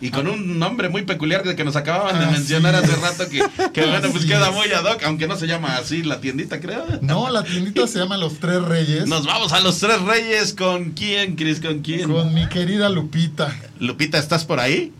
y 0.01 0.11
con 0.11 0.27
un 0.27 0.57
nombre 0.59 0.87
muy 0.87 1.01
peculiar 1.01 1.43
que 1.55 1.63
nos 1.65 1.75
acababan 1.75 2.19
de 2.19 2.25
Así 2.25 2.33
mencionar 2.35 2.73
hace 2.75 2.91
es. 2.93 3.01
rato 3.01 3.27
que, 3.27 3.43
que 3.73 3.85
bueno, 3.85 4.09
pues 4.11 4.25
queda 4.25 4.47
es. 4.49 4.55
muy 4.55 4.71
ad 4.71 4.85
hoc, 4.85 5.03
aunque 5.03 5.27
no 5.27 5.35
se 5.35 5.45
llama 5.45 5.75
así 5.75 6.03
la 6.03 6.21
tiendita, 6.21 6.61
creo. 6.61 6.85
No, 7.01 7.29
la 7.29 7.43
tiendita 7.43 7.85
se 7.85 7.99
llama 7.99 8.17
Los 8.17 8.39
Tres 8.39 8.61
Reyes. 8.61 9.07
Nos 9.07 9.25
vamos 9.25 9.51
a 9.51 9.59
los 9.59 9.77
Tres 9.79 10.01
Reyes. 10.03 10.53
¿Con 10.53 10.91
quién, 10.91 11.35
Cris? 11.35 11.59
¿Con 11.59 11.79
quién? 11.81 12.09
Con 12.09 12.33
mi 12.33 12.47
querida 12.47 12.87
Lupita. 12.87 13.53
Lupita, 13.79 14.17
¿estás 14.19 14.45
por 14.45 14.61
ahí? 14.61 14.93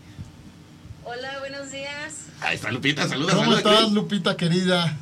Hola, 1.04 1.38
buenos 1.40 1.70
días. 1.72 2.14
Ahí 2.42 2.56
está 2.56 2.70
Lupita, 2.70 3.08
saluda. 3.08 3.32
¿Cómo 3.34 3.52
saluda, 3.54 3.72
estás. 3.78 3.92
Lupita 3.92 4.36
querida? 4.36 4.98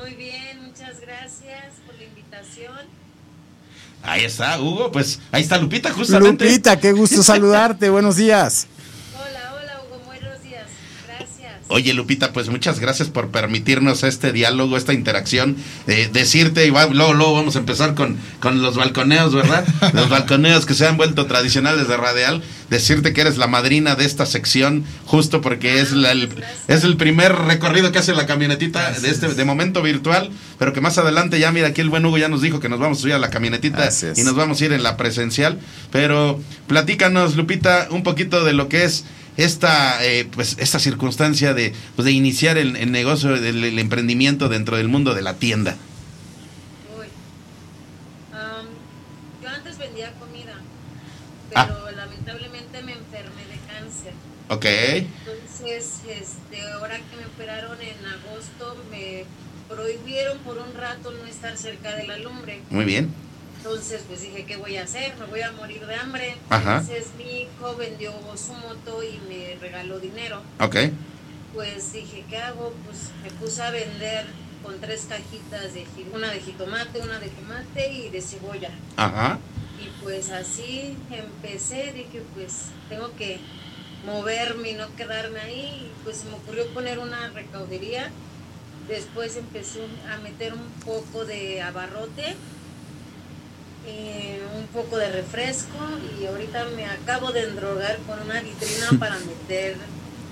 Muy 0.00 0.14
bien, 0.14 0.64
muchas 0.66 0.98
gracias 1.00 1.74
por 1.86 1.94
la 1.96 2.04
invitación. 2.04 2.74
Ahí 4.02 4.24
está, 4.24 4.60
Hugo. 4.60 4.90
Pues 4.92 5.20
ahí 5.30 5.42
está 5.42 5.58
Lupita, 5.58 5.92
justamente. 5.92 6.44
Lupita, 6.44 6.78
qué 6.80 6.92
gusto 6.92 7.22
saludarte. 7.22 7.90
Buenos 7.90 8.16
días. 8.16 8.66
Hola, 9.14 9.54
hola, 9.54 9.82
Hugo, 9.86 10.02
buenos 10.06 10.42
días. 10.42 10.64
Gracias. 11.06 11.59
Oye, 11.70 11.94
Lupita, 11.94 12.32
pues 12.32 12.48
muchas 12.48 12.80
gracias 12.80 13.08
por 13.08 13.28
permitirnos 13.30 14.02
este 14.02 14.32
diálogo, 14.32 14.76
esta 14.76 14.92
interacción. 14.92 15.56
Eh, 15.86 16.10
decirte, 16.12 16.66
y 16.66 16.70
va- 16.70 16.86
luego, 16.86 17.14
luego 17.14 17.34
vamos 17.34 17.56
a 17.56 17.60
empezar 17.60 17.94
con, 17.94 18.16
con 18.40 18.60
los 18.60 18.74
balconeos, 18.76 19.32
¿verdad? 19.34 19.64
Los 19.94 20.08
balconeos 20.08 20.66
que 20.66 20.74
se 20.74 20.86
han 20.86 20.96
vuelto 20.96 21.26
tradicionales 21.26 21.86
de 21.88 21.96
Radial. 21.96 22.42
Decirte 22.70 23.12
que 23.12 23.20
eres 23.22 23.36
la 23.36 23.46
madrina 23.48 23.96
de 23.96 24.04
esta 24.04 24.26
sección, 24.26 24.84
justo 25.04 25.40
porque 25.40 25.80
es, 25.80 25.92
la- 25.92 26.12
el, 26.12 26.28
es 26.68 26.84
el 26.84 26.96
primer 26.96 27.32
recorrido 27.34 27.90
que 27.92 27.98
hace 27.98 28.14
la 28.14 28.26
camionetita 28.26 28.92
de 28.92 29.08
este 29.10 29.28
de 29.34 29.44
momento 29.44 29.82
virtual, 29.82 30.30
pero 30.58 30.72
que 30.72 30.80
más 30.80 30.98
adelante 30.98 31.38
ya, 31.40 31.50
mira, 31.52 31.68
aquí 31.68 31.80
el 31.80 31.88
buen 31.88 32.04
Hugo 32.04 32.18
ya 32.18 32.28
nos 32.28 32.42
dijo 32.42 32.60
que 32.60 32.68
nos 32.68 32.78
vamos 32.80 32.98
a 32.98 33.00
subir 33.02 33.14
a 33.14 33.18
la 33.18 33.30
camionetita 33.30 33.88
y 34.18 34.22
nos 34.24 34.34
vamos 34.36 34.60
a 34.60 34.64
ir 34.66 34.72
en 34.72 34.82
la 34.82 34.96
presencial. 34.96 35.58
Pero 35.90 36.40
platícanos, 36.68 37.36
Lupita, 37.36 37.88
un 37.90 38.02
poquito 38.02 38.44
de 38.44 38.52
lo 38.52 38.68
que 38.68 38.84
es 38.84 39.04
esta 39.36 40.04
eh, 40.04 40.28
pues 40.30 40.56
esta 40.58 40.78
circunstancia 40.78 41.54
de, 41.54 41.72
pues, 41.96 42.04
de 42.06 42.12
iniciar 42.12 42.58
el, 42.58 42.76
el 42.76 42.90
negocio 42.92 43.40
del 43.40 43.64
el 43.64 43.78
emprendimiento 43.78 44.48
dentro 44.48 44.76
del 44.76 44.88
mundo 44.88 45.14
de 45.14 45.22
la 45.22 45.34
tienda. 45.34 45.76
Uy. 46.98 47.06
Am, 48.32 48.66
yo 49.42 49.48
antes 49.48 49.78
vendía 49.78 50.12
comida, 50.14 50.54
Ah. 51.54 51.66
pero 51.68 51.90
lamentablemente 51.96 52.82
me 52.82 52.92
enfermé 52.92 53.42
de 53.46 53.58
cáncer. 53.72 54.12
Ok, 54.48 54.64
Entonces, 54.64 56.00
este, 56.08 56.62
ahora 56.72 56.96
que 56.96 57.16
me 57.16 57.26
operaron 57.26 57.78
en 57.80 57.96
agosto, 58.06 58.76
me 58.90 59.24
prohibieron 59.68 60.38
por 60.38 60.58
un 60.58 60.74
rato 60.74 61.12
no 61.12 61.24
estar 61.26 61.56
cerca 61.56 61.94
de 61.94 62.06
la 62.06 62.18
lumbre. 62.18 62.60
muy 62.70 62.84
bien. 62.84 63.12
Entonces, 63.64 64.02
pues 64.08 64.22
dije, 64.22 64.46
¿qué 64.46 64.56
voy 64.56 64.78
a 64.78 64.84
hacer? 64.84 65.14
Me 65.18 65.26
voy 65.26 65.42
a 65.42 65.52
morir 65.52 65.84
de 65.86 65.94
hambre. 65.94 66.34
Ajá. 66.48 66.78
Entonces, 66.78 67.08
mi 67.18 67.42
hijo 67.42 67.76
vendió 67.76 68.12
su 68.34 68.54
moto 68.54 69.02
y 69.02 69.20
me 69.28 69.54
regaló 69.60 70.00
dinero. 70.00 70.40
Ok, 70.60 70.76
Pues 71.52 71.92
dije, 71.92 72.24
¿qué 72.30 72.38
hago? 72.38 72.72
Pues 72.86 73.10
me 73.22 73.30
puse 73.32 73.60
a 73.62 73.70
vender 73.70 74.24
con 74.64 74.80
tres 74.80 75.06
cajitas, 75.08 75.74
de 75.74 75.84
una 76.14 76.30
de 76.30 76.40
jitomate, 76.40 77.00
una 77.00 77.18
de 77.18 77.28
tomate 77.28 77.92
y 77.92 78.08
de 78.08 78.22
cebolla. 78.22 78.70
ajá, 78.96 79.38
Y 79.78 80.02
pues 80.02 80.30
así 80.30 80.96
empecé, 81.10 81.92
dije, 81.92 82.22
pues 82.34 82.66
tengo 82.88 83.14
que 83.16 83.40
moverme 84.06 84.70
y 84.70 84.74
no 84.74 84.94
quedarme 84.96 85.38
ahí. 85.40 85.60
Y 85.90 86.04
pues 86.04 86.16
se 86.18 86.28
me 86.28 86.34
ocurrió 86.36 86.66
poner 86.72 86.98
una 86.98 87.28
recaudería. 87.28 88.10
Después 88.88 89.36
empecé 89.36 89.80
a 90.10 90.16
meter 90.18 90.54
un 90.54 90.70
poco 90.84 91.24
de 91.26 91.60
abarrote, 91.62 92.36
eh, 93.86 94.40
un 94.58 94.66
poco 94.68 94.96
de 94.98 95.10
refresco 95.10 95.78
y 96.20 96.26
ahorita 96.26 96.66
me 96.76 96.86
acabo 96.86 97.32
de 97.32 97.44
endrogar 97.44 97.98
con 98.06 98.20
una 98.20 98.40
vitrina 98.40 98.88
para 98.98 99.16
meter 99.18 99.76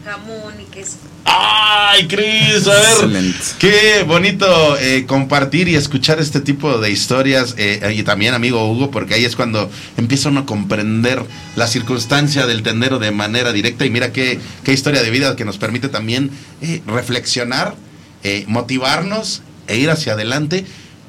jamón 0.04 0.54
y 0.60 0.64
queso. 0.64 0.96
¡Ay, 1.24 2.06
Cris! 2.08 2.66
A 2.66 2.72
ver, 2.72 2.88
Excelente. 2.92 3.38
qué 3.58 4.04
bonito 4.06 4.78
eh, 4.78 5.04
compartir 5.06 5.68
y 5.68 5.74
escuchar 5.74 6.18
este 6.20 6.40
tipo 6.40 6.78
de 6.78 6.90
historias. 6.90 7.54
eh, 7.58 7.92
y 7.94 8.02
también, 8.04 8.32
amigo 8.32 8.70
Hugo, 8.70 8.90
porque 8.90 9.14
ahí 9.14 9.24
es 9.24 9.36
cuando 9.36 9.70
empieza 9.96 10.30
uno 10.30 10.40
a 10.40 10.46
comprender 10.46 11.22
la 11.56 11.66
circunstancia 11.66 12.46
del 12.46 12.62
tendero 12.62 12.98
de 12.98 13.10
manera 13.10 13.52
directa. 13.52 13.84
Y 13.84 13.90
mira 13.90 14.12
qué, 14.12 14.38
qué 14.64 14.72
historia 14.72 15.02
de 15.02 15.10
vida 15.10 15.36
que 15.36 15.44
nos 15.44 15.58
permite 15.58 15.88
también 15.88 16.30
eh, 16.62 16.80
reflexionar, 16.86 17.74
eh, 18.22 18.44
motivarnos 18.46 19.42
e 19.66 19.76
ir 19.76 19.90
hacia 19.90 20.14
adelante. 20.14 20.64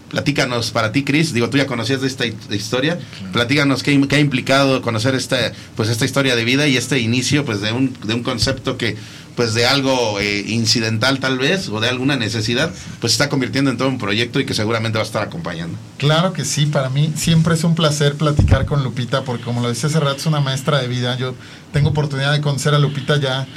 Platícanos 0.10 0.72
para 0.72 0.92
ti, 0.92 1.04
Cris. 1.04 1.34
Digo, 1.34 1.50
tú 1.50 1.58
ya 1.58 1.68
conocías 1.68 2.02
esta 2.04 2.26
hi- 2.26 2.36
historia. 2.52 3.00
Platícanos 3.32 3.84
qué, 3.84 4.00
qué 4.08 4.16
ha 4.16 4.20
implicado 4.20 4.82
conocer 4.82 5.16
esta, 5.16 5.38
pues, 5.76 5.90
esta 5.90 6.06
historia 6.06 6.36
de 6.36 6.44
vida 6.44 6.68
y 6.68 6.78
este 6.78 7.00
inicio 7.00 7.46
pues, 7.46 7.62
de, 7.62 7.72
un, 7.72 7.96
de 8.04 8.14
un 8.16 8.24
concepto 8.24 8.76
que, 8.78 8.98
pues, 9.36 9.54
de 9.54 9.68
algo 9.68 10.20
eh, 10.20 10.44
incidental 10.48 11.20
tal 11.20 11.38
vez 11.38 11.70
o 11.70 11.80
de 11.80 11.88
alguna 11.90 12.16
necesidad, 12.16 12.72
pues 13.00 13.14
se 13.14 13.16
está 13.22 13.30
convirtiendo 13.30 13.70
en 13.72 13.78
todo 13.78 13.88
un 13.88 14.00
proyecto 14.00 14.40
y 14.40 14.46
que 14.46 14.54
seguramente 14.54 14.98
va 14.98 15.04
a 15.04 15.08
estar 15.08 15.22
acompañando. 15.22 15.78
Claro 15.98 16.34
que 16.34 16.44
sí, 16.44 16.66
para 16.66 16.90
mí 16.90 17.14
siempre 17.16 17.54
es 17.54 17.64
un 17.64 17.76
placer 17.76 18.16
platicar 18.16 18.66
con 18.66 18.84
Lupita, 18.84 19.24
porque 19.24 19.44
como 19.44 19.62
lo 19.62 19.70
decía 19.70 19.90
hace 19.90 20.00
rato, 20.00 20.18
es 20.18 20.26
una 20.26 20.40
maestra 20.42 20.82
de 20.82 20.88
vida. 20.88 21.16
Yo 21.18 21.36
tengo 21.72 21.90
oportunidad 21.90 22.32
de 22.34 22.42
conocer 22.42 22.74
a 22.74 22.80
Lupita 22.80 23.18
ya 23.20 23.48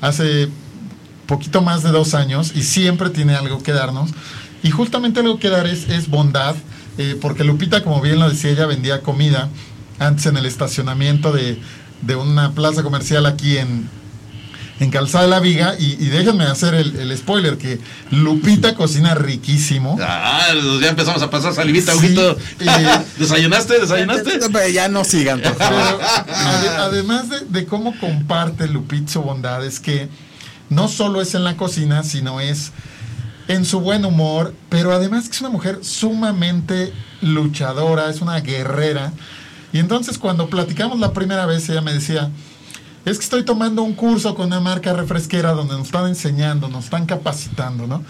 hace 0.00 0.48
poquito 1.26 1.60
más 1.62 1.82
de 1.82 1.90
dos 1.90 2.14
años 2.14 2.52
y 2.54 2.62
siempre 2.62 3.10
tiene 3.10 3.34
algo 3.34 3.60
que 3.62 3.72
darnos. 3.72 4.10
Y 4.66 4.70
justamente 4.70 5.20
algo 5.20 5.38
que 5.38 5.48
dar 5.48 5.66
es, 5.66 5.88
es 5.88 6.08
bondad, 6.08 6.54
eh, 6.98 7.16
porque 7.20 7.44
Lupita, 7.44 7.82
como 7.84 8.00
bien 8.00 8.18
lo 8.18 8.28
decía, 8.28 8.50
ella 8.50 8.66
vendía 8.66 9.00
comida 9.02 9.48
antes 9.98 10.26
en 10.26 10.36
el 10.36 10.46
estacionamiento 10.46 11.32
de, 11.32 11.58
de 12.02 12.16
una 12.16 12.52
plaza 12.52 12.82
comercial 12.82 13.26
aquí 13.26 13.58
en, 13.58 13.88
en 14.80 14.90
Calzada 14.90 15.24
de 15.24 15.30
la 15.30 15.40
Viga. 15.40 15.74
Y, 15.78 15.92
y 16.02 16.06
déjenme 16.08 16.44
hacer 16.44 16.74
el, 16.74 16.96
el 16.96 17.16
spoiler, 17.16 17.58
que 17.58 17.78
Lupita 18.10 18.74
cocina 18.82 19.14
riquísimo. 19.14 19.96
Ah, 20.02 20.48
ya 20.82 20.88
empezamos 20.88 21.22
a 21.22 21.30
pasar 21.30 21.54
salivita, 21.54 21.92
Sí, 21.92 21.98
Huguito. 21.98 22.36
eh, 22.60 22.66
¿Desayunaste? 23.18 23.78
¿Desayunaste? 23.80 24.38
Pero 24.52 24.68
Ya 24.68 24.88
no 24.88 25.04
sigan, 25.04 25.40
por 25.42 25.54
favor. 25.56 25.98
Pero 26.26 26.34
ade- 26.34 26.76
además 26.76 27.28
de, 27.30 27.40
de 27.48 27.66
cómo 27.66 27.96
comparte 28.00 28.66
Lupita 28.68 29.12
su 29.12 29.22
bondad, 29.22 29.64
es 29.64 29.78
que 29.80 30.08
no 30.70 30.88
solo 30.88 31.20
es 31.20 31.34
en 31.34 31.44
la 31.44 31.56
cocina, 31.56 32.02
sino 32.02 32.40
es 32.40 32.72
en 33.48 33.64
su 33.64 33.80
buen 33.80 34.04
humor, 34.04 34.54
pero 34.68 34.92
además 34.92 35.28
es 35.28 35.40
una 35.40 35.50
mujer 35.50 35.80
sumamente 35.82 36.92
luchadora, 37.20 38.10
es 38.10 38.20
una 38.20 38.40
guerrera. 38.40 39.12
Y 39.72 39.78
entonces 39.78 40.18
cuando 40.18 40.48
platicamos 40.48 40.98
la 40.98 41.12
primera 41.12 41.46
vez, 41.46 41.68
ella 41.68 41.80
me 41.80 41.92
decía, 41.92 42.30
es 43.04 43.18
que 43.18 43.24
estoy 43.24 43.44
tomando 43.44 43.82
un 43.82 43.94
curso 43.94 44.34
con 44.34 44.46
una 44.46 44.60
marca 44.60 44.92
refresquera 44.92 45.52
donde 45.52 45.74
nos 45.74 45.86
están 45.86 46.08
enseñando, 46.08 46.68
nos 46.68 46.84
están 46.84 47.06
capacitando, 47.06 47.86
¿no? 47.86 48.02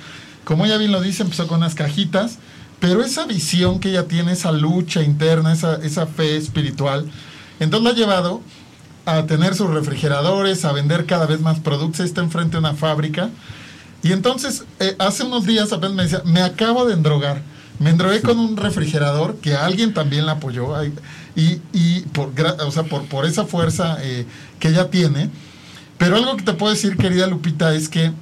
Como 0.45 0.65
ella 0.65 0.79
bien 0.79 0.93
lo 0.93 1.01
dice, 1.01 1.23
empezó 1.23 1.47
con 1.47 1.59
unas 1.59 1.75
cajitas, 1.75 2.39
pero 2.79 3.03
esa 3.03 3.27
visión 3.27 3.81
que 3.81 3.91
ella 3.91 4.07
tiene, 4.07 4.33
esa 4.33 4.53
lucha 4.53 5.03
interna, 5.03 5.53
esa, 5.53 5.77
esa 5.77 6.07
fe 6.07 6.37
espiritual, 6.37 7.11
entonces 7.59 7.85
la 7.85 7.91
ha 7.91 7.95
llevado 7.95 8.43
a 9.07 9.27
tener 9.27 9.55
sus 9.55 9.71
refrigeradores, 9.71 10.65
a 10.65 10.73
vender 10.73 11.07
cada 11.07 11.27
vez 11.27 11.41
más 11.41 11.61
productos, 11.61 12.01
está 12.01 12.23
enfrente 12.23 12.53
de 12.53 12.59
una 12.59 12.75
fábrica. 12.75 13.31
Y 14.07 14.13
entonces, 14.13 14.63
eh, 14.79 14.95
hace 15.01 15.25
unos 15.25 15.47
días 15.47 15.73
apenas 15.73 15.97
me 15.97 16.03
decía, 16.05 16.23
me 16.25 16.41
acabo 16.41 16.85
de 16.85 16.95
endrogar. 16.95 17.43
Me 17.81 17.91
endrogué 17.91 18.23
con 18.23 18.39
un 18.39 18.57
refrigerador 18.57 19.39
que 19.39 19.57
alguien 19.57 19.95
también 19.95 20.27
la 20.27 20.33
apoyó. 20.33 20.73
Y, 21.35 21.61
y 21.73 22.01
por, 22.13 22.31
o 22.65 22.71
sea, 22.71 22.85
por, 22.85 23.07
por 23.07 23.27
esa 23.27 23.47
fuerza 23.47 23.99
eh, 24.01 24.25
que 24.61 24.69
ella 24.69 24.91
tiene. 24.91 25.29
Pero 25.99 26.15
algo 26.15 26.37
que 26.37 26.45
te 26.45 26.53
puedo 26.53 26.73
decir, 26.73 26.97
querida 26.97 27.27
Lupita, 27.27 27.75
es 27.75 27.89
que 27.89 28.13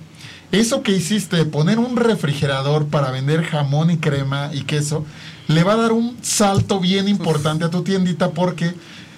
eso 0.53 0.83
que 0.83 0.93
hiciste 0.93 1.37
de 1.37 1.45
poner 1.45 1.79
un 1.79 1.97
refrigerador 1.97 2.87
para 2.87 3.11
vender 3.11 3.45
jamón 3.45 3.91
y 3.91 3.99
crema 3.99 4.51
y 4.55 4.63
queso, 4.63 5.05
le 5.49 5.65
va 5.65 5.75
a 5.75 5.77
dar 5.77 5.93
un 5.93 6.17
salto 6.23 6.81
bien 6.81 7.09
importante 7.09 7.67
a 7.67 7.71
tu 7.71 7.83
tiendita 7.83 8.31
porque 8.31 8.73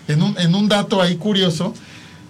en 0.09 0.21
un, 0.21 0.37
en 0.37 0.53
un 0.57 0.69
dato 0.69 1.01
ahí 1.01 1.15
curioso, 1.15 1.75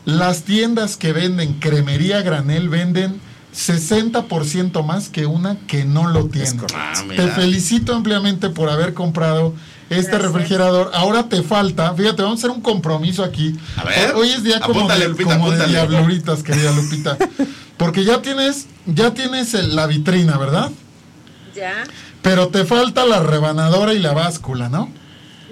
las 0.05 0.43
tiendas 0.43 0.99
que 0.99 1.14
venden 1.14 1.55
cremería 1.55 2.20
granel 2.20 2.68
venden 2.68 3.18
60% 3.57 4.85
más 4.85 5.09
que 5.09 5.27
una 5.27 5.57
que 5.67 5.85
no 5.85 6.09
lo 6.09 6.27
tiene. 6.27 6.61
Ah, 6.75 6.93
Te 7.09 7.29
felicito 7.29 7.95
ampliamente 7.95 8.51
por 8.51 8.69
haber 8.69 8.93
comprado 8.95 9.55
este 9.89 10.11
Gracias. 10.13 10.33
refrigerador. 10.33 10.91
Ahora 10.95 11.29
te 11.29 11.43
falta, 11.43 11.95
fíjate, 11.95 12.23
vamos 12.23 12.39
a 12.39 12.41
hacer 12.47 12.51
un 12.51 12.61
compromiso 12.61 13.25
aquí. 13.25 13.57
A 13.77 13.85
ver, 13.85 14.15
Hoy 14.15 14.31
es 14.31 14.43
día 14.45 14.61
como, 14.61 14.81
apúntale, 14.81 15.05
de, 15.05 15.09
Lupita, 15.11 15.31
como 15.39 15.51
de 15.51 15.57
apúntale. 15.65 15.73
diabluritas, 15.89 16.43
querida 16.43 16.73
Lupita. 16.73 17.17
Porque 17.79 18.05
ya 18.05 18.21
tienes, 18.23 18.67
ya 18.87 19.15
tienes 19.15 19.55
el- 19.55 19.75
la 19.77 19.87
vitrina, 19.87 20.37
¿verdad? 20.39 20.71
¿Ya? 21.55 21.85
Pero 22.23 22.49
te 22.49 22.65
falta 22.65 23.05
la 23.07 23.21
rebanadora 23.21 23.95
y 23.95 23.99
la 24.01 24.13
báscula, 24.13 24.69
¿no? 24.69 24.91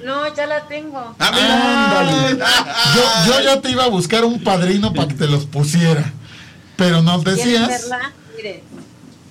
No, 0.05 0.35
ya 0.35 0.47
la 0.47 0.67
tengo. 0.67 1.15
Ah, 1.19 1.31
mira. 1.35 2.01
Ándale. 2.01 2.39
Yo, 2.95 3.33
yo 3.33 3.41
ya 3.45 3.61
te 3.63 3.71
iba 3.71 3.85
a 3.85 3.89
buscar 3.89 4.25
un 4.25 4.43
padrino 4.43 4.93
para 4.93 5.09
que 5.09 5.15
te 5.15 5.27
los 5.27 5.47
pusiera. 5.47 6.13
Pero 6.77 7.03
nos 7.03 7.23
¿Quieren 7.23 7.37
decías. 7.45 7.69
verla? 7.69 8.13
Mire, 8.37 8.63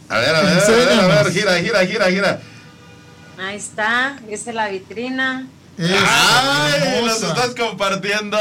A 0.10 0.18
ver, 0.18 0.36
a 0.36 0.42
ver, 0.42 0.60
a 0.64 0.68
ver, 0.70 1.00
a 1.00 1.24
ver, 1.24 1.32
gira, 1.34 1.56
gira, 1.60 1.86
gira, 1.86 2.10
gira. 2.12 2.42
ahí 3.38 3.56
está, 3.58 4.18
esta 4.30 4.50
es 4.52 4.56
la 4.56 4.70
vitrina. 4.70 5.48
Es 5.78 5.92
¡Ay! 5.92 7.04
Nos 7.04 7.24
estás 7.24 7.56
compartiendo 7.56 8.38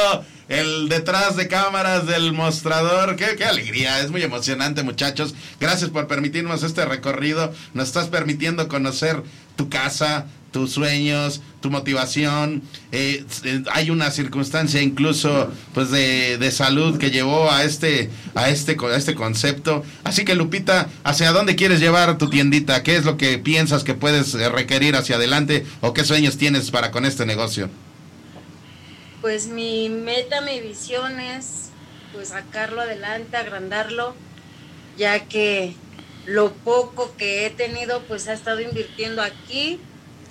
el 0.48 0.88
detrás 0.90 1.34
de 1.36 1.48
cámaras 1.48 2.06
del 2.06 2.32
mostrador. 2.34 3.16
Qué, 3.16 3.36
qué 3.36 3.44
alegría, 3.46 4.00
es 4.00 4.10
muy 4.10 4.22
emocionante, 4.22 4.82
muchachos. 4.82 5.34
Gracias 5.58 5.88
por 5.90 6.06
permitirnos 6.08 6.62
este 6.62 6.84
recorrido. 6.84 7.52
Nos 7.72 7.88
estás 7.88 8.08
permitiendo 8.08 8.68
conocer 8.68 9.22
tu 9.56 9.70
casa, 9.70 10.26
tus 10.52 10.72
sueños, 10.72 11.40
tu 11.60 11.70
motivación. 11.70 12.62
Eh, 12.92 13.24
eh, 13.44 13.62
hay 13.72 13.90
una 13.90 14.10
circunstancia 14.10 14.80
incluso 14.80 15.50
pues 15.74 15.90
de, 15.90 16.38
de, 16.38 16.50
salud 16.52 16.98
que 16.98 17.10
llevó 17.10 17.50
a 17.50 17.64
este, 17.64 18.10
a 18.34 18.50
este, 18.50 18.76
a 18.80 18.96
este 18.96 19.14
concepto. 19.14 19.82
Así 20.04 20.24
que 20.24 20.34
Lupita, 20.34 20.88
¿hacia 21.02 21.32
dónde 21.32 21.56
quieres 21.56 21.80
llevar 21.80 22.18
tu 22.18 22.30
tiendita? 22.30 22.82
¿Qué 22.82 22.96
es 22.96 23.04
lo 23.04 23.16
que 23.16 23.38
piensas 23.38 23.82
que 23.82 23.94
puedes 23.94 24.34
eh, 24.34 24.48
requerir 24.48 24.94
hacia 24.94 25.16
adelante 25.16 25.66
o 25.80 25.94
qué 25.94 26.04
sueños 26.04 26.36
tienes 26.36 26.70
para 26.70 26.90
con 26.90 27.04
este 27.06 27.26
negocio? 27.26 27.68
Pues 29.22 29.46
mi 29.46 29.88
meta, 29.88 30.40
mi 30.42 30.60
visión 30.60 31.18
es 31.18 31.70
pues 32.12 32.28
sacarlo 32.28 32.82
adelante, 32.82 33.36
agrandarlo, 33.36 34.14
ya 34.98 35.20
que 35.20 35.74
lo 36.26 36.52
poco 36.52 37.14
que 37.16 37.46
he 37.46 37.50
tenido 37.50 38.02
pues 38.02 38.28
ha 38.28 38.34
estado 38.34 38.60
invirtiendo 38.60 39.22
aquí 39.22 39.80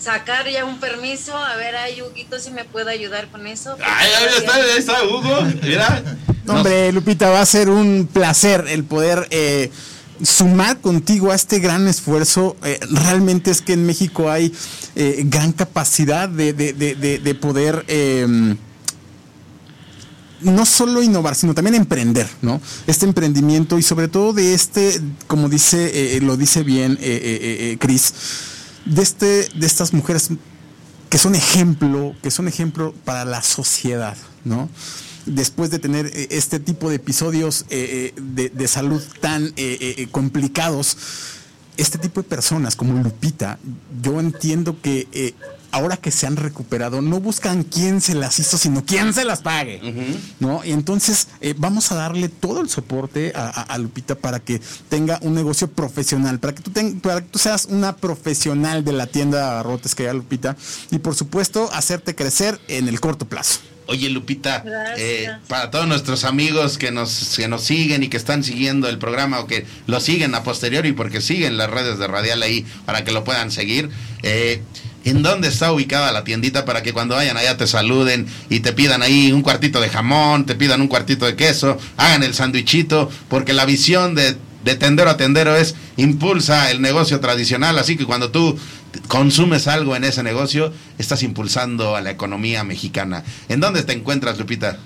sacar 0.01 0.49
ya 0.49 0.65
un 0.65 0.79
permiso. 0.79 1.35
A 1.35 1.55
ver, 1.55 1.75
ahí 1.75 2.01
Huguito 2.01 2.39
si 2.39 2.51
me 2.51 2.65
puede 2.65 2.91
ayudar 2.91 3.29
con 3.29 3.47
eso. 3.47 3.77
Ahí 3.83 4.09
está, 4.37 4.55
ahí 4.55 4.63
está 4.77 5.03
Hugo. 5.03 5.41
Mira. 5.61 6.03
Hombre, 6.47 6.91
Lupita, 6.91 7.29
va 7.29 7.41
a 7.41 7.45
ser 7.45 7.69
un 7.69 8.09
placer 8.11 8.65
el 8.67 8.83
poder 8.83 9.27
eh, 9.29 9.71
sumar 10.23 10.79
contigo 10.81 11.31
a 11.31 11.35
este 11.35 11.59
gran 11.59 11.87
esfuerzo. 11.87 12.57
Eh, 12.63 12.79
realmente 12.89 13.51
es 13.51 13.61
que 13.61 13.73
en 13.73 13.85
México 13.85 14.29
hay 14.29 14.53
eh, 14.95 15.21
gran 15.25 15.51
capacidad 15.53 16.27
de, 16.27 16.53
de, 16.53 16.73
de, 16.73 17.19
de 17.19 17.35
poder 17.35 17.85
em, 17.87 18.57
no 20.41 20.65
solo 20.65 21.03
innovar, 21.03 21.35
sino 21.35 21.53
también 21.53 21.75
emprender, 21.75 22.27
¿no? 22.41 22.59
Este 22.87 23.05
emprendimiento 23.05 23.77
y 23.77 23.83
sobre 23.83 24.07
todo 24.07 24.33
de 24.33 24.55
este, 24.55 24.99
como 25.27 25.47
dice, 25.47 26.19
lo 26.21 26.35
dice 26.35 26.63
bien 26.63 26.97
Cris, 27.79 28.13
de, 28.85 29.01
este, 29.01 29.49
de 29.53 29.65
estas 29.65 29.93
mujeres 29.93 30.29
que 31.09 31.17
son 31.17 31.35
ejemplo, 31.35 32.15
que 32.21 32.31
son 32.31 32.47
ejemplo 32.47 32.93
para 33.03 33.25
la 33.25 33.41
sociedad, 33.41 34.17
¿no? 34.45 34.69
Después 35.25 35.69
de 35.69 35.77
tener 35.77 36.07
eh, 36.07 36.29
este 36.31 36.59
tipo 36.59 36.89
de 36.89 36.95
episodios 36.95 37.65
eh, 37.69 38.13
eh, 38.15 38.21
de, 38.21 38.49
de, 38.49 38.67
salud 38.67 39.01
tan 39.19 39.53
complicados, 40.11 40.97
este 41.77 41.97
tipo 41.97 42.21
de 42.21 42.27
personas 42.27 42.75
como 42.75 43.01
Lupita, 43.03 43.59
yo 44.01 44.19
entiendo 44.19 44.81
que 44.81 45.35
ahora 45.71 45.97
que 45.97 46.11
se 46.11 46.27
han 46.27 46.35
recuperado, 46.35 47.01
no 47.01 47.19
buscan 47.19 47.63
quién 47.63 48.01
se 48.01 48.15
las 48.15 48.39
hizo, 48.39 48.57
sino 48.57 48.85
quién 48.85 49.13
se 49.13 49.25
las 49.25 49.41
pague. 49.41 49.81
¿No? 50.39 50.63
Y 50.63 50.71
entonces 50.71 51.27
eh, 51.41 51.53
vamos 51.57 51.91
a 51.91 51.95
darle 51.95 52.29
todo 52.29 52.61
el 52.61 52.69
soporte 52.69 53.33
a, 53.35 53.77
Lupita 53.77 54.15
para 54.15 54.39
que 54.39 54.61
tenga 54.89 55.19
un 55.21 55.33
negocio 55.33 55.67
profesional, 55.67 56.39
para 56.39 56.53
que 56.53 56.61
tú, 56.61 56.71
para 57.01 57.21
que 57.21 57.27
tú 57.27 57.39
seas 57.39 57.65
una 57.65 57.95
profesional 57.95 58.83
de 58.83 58.91
la 58.91 59.07
tienda 59.07 59.57
de 59.57 59.63
rotes 59.63 59.95
que 59.95 60.07
hay 60.07 60.15
Lupita, 60.15 60.55
y 60.91 60.99
por 60.99 61.15
supuesto 61.15 61.69
hacerte 61.73 62.15
crecer 62.15 62.59
en 62.67 62.87
el 62.87 62.99
corto 62.99 63.25
plazo. 63.27 63.59
Oye, 63.91 64.09
Lupita, 64.09 64.63
eh, 64.95 65.27
para 65.49 65.69
todos 65.69 65.85
nuestros 65.85 66.23
amigos 66.23 66.77
que 66.77 66.91
nos, 66.91 67.35
que 67.35 67.49
nos 67.49 67.63
siguen 67.63 68.03
y 68.03 68.07
que 68.07 68.15
están 68.15 68.41
siguiendo 68.41 68.87
el 68.87 68.97
programa 68.97 69.41
o 69.41 69.47
que 69.47 69.65
lo 69.85 69.99
siguen 69.99 70.33
a 70.33 70.43
posteriori 70.43 70.93
porque 70.93 71.19
siguen 71.19 71.57
las 71.57 71.69
redes 71.69 71.99
de 71.99 72.07
Radial 72.07 72.41
ahí 72.41 72.65
para 72.85 73.03
que 73.03 73.11
lo 73.11 73.25
puedan 73.25 73.51
seguir, 73.51 73.89
eh, 74.23 74.61
en 75.03 75.23
dónde 75.23 75.47
está 75.47 75.71
ubicada 75.71 76.11
la 76.11 76.23
tiendita 76.23 76.65
para 76.65 76.83
que 76.83 76.93
cuando 76.93 77.15
vayan 77.15 77.37
allá 77.37 77.57
te 77.57 77.67
saluden 77.67 78.27
y 78.49 78.59
te 78.59 78.73
pidan 78.73 79.01
ahí 79.01 79.31
un 79.31 79.41
cuartito 79.41 79.81
de 79.81 79.89
jamón, 79.89 80.45
te 80.45 80.55
pidan 80.55 80.81
un 80.81 80.87
cuartito 80.87 81.25
de 81.25 81.35
queso, 81.35 81.77
hagan 81.97 82.23
el 82.23 82.33
sandwichito, 82.33 83.09
porque 83.29 83.53
la 83.53 83.65
visión 83.65 84.15
de, 84.15 84.37
de 84.63 84.75
tendero 84.75 85.09
a 85.09 85.17
tendero 85.17 85.55
es 85.55 85.75
impulsa 85.97 86.71
el 86.71 86.81
negocio 86.81 87.19
tradicional, 87.19 87.79
así 87.79 87.97
que 87.97 88.05
cuando 88.05 88.31
tú 88.31 88.57
consumes 89.07 89.67
algo 89.67 89.95
en 89.95 90.03
ese 90.03 90.23
negocio, 90.23 90.73
estás 90.97 91.23
impulsando 91.23 91.95
a 91.95 92.01
la 92.01 92.11
economía 92.11 92.63
mexicana. 92.63 93.23
¿En 93.49 93.59
dónde 93.59 93.83
te 93.83 93.93
encuentras, 93.93 94.37
Lupita? 94.37 94.77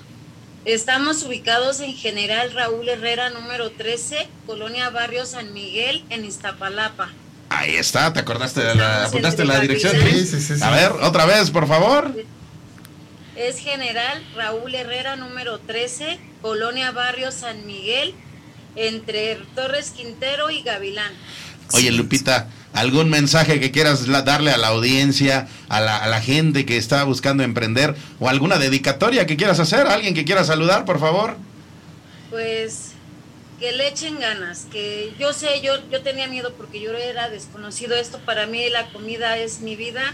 Estamos 0.65 1.21
ubicados 1.23 1.79
en 1.79 1.93
General 1.93 2.51
Raúl 2.51 2.89
Herrera, 2.89 3.29
número 3.29 3.71
13, 3.71 4.27
Colonia 4.47 4.89
Barrio 4.89 5.25
San 5.25 5.53
Miguel, 5.53 6.03
en 6.09 6.25
Iztapalapa. 6.25 7.11
Ahí 7.55 7.75
está, 7.75 8.11
¿te 8.11 8.19
acordaste 8.19 8.61
de 8.61 8.75
la, 8.75 9.05
apuntaste 9.05 9.45
la 9.45 9.59
dirección? 9.59 9.93
Sí, 9.93 10.25
sí, 10.25 10.41
sí, 10.41 10.53
A 10.61 10.71
ver, 10.71 10.91
otra 11.01 11.25
vez, 11.25 11.51
por 11.51 11.67
favor. 11.67 12.13
Es 13.35 13.59
General 13.59 14.21
Raúl 14.35 14.75
Herrera, 14.75 15.15
número 15.15 15.59
13, 15.59 16.19
Colonia 16.41 16.91
Barrio 16.91 17.31
San 17.31 17.65
Miguel, 17.65 18.13
entre 18.75 19.37
Torres 19.55 19.91
Quintero 19.91 20.49
y 20.49 20.63
Gavilán. 20.63 21.13
Oye, 21.73 21.91
Lupita, 21.91 22.49
¿algún 22.73 23.09
mensaje 23.09 23.59
que 23.59 23.71
quieras 23.71 24.05
darle 24.25 24.51
a 24.51 24.57
la 24.57 24.67
audiencia, 24.67 25.47
a 25.69 25.79
la, 25.79 25.97
a 25.97 26.07
la 26.07 26.21
gente 26.21 26.65
que 26.65 26.77
está 26.77 27.03
buscando 27.05 27.43
emprender, 27.43 27.95
o 28.19 28.27
alguna 28.27 28.57
dedicatoria 28.57 29.25
que 29.25 29.37
quieras 29.37 29.59
hacer? 29.59 29.87
¿Alguien 29.87 30.13
que 30.13 30.25
quiera 30.25 30.43
saludar, 30.43 30.83
por 30.83 30.99
favor? 30.99 31.37
Pues 32.29 32.94
que 33.59 33.71
le 33.71 33.87
echen 33.87 34.19
ganas, 34.19 34.65
que 34.71 35.13
yo 35.17 35.33
sé, 35.33 35.61
yo, 35.61 35.75
yo 35.89 36.01
tenía 36.01 36.27
miedo 36.27 36.53
porque 36.57 36.79
yo 36.79 36.91
era 36.93 37.29
desconocido, 37.29 37.95
esto 37.95 38.19
para 38.19 38.47
mí 38.47 38.69
la 38.69 38.91
comida 38.91 39.37
es 39.37 39.61
mi 39.61 39.75
vida. 39.75 40.13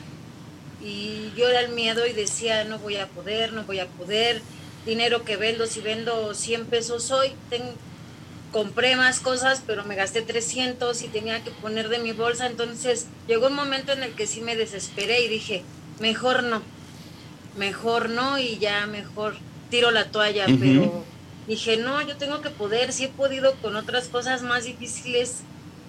Y 0.84 1.32
yo 1.38 1.48
era 1.48 1.60
el 1.60 1.70
miedo 1.70 2.08
y 2.08 2.14
decía 2.14 2.64
no 2.64 2.80
voy 2.80 2.96
a 2.98 3.08
poder, 3.08 3.54
no 3.54 3.64
voy 3.66 3.80
a 3.80 3.86
poder, 3.86 4.42
dinero 4.86 5.24
que 5.24 5.38
vendo, 5.38 5.68
si 5.68 5.80
vendo 5.80 6.34
100 6.34 6.66
pesos 6.66 7.12
hoy, 7.12 7.34
compré 8.52 8.96
más 8.96 9.20
cosas 9.20 9.62
pero 9.66 9.86
me 9.86 9.96
gasté 9.96 10.22
300 10.22 11.02
y 11.04 11.08
tenía 11.08 11.44
que 11.44 11.52
poner 11.52 11.90
de 11.90 12.00
mi 12.00 12.14
bolsa, 12.14 12.48
entonces 12.48 13.08
llegó 13.28 13.48
un 13.48 13.54
momento 13.54 13.92
en 13.92 14.04
el 14.04 14.14
que 14.14 14.28
sí 14.28 14.42
me 14.42 14.56
desesperé 14.56 15.22
y 15.22 15.28
dije, 15.28 15.64
mejor 16.00 16.44
no, 16.44 16.64
mejor 17.58 18.10
no 18.10 18.40
y 18.40 18.58
ya 18.58 18.88
mejor 18.88 19.36
tiro 19.70 19.92
la 19.92 20.06
toalla, 20.06 20.48
pero 20.60 21.06
dije, 21.52 21.76
no, 21.76 22.02
yo 22.02 22.16
tengo 22.16 22.42
que 22.42 22.50
poder, 22.50 22.94
si 22.94 23.04
he 23.04 23.10
podido 23.10 23.54
con 23.56 23.76
otras 23.76 24.08
cosas 24.08 24.42
más 24.42 24.64
difíciles, 24.64 25.42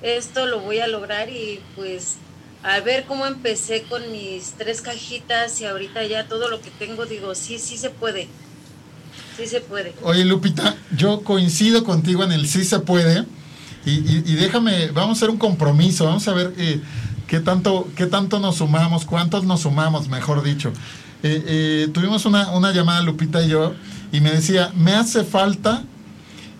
esto 0.03 0.47
lo 0.47 0.59
voy 0.59 0.81
a 0.81 0.89
lograr 0.89 1.31
y 1.31 1.61
pues 1.77 2.17
a 2.65 2.81
ver 2.81 3.05
cómo 3.07 3.27
empecé 3.27 3.85
con 3.85 4.03
mis 4.11 4.55
tres 4.59 4.81
cajitas 4.81 5.61
y 5.61 5.65
ahorita 5.65 6.05
ya 6.05 6.27
todo 6.27 6.49
lo 6.49 6.61
que 6.61 6.71
tengo, 6.71 7.07
digo, 7.07 7.37
sí, 7.37 7.61
sí 7.61 7.77
se 7.77 7.91
puede. 7.91 8.27
Sí 9.37 9.47
se 9.47 9.61
puede. 9.61 9.95
Oye, 10.03 10.25
Lupita, 10.25 10.77
yo 10.97 11.23
coincido 11.23 11.85
contigo 11.85 12.25
en 12.25 12.33
el 12.33 12.49
sí 12.49 12.65
se 12.65 12.81
puede. 12.81 13.25
Y, 13.85 14.35
déjame, 14.37 14.89
vamos 14.89 15.17
a 15.17 15.19
hacer 15.19 15.31
un 15.31 15.39
compromiso, 15.39 16.05
vamos 16.05 16.27
a 16.29 16.35
ver 16.35 16.55
eh, 16.57 16.81
qué, 17.27 17.41
tanto, 17.41 17.89
qué 17.97 18.07
tanto 18.07 18.39
nos 18.39 18.57
sumamos, 18.57 19.05
cuántos 19.05 19.45
nos 19.45 19.61
sumamos, 19.63 20.09
mejor 20.09 20.43
dicho. 20.43 20.73
Eh, 21.23 21.43
eh, 21.47 21.89
tuvimos 21.93 22.25
una, 22.25 22.51
una 22.53 22.73
llamada, 22.73 23.03
Lupita 23.03 23.43
y 23.43 23.49
yo, 23.49 23.75
y 24.13 24.21
me 24.21 24.31
decía, 24.31 24.71
me 24.77 24.95
hace 24.95 25.25
falta 25.25 25.83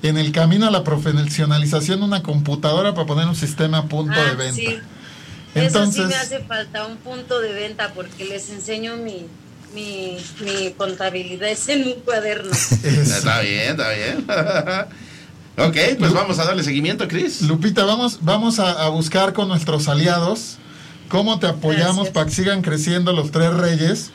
en 0.03 0.19
el 0.19 0.33
camino 0.33 0.67
a 0.67 0.71
la 0.71 0.83
profesionalización 0.83 2.03
una 2.03 2.23
computadora 2.23 2.95
para 2.95 3.07
poner 3.07 3.29
un 3.29 3.37
sistema 3.37 3.79
a 3.79 3.85
punto 3.85 4.19
de 4.19 4.31
ah, 4.31 4.35
venta. 4.35 4.57
Sí. 4.57 4.79
Entonces, 5.55 5.99
Eso 5.99 6.09
sí 6.09 6.15
me 6.15 6.21
hace 6.21 6.41
falta 6.41 6.87
un 6.87 6.97
punto 6.97 7.41
de 7.41 7.53
venta 7.53 7.93
porque 7.95 8.25
les 8.25 8.49
enseño 8.51 8.97
mi, 8.97 9.27
mi, 9.75 10.73
contabilidad 10.77 11.51
es 11.51 11.69
en 11.69 11.87
un 11.87 12.01
cuaderno. 12.01 12.51
está 12.83 13.41
bien, 13.41 13.71
está 13.71 13.91
bien. 13.91 14.27
ok, 15.69 15.99
pues 15.99 16.13
vamos 16.13 16.39
a 16.39 16.47
darle 16.47 16.65
seguimiento, 16.65 17.07
Cris. 17.07 17.43
Lupita, 17.43 17.85
vamos, 17.85 18.19
vamos 18.23 18.59
a, 18.59 18.89
buscar 18.89 19.35
con 19.35 19.49
nuestros 19.49 19.89
aliados 19.89 20.57
cómo 21.09 21.39
te 21.39 21.47
apoyamos 21.47 22.09
para 22.09 22.27
que 22.27 22.33
sigan 22.33 22.63
creciendo 22.63 23.13
los 23.13 23.31
tres 23.31 23.53
reyes 23.53 24.11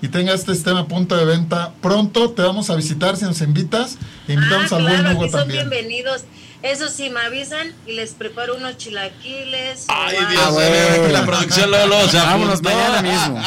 y 0.00 0.08
tenga 0.08 0.34
este 0.34 0.54
sistema 0.54 0.80
a 0.80 0.86
punto 0.86 1.16
de 1.16 1.24
venta 1.24 1.72
pronto. 1.80 2.30
Te 2.30 2.42
vamos 2.42 2.70
a 2.70 2.76
visitar 2.76 3.16
si 3.16 3.24
nos 3.24 3.40
invitas. 3.40 3.98
invitamos 4.28 4.72
ah, 4.72 4.76
al 4.76 4.82
buen 4.82 5.06
Hugo 5.06 5.28
también. 5.28 5.60
Son 5.62 5.70
bienvenidos. 5.70 6.24
Eso 6.62 6.88
sí, 6.88 7.08
me 7.08 7.20
avisan 7.20 7.72
y 7.86 7.92
les 7.92 8.12
preparo 8.12 8.56
unos 8.56 8.76
chilaquiles. 8.78 9.84
Ay, 9.88 10.16
Dios 10.30 10.52
mío, 10.52 11.08
la 11.12 11.24
producción 11.24 11.70
Lolo, 11.70 12.00
o 12.00 12.08
sea, 12.08 12.24
vámonos 12.24 12.62
mañana 12.62 13.00
mismo. 13.00 13.40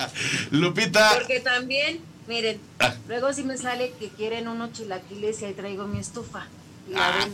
Lupita. 0.52 1.10
Porque 1.14 1.40
también, 1.40 2.00
miren, 2.28 2.60
ah. 2.78 2.94
luego 3.08 3.32
si 3.32 3.42
me 3.42 3.56
sale 3.56 3.92
que 3.98 4.10
quieren 4.10 4.46
unos 4.46 4.72
chilaquiles 4.72 5.42
y 5.42 5.46
ahí 5.46 5.54
traigo 5.54 5.88
mi 5.88 5.98
estufa. 5.98 6.46
Ah, 6.94 7.26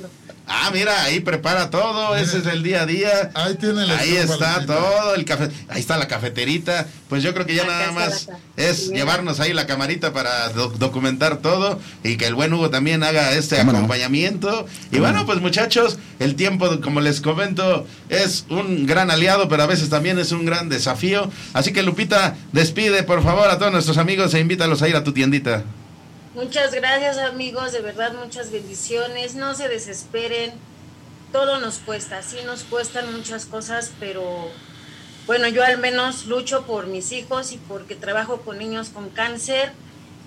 ah, 0.47 0.71
mira, 0.73 1.03
ahí 1.03 1.21
prepara 1.21 1.71
todo, 1.71 2.17
ese 2.17 2.39
es 2.39 2.47
el 2.47 2.63
día 2.63 2.83
a 2.83 2.87
día. 2.87 3.31
Ahí 3.35 3.55
tiene 3.57 3.83
Ahí 3.93 4.17
está 4.17 4.65
todo, 4.67 5.15
el 5.15 5.25
café, 5.25 5.51
ahí 5.69 5.81
está 5.81 5.97
la 5.97 6.07
cafeterita. 6.07 6.87
Pues 7.09 7.23
yo 7.23 7.33
creo 7.35 7.47
que 7.47 7.55
ya 7.55 7.65
nada 7.65 7.91
más 7.93 8.29
es 8.57 8.91
llevarnos 8.91 9.41
ahí 9.41 9.53
la 9.53 9.67
camarita 9.67 10.13
para 10.13 10.51
documentar 10.51 11.39
todo 11.39 11.81
y 12.05 12.17
que 12.17 12.27
el 12.27 12.35
buen 12.35 12.53
Hugo 12.53 12.71
también 12.71 13.03
haga 13.03 13.33
este 13.33 13.61
acompañamiento. 13.61 14.67
Y 14.93 14.99
bueno, 14.99 15.27
pues 15.27 15.41
muchachos, 15.41 15.99
el 16.19 16.35
tiempo, 16.35 16.81
como 16.81 17.01
les 17.01 17.21
comento, 17.21 17.87
es 18.09 18.45
un 18.51 18.87
gran 18.87 19.11
aliado, 19.11 19.49
pero 19.49 19.63
a 19.63 19.67
veces 19.67 19.89
también 19.89 20.19
es 20.19 20.33
un 20.33 20.45
gran 20.45 20.69
desafío. 20.69 21.31
Así 21.53 21.73
que 21.73 21.83
Lupita, 21.83 22.37
despide 22.53 23.03
por 23.03 23.23
favor 23.23 23.49
a 23.49 23.59
todos 23.59 23.73
nuestros 23.73 23.99
amigos 23.99 24.35
e 24.35 24.41
invítalos 24.41 24.83
a 24.83 24.89
ir 24.89 24.97
a 24.97 25.05
tu 25.05 25.13
tiendita. 25.13 25.65
Muchas 26.39 26.72
gracias 26.72 27.18
amigos, 27.18 27.72
de 27.72 27.80
verdad 27.80 28.12
muchas 28.12 28.53
bendiciones, 28.53 29.34
no 29.34 29.57
se 29.57 29.68
desesperen, 29.68 30.53
todo 31.32 31.59
nos 31.59 31.78
cuesta, 31.78 32.22
sí 32.22 32.36
nos 32.47 32.62
cuestan 32.62 33.12
muchas 33.12 33.45
cosas, 33.45 33.91
pero 33.99 34.22
bueno, 35.26 35.49
yo 35.49 35.64
al 35.64 35.78
menos 35.78 36.26
lucho 36.26 36.64
por 36.64 36.86
mis 36.86 37.11
hijos 37.11 37.51
y 37.51 37.57
porque 37.57 37.97
trabajo 37.97 38.43
con 38.43 38.57
niños 38.57 38.91
con 38.91 39.11
cáncer 39.11 39.72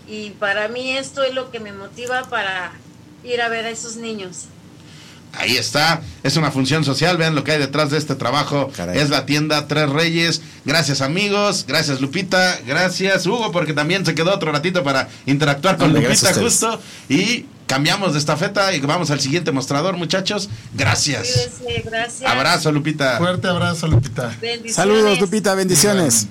y 0.06 0.32
para 0.32 0.68
mí 0.68 0.98
esto 0.98 1.24
es 1.24 1.34
lo 1.34 1.50
que 1.50 1.62
me 1.62 1.72
motiva 1.72 2.24
para 2.24 2.74
ir 3.24 3.42
a 3.42 3.48
ver 3.48 3.66
a 3.66 3.70
esos 3.70 3.96
niños. 3.96 4.48
Ahí 5.34 5.56
está, 5.58 6.02
es 6.24 6.36
una 6.36 6.52
función 6.52 6.84
social, 6.84 7.18
vean 7.18 7.36
lo 7.36 7.44
que 7.44 7.54
hay 7.54 7.60
detrás 7.60 7.90
de 7.90 7.98
este 7.98 8.16
trabajo. 8.16 8.72
Caray. 8.76 8.98
Es 8.98 9.10
la 9.10 9.26
tienda 9.26 9.68
Tres 9.68 9.90
Reyes. 9.90 10.42
Gracias 10.66 11.02
amigos, 11.02 11.66
gracias 11.68 12.02
Lupita, 12.02 12.60
gracias 12.68 13.26
Hugo 13.26 13.52
porque 13.52 13.74
también 13.74 14.06
se 14.06 14.14
quedó 14.14 14.34
otro 14.34 14.52
ratito 14.52 14.84
para 14.84 15.08
interactuar 15.26 15.78
con 15.78 15.94
Lupita 15.94 16.34
justo. 16.34 16.80
Y 17.10 17.46
cambiamos 17.66 18.12
de 18.14 18.20
estafeta 18.20 18.74
y 18.74 18.82
vamos 18.82 19.12
al 19.12 19.22
siguiente 19.22 19.52
mostrador 19.52 19.96
muchachos. 19.96 20.50
Gracias. 20.74 21.54
Cuídense, 21.60 21.90
gracias. 21.90 22.30
Abrazo 22.30 22.72
Lupita. 22.72 23.18
Fuerte 23.18 23.48
abrazo, 23.48 23.88
Lupita. 23.88 24.36
Bendiciones. 24.42 24.76
Saludos, 24.76 25.20
Lupita, 25.20 25.56
bendiciones. 25.56 26.28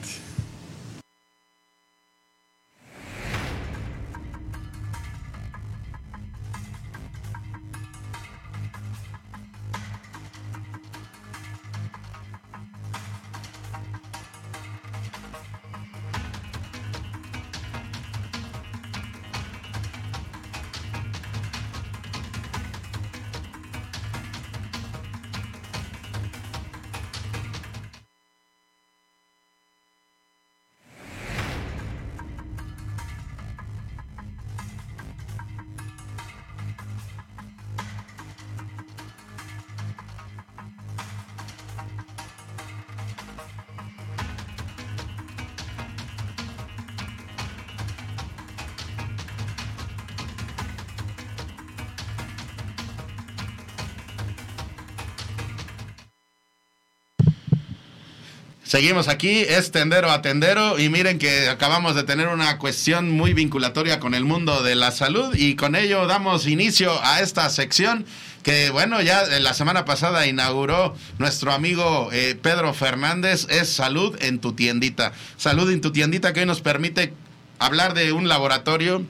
Seguimos 58.80 59.08
aquí, 59.08 59.40
es 59.40 59.72
tendero 59.72 60.10
a 60.10 60.22
tendero 60.22 60.78
y 60.78 60.88
miren 60.88 61.18
que 61.18 61.50
acabamos 61.50 61.94
de 61.94 62.02
tener 62.02 62.28
una 62.28 62.56
cuestión 62.56 63.10
muy 63.10 63.34
vinculatoria 63.34 64.00
con 64.00 64.14
el 64.14 64.24
mundo 64.24 64.62
de 64.62 64.74
la 64.74 64.90
salud 64.90 65.34
y 65.34 65.54
con 65.54 65.76
ello 65.76 66.06
damos 66.06 66.46
inicio 66.46 66.98
a 67.04 67.20
esta 67.20 67.50
sección 67.50 68.06
que 68.42 68.70
bueno, 68.70 69.02
ya 69.02 69.26
la 69.40 69.52
semana 69.52 69.84
pasada 69.84 70.26
inauguró 70.26 70.96
nuestro 71.18 71.52
amigo 71.52 72.08
eh, 72.10 72.38
Pedro 72.40 72.72
Fernández, 72.72 73.46
es 73.50 73.68
Salud 73.68 74.16
en 74.22 74.38
tu 74.38 74.54
tiendita. 74.54 75.12
Salud 75.36 75.70
en 75.70 75.82
tu 75.82 75.92
tiendita 75.92 76.32
que 76.32 76.40
hoy 76.40 76.46
nos 76.46 76.62
permite 76.62 77.12
hablar 77.58 77.92
de 77.92 78.14
un 78.14 78.28
laboratorio 78.28 79.04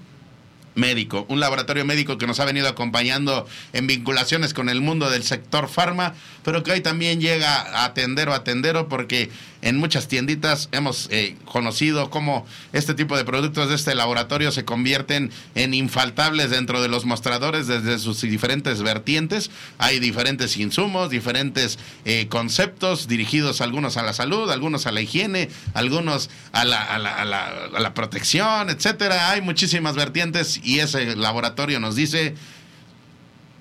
médico, 0.74 1.26
un 1.28 1.40
laboratorio 1.40 1.84
médico 1.84 2.18
que 2.18 2.26
nos 2.26 2.40
ha 2.40 2.44
venido 2.44 2.68
acompañando 2.68 3.46
en 3.72 3.86
vinculaciones 3.86 4.54
con 4.54 4.68
el 4.68 4.80
mundo 4.80 5.10
del 5.10 5.22
sector 5.22 5.68
farma, 5.68 6.14
pero 6.44 6.62
que 6.62 6.72
hoy 6.72 6.80
también 6.80 7.20
llega 7.20 7.84
a 7.84 7.94
tendero 7.94 8.32
a 8.34 8.44
tendero 8.44 8.88
porque 8.88 9.30
en 9.62 9.76
muchas 9.76 10.08
tienditas 10.08 10.68
hemos 10.72 11.08
eh, 11.10 11.36
conocido 11.44 12.10
cómo 12.10 12.46
este 12.72 12.94
tipo 12.94 13.16
de 13.16 13.24
productos 13.24 13.68
de 13.68 13.74
este 13.74 13.94
laboratorio 13.94 14.52
se 14.52 14.64
convierten 14.64 15.30
en 15.54 15.74
infaltables 15.74 16.50
dentro 16.50 16.80
de 16.80 16.88
los 16.88 17.04
mostradores 17.04 17.66
desde 17.66 17.98
sus 17.98 18.20
diferentes 18.22 18.82
vertientes. 18.82 19.50
Hay 19.78 19.98
diferentes 19.98 20.56
insumos, 20.56 21.10
diferentes 21.10 21.78
eh, 22.04 22.26
conceptos 22.28 23.06
dirigidos 23.06 23.60
algunos 23.60 23.96
a 23.96 24.02
la 24.02 24.12
salud, 24.12 24.50
algunos 24.50 24.86
a 24.86 24.92
la 24.92 25.02
higiene, 25.02 25.50
algunos 25.74 26.30
a 26.52 26.64
la, 26.64 26.82
a 26.82 26.98
la, 26.98 27.14
a 27.16 27.24
la, 27.24 27.46
a 27.74 27.80
la 27.80 27.94
protección, 27.94 28.70
etcétera. 28.70 29.30
Hay 29.30 29.42
muchísimas 29.42 29.94
vertientes 29.94 30.60
y 30.64 30.78
ese 30.78 31.16
laboratorio 31.16 31.80
nos 31.80 31.96
dice 31.96 32.34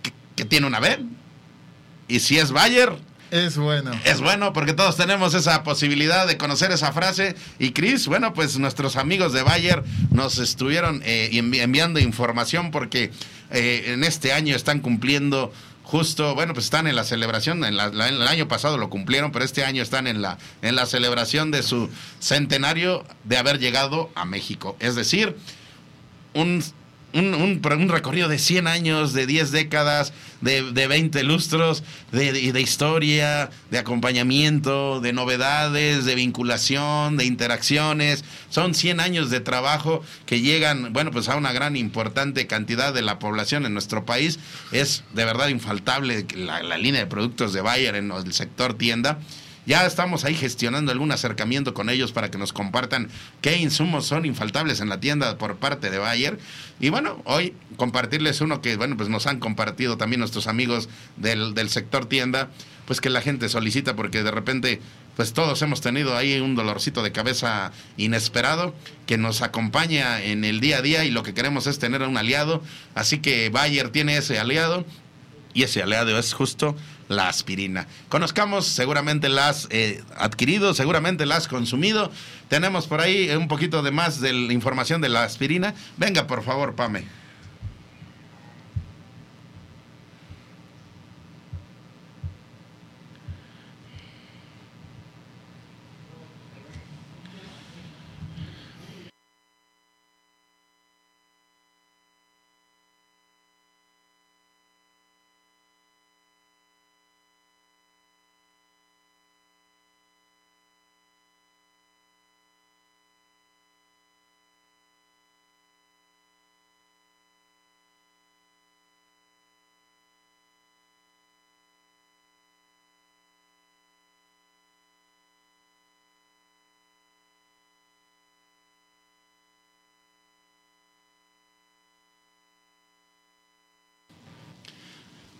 que, 0.02 0.14
que 0.36 0.46
tiene 0.46 0.68
una 0.68 0.80
B. 0.80 1.00
Y 2.08 2.22
si 2.22 2.40
es 2.40 2.52
Bayer, 2.52 2.98
Es 3.32 3.58
bueno. 3.58 3.92
es 4.06 4.22
bueno 4.22 4.54
porque 4.54 4.74
todos 4.74 4.98
tenemos 4.98 5.34
esa 5.34 5.64
posibilidad 5.64 6.26
de 6.28 6.38
conocer 6.38 6.72
esa 6.72 6.92
frase. 6.94 7.36
Y 7.60 7.72
Chris, 7.72 8.08
bueno, 8.08 8.34
pues 8.34 8.58
nuestros 8.58 8.96
amigos 8.96 9.34
de 9.34 9.44
Bayer 9.44 9.84
nos 10.12 10.40
estuvieron 10.40 11.02
eh, 11.06 11.30
envi- 11.34 11.62
enviando 11.62 12.00
información 12.00 12.72
porque 12.72 13.12
eh, 13.52 13.84
en 13.94 14.04
este 14.04 14.34
año 14.34 14.56
están 14.56 14.80
cumpliendo 14.80 15.52
justo, 15.84 16.36
bueno, 16.36 16.54
pues 16.54 16.66
están 16.66 16.86
en 16.86 16.96
la 16.96 17.04
celebración, 17.04 17.64
en 17.66 17.76
la- 17.76 17.90
la- 17.90 18.10
el 18.10 18.28
año 18.28 18.48
pasado 18.48 18.78
lo 18.78 18.90
cumplieron, 18.92 19.32
pero 19.32 19.44
este 19.44 19.66
año 19.66 19.82
están 19.82 20.06
en 20.06 20.22
la, 20.22 20.38
en 20.62 20.76
la 20.76 20.86
celebración 20.86 21.50
de 21.50 21.64
su 21.64 21.90
centenario 22.20 23.04
de 23.24 23.38
haber 23.38 23.58
llegado 23.60 24.12
a 24.16 24.26
México. 24.26 24.76
Es 24.80 24.96
decir, 24.96 25.36
un, 26.34 26.64
un, 27.14 27.34
un- 27.34 27.62
un 27.64 27.90
recorrido 27.90 28.28
de 28.28 28.38
100 28.40 28.68
años, 28.68 29.14
de 29.14 29.26
10 29.26 29.52
décadas, 29.52 30.14
de, 30.42 30.72
de 30.72 30.88
20 30.88 31.24
lustros, 31.24 31.84
de, 32.12 32.32
de- 32.52 32.62
historia, 32.62 33.50
de 33.72 33.78
acompañamiento, 33.78 35.00
de 35.02 35.14
novedades, 35.14 36.06
de 36.06 36.16
vinculación, 36.16 37.18
de 37.18 37.26
interacciones. 37.26 38.24
Son 38.50 38.74
100 38.74 39.00
años 39.00 39.30
de 39.30 39.40
trabajo 39.40 40.04
que 40.26 40.42
llegan, 40.42 40.94
bueno, 40.94 41.12
pues 41.12 41.30
a 41.30 41.36
una 41.36 41.52
gran 41.52 41.76
importante 41.76 42.48
cantidad 42.48 42.94
de 42.94 43.02
la 43.02 43.20
población 43.20 43.66
en 43.66 43.74
nuestro 43.74 44.06
país. 44.06 44.40
Es 44.72 45.04
de 45.14 45.26
verdad 45.26 45.48
infaltable 45.50 46.26
la, 46.36 46.62
la 46.64 46.78
línea 46.78 47.02
de 47.02 47.08
productos 47.08 47.54
de 47.54 47.62
Bayer 47.62 47.96
en 47.96 48.12
el 48.12 48.34
sector 48.34 48.76
tienda. 48.76 49.20
Ya 49.66 49.86
estamos 49.86 50.26
ahí 50.26 50.34
gestionando 50.34 50.92
algún 50.92 51.12
acercamiento 51.12 51.74
con 51.74 51.90
ellos 51.90 52.12
para 52.12 52.32
que 52.32 52.38
nos 52.38 52.54
compartan 52.54 53.10
qué 53.42 53.58
insumos 53.58 54.06
son 54.08 54.26
infaltables 54.26 54.80
en 54.80 54.90
la 54.90 55.00
tienda 55.00 55.38
por 55.38 55.58
parte 55.58 55.90
de 55.90 55.98
Bayer. 55.98 56.40
Y 56.80 56.90
bueno, 56.90 57.22
hoy 57.26 57.54
compartirles 57.76 58.42
uno 58.42 58.62
que, 58.62 58.78
bueno, 58.78 58.98
pues 58.98 59.10
nos 59.10 59.28
han 59.28 59.40
compartido 59.40 59.98
también 59.98 60.22
nuestros 60.22 60.48
amigos 60.48 60.90
del, 61.18 61.54
del 61.54 61.70
sector 61.70 62.08
tienda, 62.08 62.50
pues 62.86 63.02
que 63.02 63.10
la 63.10 63.22
gente 63.22 63.50
solicita 63.50 63.96
porque 63.96 64.24
de 64.24 64.32
repente, 64.32 64.82
pues 65.16 65.34
todos 65.34 65.62
hemos 65.62 65.82
tenido 65.82 66.18
ahí 66.18 66.40
un 66.40 66.56
dolorcito 66.56 67.04
de 67.04 67.12
cabeza 67.12 67.72
inesperado 67.98 68.74
que 69.06 69.18
nos 69.20 69.44
acompaña 69.44 70.24
en 70.24 70.46
el 70.46 70.62
día 70.62 70.78
a 70.78 70.82
día 70.82 71.06
y 71.06 71.12
lo 71.12 71.22
que 71.22 71.34
queremos 71.36 71.68
es 71.68 71.78
tener 71.78 72.02
un 72.02 72.18
aliado. 72.18 72.64
Así 72.96 73.20
que 73.20 73.50
Bayer 73.50 73.90
tiene 73.90 74.18
ese 74.18 74.40
aliado 74.40 74.86
y 75.54 75.64
ese 75.64 75.84
aliado 75.84 76.18
es 76.18 76.34
justo 76.34 76.76
la 77.10 77.28
aspirina. 77.28 77.88
Conozcamos, 78.08 78.68
seguramente 78.68 79.28
la 79.28 79.50
has 79.50 79.68
eh, 79.72 80.02
adquirido, 80.16 80.74
seguramente 80.74 81.26
la 81.26 81.36
has 81.36 81.50
consumido. 81.50 82.10
Tenemos 82.48 82.88
por 82.88 83.02
ahí 83.02 83.30
un 83.32 83.50
poquito 83.50 83.82
de 83.82 83.92
más 83.92 84.22
de 84.22 84.32
la 84.32 84.54
información 84.54 85.02
de 85.02 85.10
la 85.10 85.24
aspirina. 85.24 85.74
Venga, 85.98 86.28
por 86.28 86.44
favor, 86.44 86.76
Pame. 86.76 87.19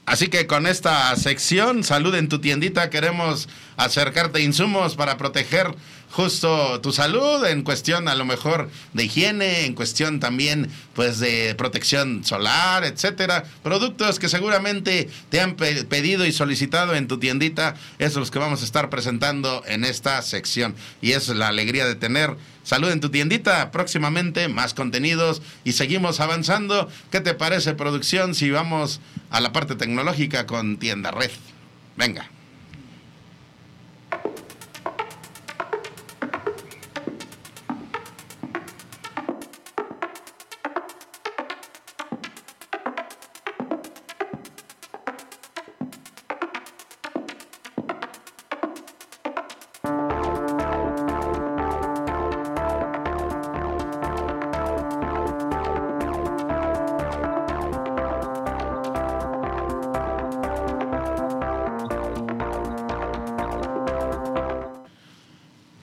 Así 0.10 0.28
que 0.28 0.48
con 0.48 0.66
esta 0.66 1.16
sección, 1.18 1.84
Salud 1.84 2.16
en 2.16 2.30
tu 2.30 2.40
tiendita, 2.40 2.90
queremos 2.90 3.48
acercarte 3.78 4.42
insumos 4.42 4.96
para 4.96 5.18
proteger 5.18 5.68
justo 6.12 6.82
tu 6.82 6.92
salud, 6.92 7.46
en 7.46 7.64
cuestión 7.64 8.08
a 8.08 8.16
lo 8.16 8.26
mejor 8.26 8.70
de 8.94 9.06
higiene, 9.06 9.66
en 9.66 9.74
cuestión 9.74 10.20
también 10.20 10.70
pues 10.94 11.20
de 11.20 11.56
protección 11.56 12.24
solar, 12.24 12.84
etcétera. 12.84 13.44
Productos 13.64 14.20
que 14.20 14.30
seguramente 14.30 15.10
te 15.30 15.42
han 15.42 15.56
pedido 15.56 16.26
y 16.26 16.32
solicitado 16.32 16.96
en 16.96 17.08
tu 17.08 17.20
tiendita, 17.20 17.76
esos 18.00 18.18
los 18.20 18.32
que 18.32 18.40
vamos 18.40 18.62
a 18.62 18.66
estar 18.66 18.90
presentando 18.90 19.64
en 19.66 19.86
esta 19.86 20.22
sección. 20.22 20.76
Y 21.02 21.12
es 21.12 21.30
la 21.30 21.48
alegría 21.48 21.86
de 21.86 21.96
tener 21.96 22.36
salud 22.64 22.92
en 22.92 23.00
tu 23.00 23.10
tiendita, 23.10 23.72
próximamente 23.72 24.48
más 24.48 24.74
contenidos 24.74 25.42
y 25.64 25.74
seguimos 25.74 26.20
avanzando. 26.20 26.90
¿Qué 27.12 27.22
te 27.22 27.34
parece 27.34 27.74
producción 27.74 28.36
si 28.36 28.52
vamos 28.52 29.00
a 29.30 29.40
la 29.40 29.54
parte 29.54 29.76
tecnológica 29.76 30.46
con 30.46 30.78
tienda 30.78 31.12
red? 31.12 31.32
Venga. 31.96 32.30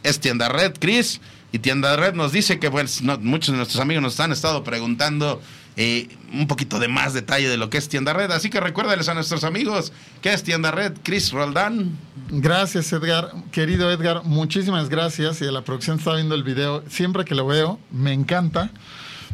Es 0.06 0.20
Tienda 0.20 0.48
Red, 0.48 0.74
Chris. 0.78 1.20
Y 1.52 1.58
Tienda 1.58 1.96
Red 1.96 2.14
nos 2.14 2.32
dice 2.32 2.58
que 2.58 2.70
pues, 2.70 3.02
muchos 3.02 3.52
de 3.52 3.56
nuestros 3.56 3.80
amigos 3.80 4.02
nos 4.02 4.18
han 4.20 4.32
estado 4.32 4.62
preguntando 4.64 5.40
eh, 5.76 6.08
un 6.32 6.46
poquito 6.46 6.78
de 6.78 6.88
más 6.88 7.12
detalle 7.12 7.48
de 7.48 7.56
lo 7.56 7.70
que 7.70 7.78
es 7.78 7.88
Tienda 7.88 8.12
Red. 8.12 8.30
Así 8.30 8.50
que 8.50 8.60
recuérdales 8.60 9.08
a 9.08 9.14
nuestros 9.14 9.44
amigos 9.44 9.92
qué 10.22 10.32
es 10.32 10.42
Tienda 10.42 10.70
Red. 10.70 10.94
Chris 11.02 11.32
Roldán. 11.32 11.96
Gracias, 12.30 12.92
Edgar. 12.92 13.32
Querido 13.52 13.90
Edgar, 13.90 14.24
muchísimas 14.24 14.88
gracias. 14.88 15.40
Y 15.42 15.46
a 15.46 15.52
la 15.52 15.62
producción 15.62 15.98
está 15.98 16.14
viendo 16.14 16.34
el 16.34 16.42
video. 16.42 16.82
Siempre 16.88 17.24
que 17.24 17.34
lo 17.34 17.46
veo, 17.46 17.78
me 17.90 18.12
encanta. 18.12 18.70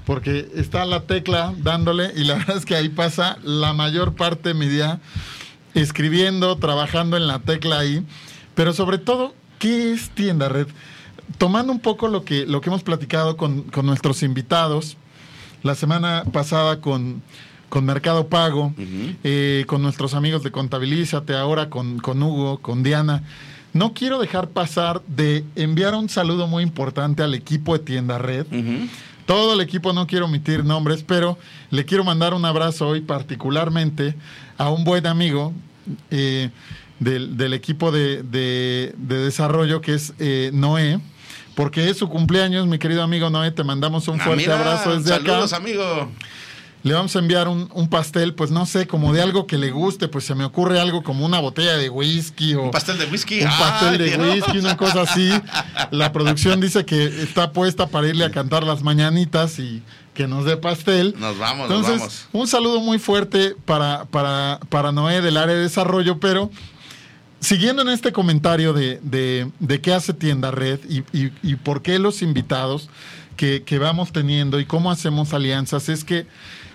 Porque 0.05 0.49
está 0.55 0.85
la 0.85 1.03
tecla 1.03 1.55
dándole 1.59 2.13
y 2.17 2.25
la 2.25 2.35
verdad 2.39 2.57
es 2.57 2.65
que 2.65 2.75
ahí 2.75 2.89
pasa 2.89 3.39
la 3.43 3.73
mayor 3.73 4.15
parte 4.15 4.51
de 4.51 4.55
mi 4.55 4.69
día 4.69 5.01
escribiendo, 5.75 6.57
trabajando 6.57 7.17
en 7.17 7.27
la 7.27 7.39
tecla 7.39 7.79
ahí. 7.79 8.05
Pero 8.55 8.73
sobre 8.73 8.99
todo, 8.99 9.35
¿Qué 9.63 9.93
es 9.93 10.11
Tienda 10.11 10.49
Red? 10.49 10.67
Tomando 11.39 11.73
un 11.73 11.79
poco 11.79 12.09
lo 12.09 12.25
que, 12.25 12.47
lo 12.47 12.61
que 12.61 12.69
hemos 12.69 12.83
platicado 12.83 13.37
con, 13.37 13.67
nuestros 13.85 14.25
invitados, 14.25 14.97
la 15.63 15.77
semana 15.77 16.25
pasada 16.33 16.81
con, 16.81 17.23
Mercado 17.81 18.27
Pago, 18.27 18.75
eh, 19.23 19.63
con 19.69 19.81
nuestros 19.81 20.15
amigos 20.15 20.43
de 20.43 20.51
Contabilízate, 20.51 21.37
ahora 21.37 21.71
con, 21.71 22.01
con 22.01 22.21
Hugo, 22.25 22.59
con 22.59 22.83
Diana. 22.83 23.23
No 23.73 23.95
quiero 23.95 24.19
dejar 24.19 24.49
pasar 24.49 25.01
de 25.07 25.45
enviar 25.55 25.95
un 25.95 26.09
saludo 26.09 26.49
muy 26.49 26.65
importante 26.65 27.23
al 27.23 27.33
equipo 27.33 27.79
de 27.79 27.85
Tienda 27.85 28.19
Red. 28.19 28.47
Todo 29.27 29.55
el 29.55 29.61
equipo, 29.61 29.93
no 29.93 30.09
quiero 30.09 30.25
omitir 30.25 30.65
nombres, 30.65 31.05
pero 31.05 31.39
le 31.71 31.85
quiero 31.85 32.03
mandar 32.03 32.35
un 32.35 32.45
abrazo 32.45 32.89
hoy 32.89 33.01
particularmente 33.01 34.17
a 34.59 34.71
un 34.71 34.83
buen 34.83 35.07
amigo. 35.07 35.53
Eh, 36.11 36.51
del, 37.03 37.53
equipo 37.55 37.93
de, 37.93 38.93
desarrollo 38.97 39.81
que 39.81 39.95
es 39.95 40.15
eh, 40.19 40.51
Noé. 40.53 41.01
Porque 41.55 41.91
es 41.91 41.99
su 41.99 42.09
cumpleaños, 42.09 42.67
mi 42.67 42.79
querido 42.79 43.03
amigo 43.03 43.29
Noé, 43.29 43.51
te 43.51 43.63
mandamos 43.63 44.09
un 44.09 44.19
ah, 44.19 44.25
fuerte 44.25 44.51
abrazo 44.51 44.97
desde 44.97 45.11
saludos, 45.11 45.53
amigo. 45.53 46.09
Le 46.83 46.95
vamos 46.95 47.15
a 47.15 47.21
enviar 47.21 47.47
un, 47.47 47.89
pastel, 47.89 48.35
pues 48.35 48.51
no 48.51 48.67
sé, 48.67 48.89
como 48.89 49.13
de 49.13 49.23
algo 49.23 49.47
que 49.47 49.57
le 49.57 49.71
guste, 49.71 50.09
pues 50.09 50.25
se 50.25 50.35
me 50.35 50.45
ocurre 50.45 50.81
algo 50.81 51.05
como 51.05 51.25
una 51.25 51.39
botella 51.39 51.77
de 51.77 51.89
whisky 51.89 52.55
o... 52.55 52.65
Un 52.65 52.71
pastel 52.73 52.99
de 52.99 53.05
whisky. 53.05 53.43
Un 53.43 53.51
pastel 53.51 53.99
de 53.99 54.17
whisky, 54.17 54.59
una 54.59 54.77
cosa 54.77 55.03
así. 55.03 55.31
La 55.93 56.11
producción 56.11 56.61
dice 56.61 56.85
que 56.85 57.05
está 57.05 57.53
puesta 57.53 57.87
para 57.87 58.09
irle 58.09 58.25
a 58.25 58.33
cantar 58.33 58.65
las 58.65 58.83
mañanitas 58.83 59.61
y 59.61 59.83
que 60.15 60.27
nos 60.27 60.45
dé 60.45 60.57
pastel. 60.57 61.15
Nos 61.19 61.39
vamos, 61.39 61.71
Entonces, 61.71 61.93
nos 61.93 62.01
vamos. 62.01 62.29
Un 62.33 62.49
saludo 62.49 62.81
muy 62.81 62.99
fuerte 62.99 63.55
para, 63.65 64.07
para, 64.07 64.59
para 64.69 64.91
Noé 64.91 65.21
del 65.21 65.37
área 65.37 65.55
de 65.55 65.63
desarrollo, 65.63 66.19
pero 66.19 66.51
Siguiendo 67.43 67.83
en 67.83 67.89
este 67.89 68.13
comentario 68.13 68.73
de, 68.73 69.01
de, 69.03 69.81
qué 69.81 69.93
hace 69.93 70.15
Tienda 70.15 70.53
Red 70.53 70.79
y, 70.89 71.57
por 71.57 71.83
qué 71.83 71.99
los 71.99 72.23
invitados 72.23 72.89
que, 73.37 73.79
vamos 73.81 74.13
teniendo 74.13 74.61
y 74.61 74.65
cómo 74.65 74.93
hacemos 74.93 75.35
alianzas, 75.35 75.89
es 75.89 76.05
que 76.05 76.29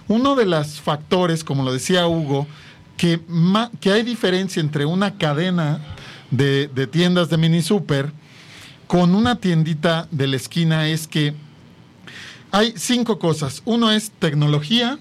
uno 0.10 0.36
de 0.36 0.46
los 0.46 0.82
factores, 0.82 1.46
como 1.46 1.64
lo 1.64 1.72
decía 1.72 2.06
Hugo, 2.08 2.48
que, 2.98 3.22
que 3.80 3.94
hay 3.94 4.04
diferencia 4.04 4.60
entre 4.60 4.86
una 4.86 5.18
cadena 5.18 5.80
de, 6.32 6.68
de 6.68 6.86
tiendas 6.86 7.30
de 7.30 7.38
mini 7.38 7.62
super 7.62 8.12
con 8.88 9.16
una 9.16 9.38
tiendita 9.38 10.10
de 10.12 10.28
la 10.28 10.36
esquina 10.36 10.90
es 10.90 11.08
que 11.08 11.34
hay 12.52 12.74
cinco 12.76 13.20
cosas. 13.20 13.62
Uno 13.66 13.92
es 13.92 14.12
tecnología, 14.12 14.98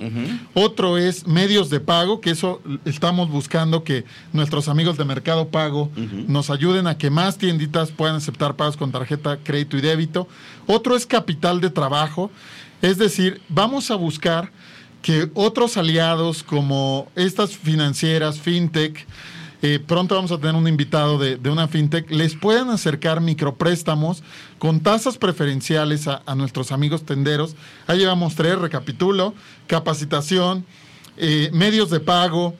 otro 0.54 0.98
es 0.98 1.26
medios 1.26 1.70
de 1.70 1.80
pago, 1.80 2.20
que 2.20 2.30
eso 2.30 2.60
estamos 2.84 3.30
buscando 3.30 3.84
que 3.84 4.04
nuestros 4.32 4.68
amigos 4.68 4.96
de 4.96 5.04
Mercado 5.04 5.48
Pago 5.48 5.90
nos 6.26 6.50
ayuden 6.50 6.86
a 6.86 6.98
que 6.98 7.10
más 7.10 7.38
tienditas 7.38 7.90
puedan 7.90 8.16
aceptar 8.16 8.56
pagos 8.56 8.76
con 8.76 8.92
tarjeta, 8.92 9.38
crédito 9.42 9.76
y 9.76 9.80
débito. 9.80 10.28
Otro 10.66 10.96
es 10.96 11.06
capital 11.06 11.60
de 11.60 11.70
trabajo, 11.70 12.30
es 12.82 12.98
decir, 12.98 13.40
vamos 13.48 13.90
a 13.90 13.94
buscar 13.94 14.50
que 15.02 15.30
otros 15.34 15.76
aliados 15.76 16.42
como 16.42 17.08
estas 17.14 17.56
financieras, 17.56 18.40
fintech, 18.40 19.06
eh, 19.68 19.80
pronto 19.80 20.14
vamos 20.14 20.30
a 20.30 20.38
tener 20.38 20.54
un 20.54 20.68
invitado 20.68 21.18
de, 21.18 21.50
una 21.50 21.66
fintech, 21.66 22.08
les 22.08 22.36
pueden 22.36 22.70
acercar 22.70 23.20
micropréstamos 23.20 24.22
con 24.60 24.78
tasas 24.78 25.18
preferenciales 25.18 26.06
a, 26.06 26.34
nuestros 26.36 26.70
amigos 26.70 27.04
tenderos. 27.04 27.56
Ahí 27.88 27.98
llevamos 27.98 28.36
tres, 28.36 28.56
recapitulo, 28.58 29.34
capacitación, 29.66 30.64
eh, 31.16 31.50
medios 31.52 31.90
de 31.90 31.98
pago, 31.98 32.54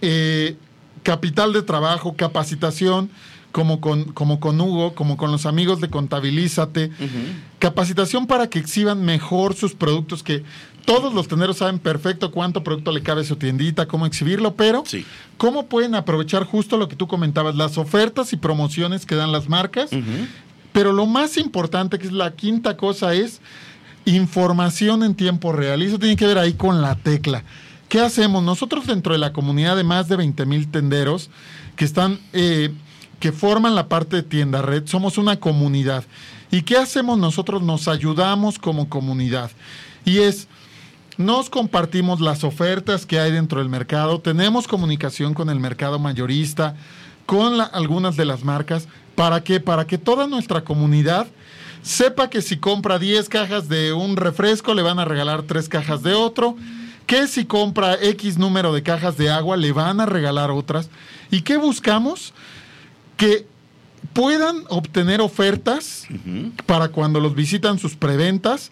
eh, 0.00 0.56
capital 1.02 1.52
de 1.52 1.62
trabajo, 1.62 2.14
capacitación, 2.14 3.10
como 3.50 3.80
con, 3.80 4.04
como 4.12 4.38
con 4.38 4.60
Hugo, 4.60 4.94
como 4.94 5.16
con 5.16 5.32
los 5.32 5.46
amigos 5.46 5.80
de 5.80 5.90
Contabilízate. 5.90 6.92
Capacitación 7.58 8.28
para 8.28 8.48
que 8.48 8.60
exhiban 8.60 9.04
mejor 9.04 9.54
sus 9.54 9.74
productos, 9.74 10.22
que 10.22 10.44
todos 10.84 11.14
los 11.14 11.28
tenderos 11.28 11.58
saben 11.58 11.78
perfecto 11.78 12.30
cuánto 12.30 12.62
producto 12.62 12.92
le 12.92 13.02
cabe 13.02 13.22
a 13.22 13.24
su 13.24 13.36
tiendita, 13.36 13.86
cómo 13.86 14.06
exhibirlo, 14.06 14.54
pero 14.54 14.84
cómo 15.36 15.66
pueden 15.66 15.94
aprovechar 15.94 16.44
justo 16.44 16.76
lo 16.76 16.88
que 16.88 16.96
tú 16.96 17.06
comentabas, 17.06 17.54
las 17.54 17.78
ofertas 17.78 18.32
y 18.32 18.36
promociones 18.36 19.06
que 19.06 19.14
dan 19.14 19.32
las 19.32 19.48
marcas. 19.48 19.90
Pero 20.72 20.92
lo 20.92 21.06
más 21.06 21.36
importante, 21.36 21.98
que 21.98 22.06
es 22.06 22.12
la 22.12 22.34
quinta 22.34 22.76
cosa, 22.76 23.14
es 23.14 23.40
información 24.04 25.02
en 25.02 25.14
tiempo 25.14 25.52
real. 25.52 25.82
Y 25.82 25.86
eso 25.86 25.98
tiene 25.98 26.16
que 26.16 26.26
ver 26.26 26.38
ahí 26.38 26.54
con 26.54 26.82
la 26.82 26.96
tecla. 26.96 27.44
¿Qué 27.88 28.00
hacemos? 28.00 28.42
Nosotros 28.42 28.86
dentro 28.86 29.12
de 29.12 29.18
la 29.18 29.32
comunidad 29.32 29.76
de 29.76 29.84
más 29.84 30.08
de 30.08 30.16
20 30.16 30.46
mil 30.46 30.68
tenderos 30.68 31.30
que 31.76 31.84
están 31.84 32.18
eh, 32.32 32.72
que 33.20 33.32
forman 33.32 33.74
la 33.74 33.88
parte 33.88 34.16
de 34.16 34.22
tienda 34.22 34.62
red, 34.62 34.86
somos 34.86 35.16
una 35.16 35.36
comunidad. 35.40 36.04
¿Y 36.50 36.62
qué 36.62 36.76
hacemos 36.76 37.18
nosotros? 37.18 37.62
Nos 37.62 37.88
ayudamos 37.88 38.58
como 38.58 38.88
comunidad. 38.88 39.50
Y 40.04 40.18
es, 40.18 40.46
nos 41.16 41.50
compartimos 41.50 42.20
las 42.20 42.44
ofertas 42.44 43.06
que 43.06 43.18
hay 43.18 43.32
dentro 43.32 43.60
del 43.60 43.68
mercado, 43.68 44.20
tenemos 44.20 44.66
comunicación 44.66 45.34
con 45.34 45.50
el 45.50 45.60
mercado 45.60 45.98
mayorista, 45.98 46.76
con 47.26 47.60
algunas 47.60 48.16
de 48.16 48.24
las 48.24 48.44
marcas. 48.44 48.88
¿Para 49.14 49.42
qué? 49.42 49.60
Para 49.60 49.86
que 49.86 49.98
toda 49.98 50.26
nuestra 50.26 50.64
comunidad 50.64 51.26
sepa 51.82 52.30
que 52.30 52.42
si 52.42 52.56
compra 52.56 52.98
10 52.98 53.28
cajas 53.28 53.68
de 53.68 53.92
un 53.92 54.16
refresco, 54.16 54.74
le 54.74 54.82
van 54.82 54.98
a 54.98 55.04
regalar 55.04 55.42
3 55.42 55.68
cajas 55.68 56.02
de 56.02 56.14
otro. 56.14 56.56
Que 57.06 57.26
si 57.26 57.44
compra 57.44 57.98
X 58.00 58.38
número 58.38 58.72
de 58.72 58.82
cajas 58.82 59.18
de 59.18 59.30
agua, 59.30 59.58
le 59.58 59.72
van 59.72 60.00
a 60.00 60.06
regalar 60.06 60.50
otras. 60.50 60.88
¿Y 61.30 61.42
qué 61.42 61.58
buscamos? 61.58 62.32
que 63.16 63.46
puedan 64.12 64.64
obtener 64.68 65.20
ofertas 65.20 66.06
para 66.66 66.88
cuando 66.88 67.20
los 67.20 67.34
visitan 67.34 67.78
sus 67.78 67.96
preventas, 67.96 68.70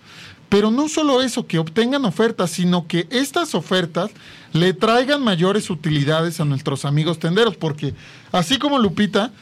pero 0.53 0.71
no 0.71 0.87
solo 0.87 1.23
eso, 1.23 1.47
que 1.47 1.59
obtengan 1.59 2.05
ofertas, 2.05 2.51
sino 2.51 2.87
que 2.87 3.07
estas 3.09 3.55
ofertas 3.55 4.11
le 4.53 4.75
traigan 4.75 5.25
mayores 5.25 5.71
utilidades 5.71 6.41
a 6.41 6.45
nuestros 6.45 6.85
amigos 6.85 7.19
tenderos, 7.19 7.57
porque 7.57 7.95
así 8.33 8.59
como 8.59 8.79
Lupita, 8.79 9.33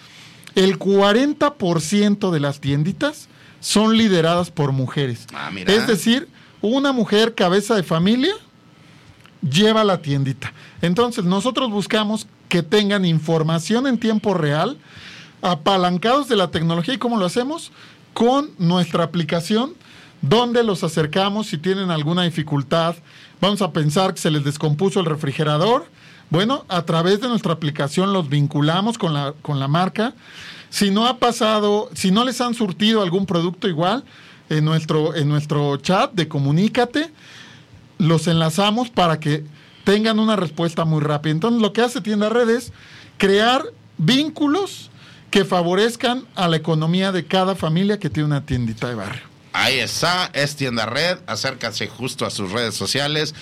el 0.55 0.79
40% 0.79 2.31
de 2.31 2.39
las 2.39 2.61
tienditas 2.61 3.27
son 3.59 3.97
lideradas 3.97 4.53
por 4.53 4.71
mujeres. 4.71 5.27
Ah, 5.35 5.51
es 5.67 5.89
decir, 5.89 6.29
una 6.61 6.93
mujer 6.93 7.35
cabeza 7.35 7.75
de 7.75 7.83
familia 7.83 8.35
lleva 9.43 9.83
la 9.83 10.03
tiendita. 10.03 10.53
Entonces, 10.81 11.25
nosotros 11.25 11.71
buscamos 11.71 12.29
que 12.49 12.63
tengan 12.63 13.05
información 13.05 13.89
en 13.89 13.99
tiempo 13.99 14.33
real 14.33 14.79
apalancados 15.43 16.29
de 16.29 16.37
la 16.37 16.53
tecnología. 16.53 16.95
¿Y 16.95 16.99
cómo 16.99 17.17
lo 17.17 17.27
hacemos? 17.27 17.73
Con 18.15 18.53
nuestra 18.59 19.03
aplicación, 19.03 19.75
donde 20.23 20.62
los 20.62 20.85
acercamos 20.85 21.47
si 21.47 21.59
tienen 21.59 21.91
alguna 21.91 22.23
dificultad. 22.23 22.97
Vamos 23.41 23.62
a 23.62 23.73
pensar 23.73 24.14
que 24.14 24.21
se 24.21 24.31
les 24.31 24.45
descompuso 24.45 25.01
el 25.01 25.07
refrigerador. 25.07 25.87
Bueno, 26.29 26.64
a 26.68 26.83
través 26.83 27.21
de 27.21 27.29
nuestra 27.29 27.53
aplicación 27.53 28.12
los 28.12 28.29
vinculamos 28.29 28.99
con 28.99 29.14
la, 29.14 29.35
con 29.43 29.59
la 29.59 29.68
marca. 29.68 30.14
Si 30.68 30.91
no 30.91 31.07
ha 31.07 31.18
pasado, 31.18 31.91
si 31.95 32.11
no 32.11 32.25
les 32.25 32.41
han 32.41 32.55
surtido 32.55 33.03
algún 33.03 33.27
producto 33.27 33.66
igual, 33.66 34.05
en 34.51 34.64
nuestro, 34.64 35.14
en 35.14 35.29
nuestro 35.29 35.77
chat 35.79 36.12
de 36.12 36.29
Comunícate, 36.29 37.11
los 37.99 38.27
enlazamos 38.27 38.91
para 38.91 39.21
que 39.21 39.45
tengan 39.85 40.18
una 40.18 40.37
respuesta 40.37 40.85
muy 40.85 41.01
rápida. 41.01 41.33
Entonces, 41.33 41.62
lo 41.62 41.73
que 41.73 41.83
hace 41.83 42.01
Tienda 42.01 42.29
Red 42.29 42.51
es 42.51 42.73
crear 43.16 43.64
vínculos 43.97 44.91
que 45.31 45.45
favorezcan 45.45 46.25
a 46.35 46.49
la 46.49 46.57
economía 46.57 47.12
de 47.12 47.25
cada 47.25 47.55
familia 47.55 47.99
que 47.99 48.11
tiene 48.11 48.27
una 48.27 48.45
tiendita 48.45 48.89
de 48.89 48.97
barrio. 48.97 49.30
Ahí 49.53 49.80
está, 49.80 50.30
es 50.32 50.55
Tienda 50.55 50.86
Red, 50.86 51.18
acércase 51.26 51.88
justo 51.88 52.24
a 52.24 52.30
sus 52.30 52.53
redes 52.53 52.74
sociales. 52.74 53.34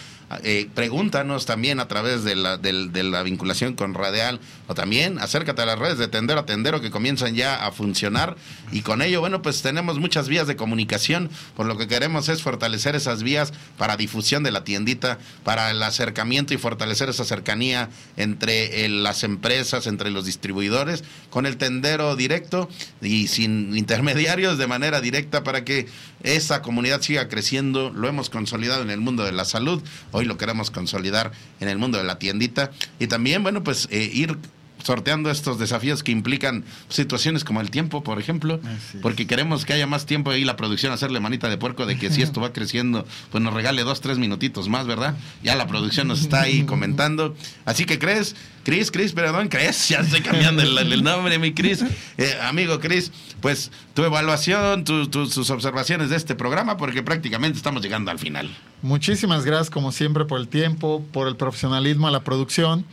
Eh, 0.43 0.69
pregúntanos 0.75 1.47
también 1.47 1.81
a 1.81 1.89
través 1.89 2.23
de 2.23 2.37
la, 2.37 2.59
de 2.59 3.03
la 3.03 3.23
vinculación 3.23 3.75
con 3.75 3.95
Radial 3.95 4.41
o 4.67 4.75
también 4.75 5.19
acércate 5.19 5.63
a 5.63 5.67
las 5.67 5.79
redes 5.79 5.97
de 5.97 6.09
Tendero 6.09 6.41
a 6.41 6.47
Tendero 6.47 6.81
que 6.81 6.91
comienzan 6.91 7.35
ya 7.35 7.67
a 7.67 7.73
funcionar. 7.73 8.37
Y 8.71 8.83
con 8.83 9.01
ello, 9.01 9.21
bueno, 9.21 9.41
pues 9.41 9.63
tenemos 9.63 9.99
muchas 9.99 10.29
vías 10.29 10.47
de 10.47 10.57
comunicación, 10.57 11.31
por 11.57 11.67
lo 11.67 11.79
que 11.79 11.89
queremos 11.89 12.29
es 12.29 12.43
fortalecer 12.43 12.95
esas 12.95 13.23
vías 13.23 13.53
para 13.79 13.97
difusión 13.97 14.43
de 14.43 14.51
la 14.51 14.65
tiendita, 14.65 15.19
para 15.45 15.71
el 15.71 15.83
acercamiento 15.83 16.53
y 16.53 16.59
fortalecer 16.59 17.09
esa 17.09 17.25
cercanía 17.25 17.89
entre 18.17 18.85
eh, 18.85 18.89
las 18.89 19.25
empresas, 19.25 19.87
entre 19.87 20.11
los 20.11 20.27
distribuidores, 20.27 21.05
con 21.31 21.47
el 21.47 21.57
tendero 21.57 22.17
directo 22.17 22.69
y 23.01 23.29
sin 23.29 23.77
intermediarios 23.77 24.59
de 24.59 24.67
manera 24.67 25.01
directa 25.01 25.43
para 25.43 25.65
que 25.65 25.87
esa 26.23 26.63
comunidad 26.63 27.01
siga 27.01 27.29
creciendo. 27.29 27.91
Lo 27.91 28.09
hemos 28.09 28.29
consolidado 28.31 28.83
en 28.83 28.91
el 28.91 29.01
mundo 29.01 29.25
de 29.25 29.33
la 29.33 29.45
salud, 29.45 29.83
hoy 30.19 30.25
lo 30.25 30.37
queremos 30.37 30.71
consolidar 30.71 31.33
en 31.61 31.69
el 31.69 31.79
mundo 31.79 31.99
de 31.99 32.05
la 32.05 32.19
tiendita. 32.19 32.71
Y 32.99 33.07
también, 33.07 33.43
bueno, 33.43 33.63
pues 33.63 33.89
eh, 33.91 34.11
ir 34.13 34.37
sorteando 34.83 35.31
estos 35.31 35.59
desafíos 35.59 36.03
que 36.03 36.13
implican 36.13 36.65
situaciones 36.89 37.45
como 37.45 37.61
el 37.61 37.71
tiempo, 37.71 38.03
por 38.03 38.19
ejemplo, 38.19 38.61
porque 39.03 39.27
queremos 39.27 39.65
que 39.65 39.73
haya 39.73 39.87
más 39.87 40.07
tiempo 40.07 40.33
y 40.33 40.45
la 40.45 40.57
producción 40.57 40.93
hacerle 40.93 41.21
manita 41.21 41.49
de 41.49 41.59
puerco 41.59 41.87
de 41.87 41.99
que 41.99 42.11
si 42.11 42.23
esto 42.23 42.41
va 42.41 42.53
creciendo, 42.53 43.07
pues 43.31 43.43
nos 43.43 43.55
regale 43.55 43.83
dos, 43.83 44.01
tres 44.01 44.19
minutitos 44.19 44.69
más, 44.69 44.87
¿verdad? 44.87 45.17
Ya 45.43 45.57
la 45.57 45.67
producción 45.67 46.09
nos 46.09 46.21
está 46.21 46.43
ahí 46.43 46.65
comentando. 46.65 47.37
Así 47.65 47.85
que 47.85 47.99
crees, 47.99 48.37
Cris, 48.65 48.91
Cris, 48.91 49.13
perdón, 49.13 49.49
crees, 49.49 49.89
ya 49.89 50.01
estoy 50.01 50.21
cambiando 50.21 50.63
el, 50.63 51.03
nombre, 51.03 51.39
mi 51.39 51.53
Cris, 51.53 51.85
eh, 52.17 52.39
amigo 52.43 52.81
Cris, 52.81 53.13
pues 53.41 53.71
tu 53.95 54.05
evaluación, 54.05 54.85
tus 54.85 55.51
observaciones 55.51 56.11
de 56.11 56.17
este 56.17 56.35
programa, 56.35 56.77
porque 56.77 57.03
prácticamente 57.03 57.57
estamos 57.57 57.83
llegando 57.83 58.11
al 58.11 58.19
final. 58.19 58.55
Muchísimas 58.83 59.45
gracias, 59.45 59.71
como 59.71 59.93
siempre, 59.93 60.25
por 60.25 60.39
el 60.41 60.49
tiempo, 60.49 61.05
por 61.13 61.29
el 61.29 61.37
profesionalismo 61.37 62.09
a 62.09 62.11
la 62.11 62.21
producción 62.21 62.85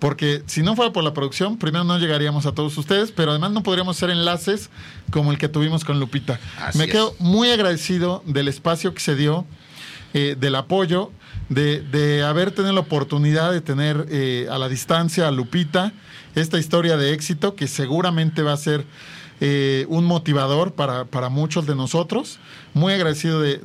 porque 0.00 0.42
si 0.46 0.62
no 0.62 0.74
fuera 0.74 0.92
por 0.92 1.04
la 1.04 1.12
producción, 1.12 1.58
primero 1.58 1.84
no 1.84 1.98
llegaríamos 1.98 2.46
a 2.46 2.52
todos 2.52 2.76
ustedes, 2.78 3.12
pero 3.12 3.30
además 3.30 3.52
no 3.52 3.62
podríamos 3.62 3.96
hacer 3.96 4.10
enlaces 4.10 4.70
como 5.10 5.30
el 5.30 5.38
que 5.38 5.48
tuvimos 5.48 5.84
con 5.84 6.00
Lupita. 6.00 6.40
Me 6.74 6.88
quedo 6.88 7.14
muy 7.18 7.50
agradecido 7.50 8.22
del 8.26 8.48
espacio 8.48 8.94
que 8.94 9.00
se 9.00 9.14
dio, 9.14 9.44
eh, 10.14 10.36
del 10.40 10.56
apoyo, 10.56 11.12
de, 11.50 12.24
haber 12.26 12.50
tenido 12.52 12.72
la 12.72 12.80
oportunidad 12.80 13.52
de 13.52 13.60
tener 13.60 14.06
eh, 14.08 14.48
a 14.50 14.58
la 14.58 14.68
distancia 14.68 15.28
a 15.28 15.30
Lupita 15.30 15.92
esta 16.34 16.58
historia 16.58 16.96
de 16.96 17.12
éxito 17.12 17.54
que 17.54 17.66
seguramente 17.66 18.42
va 18.42 18.52
a 18.52 18.56
ser 18.56 18.86
eh, 19.40 19.84
un 19.88 20.04
motivador 20.04 20.72
para, 20.72 21.04
para, 21.06 21.28
muchos 21.28 21.66
de 21.66 21.74
nosotros. 21.74 22.38
Muy 22.72 22.92
agradecido 22.92 23.40
de, 23.40 23.58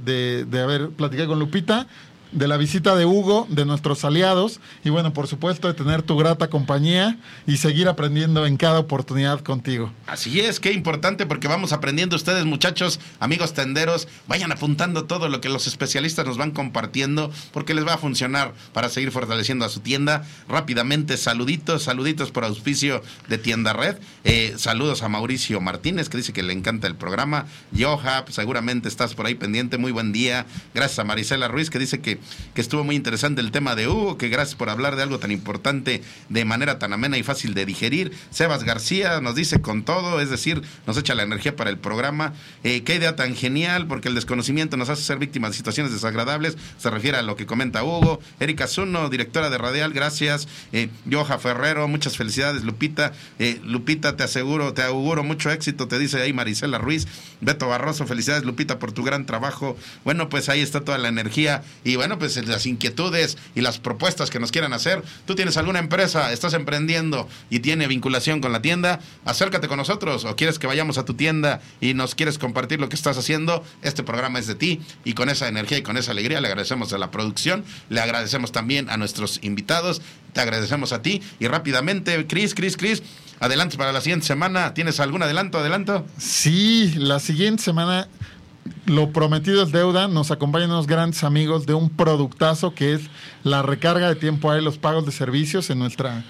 de 0.46 0.62
haber 0.62 0.90
platicado 0.90 1.30
con 1.30 1.40
Lupita 1.40 1.88
de 2.32 2.48
la 2.48 2.58
visita 2.58 2.96
de 2.96 3.06
Hugo, 3.06 3.48
de 3.50 3.66
nuestros 3.66 4.04
aliados 4.06 4.60
y 4.84 4.90
bueno, 4.90 5.14
por 5.14 5.28
supuesto 5.28 5.68
de 5.68 5.74
tener 5.74 6.02
tu 6.02 6.18
grata 6.18 6.50
compañía 6.50 7.18
y 7.48 7.58
seguir 7.58 7.88
aprendiendo 7.88 8.46
en 8.46 8.58
cada 8.58 8.80
oportunidad 8.80 9.42
contigo. 9.42 9.92
Así 10.08 10.40
es, 10.40 10.60
qué 10.60 10.72
importante 10.72 11.26
porque 11.26 11.48
vamos 11.48 11.74
aprendiendo 11.74 12.16
ustedes 12.16 12.46
muchachos, 12.46 13.00
amigos 13.20 13.54
tenderos, 13.54 14.08
vayan 14.28 14.52
apuntando 14.52 15.06
todo 15.06 15.30
lo 15.30 15.42
que 15.42 15.50
los 15.50 15.68
especialistas 15.68 16.26
nos 16.26 16.38
van 16.38 16.52
compartiendo 16.52 17.32
porque 17.52 17.74
les 17.74 17.86
va 17.86 17.96
a 17.96 17.98
funcionar 17.98 18.54
para 18.74 18.90
seguir 18.90 19.12
fortaleciendo 19.12 19.66
a 19.66 19.70
su 19.70 19.80
tienda. 19.80 20.26
Rápidamente, 20.48 21.18
saluditos, 21.18 21.84
saluditos 21.84 22.32
por 22.32 22.46
auspicio 22.46 23.02
de 23.28 23.38
Tienda 23.38 23.74
Red. 23.74 23.98
Eh, 24.24 24.56
saludos 24.58 25.04
a 25.04 25.10
Mauricio 25.10 25.62
Martínez 25.62 26.10
que 26.10 26.18
dice 26.18 26.34
que 26.34 26.44
le 26.44 26.54
encanta 26.54 26.88
el 26.88 26.96
programa. 26.96 27.46
Joha, 27.78 28.26
seguramente 28.30 28.88
estás 28.88 29.14
por 29.14 29.26
ahí 29.26 29.36
pendiente, 29.36 29.78
muy 29.78 29.92
buen 29.92 30.12
día. 30.12 30.46
Gracias 30.74 31.00
a 31.00 31.04
Marisela 31.04 31.48
Ruiz 31.48 31.70
que 31.70 31.80
dice 31.80 32.02
que 32.02 32.15
que 32.54 32.62
estuvo 32.62 32.84
muy 32.84 32.96
interesante 32.96 33.42
el 33.42 33.52
tema 33.52 33.76
de 33.76 33.88
Hugo, 33.88 34.18
que 34.18 34.30
gracias 34.30 34.56
por 34.56 34.70
hablar 34.70 34.96
de 34.96 35.04
algo 35.04 35.20
tan 35.20 35.32
importante 35.32 36.04
de 36.30 36.46
manera 36.46 36.80
tan 36.80 36.94
amena 36.94 37.18
y 37.18 37.24
fácil 37.24 37.54
de 37.54 37.66
digerir. 37.66 38.12
Sebas 38.30 38.64
García 38.64 39.22
nos 39.22 39.36
dice 39.36 39.62
con 39.62 39.84
todo, 39.84 40.22
es 40.22 40.30
decir, 40.30 40.62
nos 40.88 40.98
echa 40.98 41.16
la 41.16 41.24
energía 41.24 41.56
para 41.56 41.70
el 41.70 41.78
programa. 41.78 42.34
Eh, 42.64 42.84
qué 42.84 42.96
idea 42.96 43.16
tan 43.16 43.36
genial, 43.36 43.88
porque 43.88 44.10
el 44.10 44.16
desconocimiento 44.16 44.78
nos 44.78 44.90
hace 44.90 45.04
ser 45.04 45.18
víctimas 45.18 45.52
de 45.52 45.58
situaciones 45.58 45.92
desagradables, 45.92 46.58
se 46.78 46.90
refiere 46.90 47.18
a 47.18 47.22
lo 47.22 47.36
que 47.36 47.46
comenta 47.46 47.84
Hugo. 47.84 48.20
Erika 48.40 48.68
Zuno, 48.68 49.10
directora 49.10 49.50
de 49.50 49.58
Radial, 49.58 49.94
gracias. 49.94 50.48
Eh, 50.72 50.90
Joja 51.10 51.40
Ferrero, 51.40 51.88
muchas 51.88 52.18
felicidades, 52.18 52.64
Lupita. 52.64 53.14
Eh, 53.40 53.60
Lupita, 53.64 54.16
te 54.16 54.24
aseguro, 54.24 54.74
te 54.74 54.84
auguro 54.84 55.24
mucho 55.24 55.50
éxito, 55.52 55.88
te 55.88 56.00
dice 56.00 56.22
ahí 56.22 56.34
Marisela 56.34 56.78
Ruiz. 56.78 57.08
Beto 57.42 57.68
Barroso, 57.68 58.06
felicidades, 58.06 58.44
Lupita, 58.44 58.80
por 58.80 58.92
tu 58.92 59.04
gran 59.04 59.26
trabajo. 59.26 59.78
Bueno, 60.04 60.30
pues 60.30 60.50
ahí 60.50 60.62
está 60.62 60.82
toda 60.82 60.98
la 60.98 61.08
energía. 61.08 61.64
Y 61.84 61.96
bueno, 61.96 62.05
pues 62.18 62.36
las 62.48 62.66
inquietudes 62.66 63.38
y 63.56 63.62
las 63.62 63.80
propuestas 63.80 64.30
que 64.30 64.40
nos 64.40 64.52
quieran 64.52 64.74
hacer. 64.74 65.04
Tú 65.26 65.36
tienes 65.36 65.58
alguna 65.58 65.80
empresa, 65.80 66.32
estás 66.32 66.54
emprendiendo 66.54 67.28
y 67.50 67.60
tiene 67.60 67.88
vinculación 67.88 68.42
con 68.42 68.52
la 68.52 68.62
tienda, 68.62 69.00
acércate 69.26 69.68
con 69.68 69.78
nosotros. 69.78 70.26
O 70.26 70.36
quieres 70.36 70.60
que 70.60 70.68
vayamos 70.68 70.98
a 70.98 71.06
tu 71.06 71.14
tienda 71.16 71.62
y 71.82 71.94
nos 71.94 72.16
quieres 72.16 72.38
compartir 72.38 72.80
lo 72.80 72.90
que 72.90 72.96
estás 72.96 73.18
haciendo, 73.18 73.64
este 73.82 74.04
programa 74.04 74.40
es 74.40 74.48
de 74.48 74.56
ti 74.56 74.82
y 75.04 75.14
con 75.14 75.30
esa 75.30 75.48
energía 75.48 75.78
y 75.78 75.82
con 75.82 75.98
esa 75.98 76.12
alegría 76.12 76.42
le 76.42 76.48
agradecemos 76.48 76.94
a 76.94 76.98
la 76.98 77.12
producción, 77.12 77.64
le 77.90 78.02
agradecemos 78.02 78.52
también 78.52 78.90
a 78.90 78.98
nuestros 78.98 79.40
invitados, 79.42 80.02
te 80.34 80.42
agradecemos 80.42 80.94
a 80.94 81.02
ti. 81.02 81.22
Y 81.40 81.48
rápidamente, 81.48 82.28
Cris, 82.28 82.54
Cris, 82.54 82.78
Cris, 82.78 83.04
adelante 83.40 83.78
para 83.78 83.92
la 83.92 84.02
siguiente 84.02 84.26
semana, 84.26 84.74
¿tienes 84.74 85.00
algún 85.00 85.24
adelanto, 85.24 85.58
adelanto? 85.58 86.06
Sí, 86.18 86.94
la 86.98 87.20
siguiente 87.20 87.64
semana 87.64 88.08
lo 88.86 89.12
prometido 89.12 89.64
es 89.64 89.72
deuda. 89.72 90.08
Nos 90.08 90.32
acompañan 90.32 90.72
unos 90.72 90.88
grandes 90.88 91.24
amigos 91.24 91.66
de 91.66 91.74
un 91.74 91.90
productazo 91.90 92.74
que 92.74 92.94
es 92.94 93.02
la 93.44 93.62
recarga 93.62 94.08
de 94.10 94.16
tiempo 94.16 94.52
a 94.52 94.60
los 94.62 94.78
pagos 94.78 95.06
de 95.06 95.12
servicios 95.12 95.70
en 95.70 95.80
nuestra, 95.80 96.24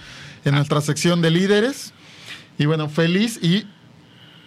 en 0.44 0.54
ah. 0.54 0.58
nuestra 0.58 0.82
sección 0.82 1.22
de 1.22 1.32
líderes. 1.32 1.94
Y 2.58 2.66
bueno, 2.66 2.90
feliz 2.90 3.40
y 3.42 3.66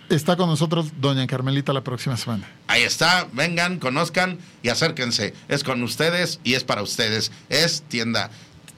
está 0.09 0.37
con 0.37 0.49
nosotros 0.49 0.93
doña 1.01 1.27
Carmelita 1.27 1.73
la 1.73 1.85
próxima 1.85 2.17
semana. 2.17 2.49
Ahí 2.67 2.83
está, 2.83 3.29
vengan, 3.33 3.79
conozcan 3.79 4.39
y 4.63 4.71
acérquense. 4.71 5.35
Es 5.49 5.65
con 5.65 5.83
ustedes 5.83 6.41
y 6.45 6.55
es 6.55 6.65
para 6.65 6.83
ustedes. 6.83 7.31
Es 7.49 7.83
tienda 7.83 8.31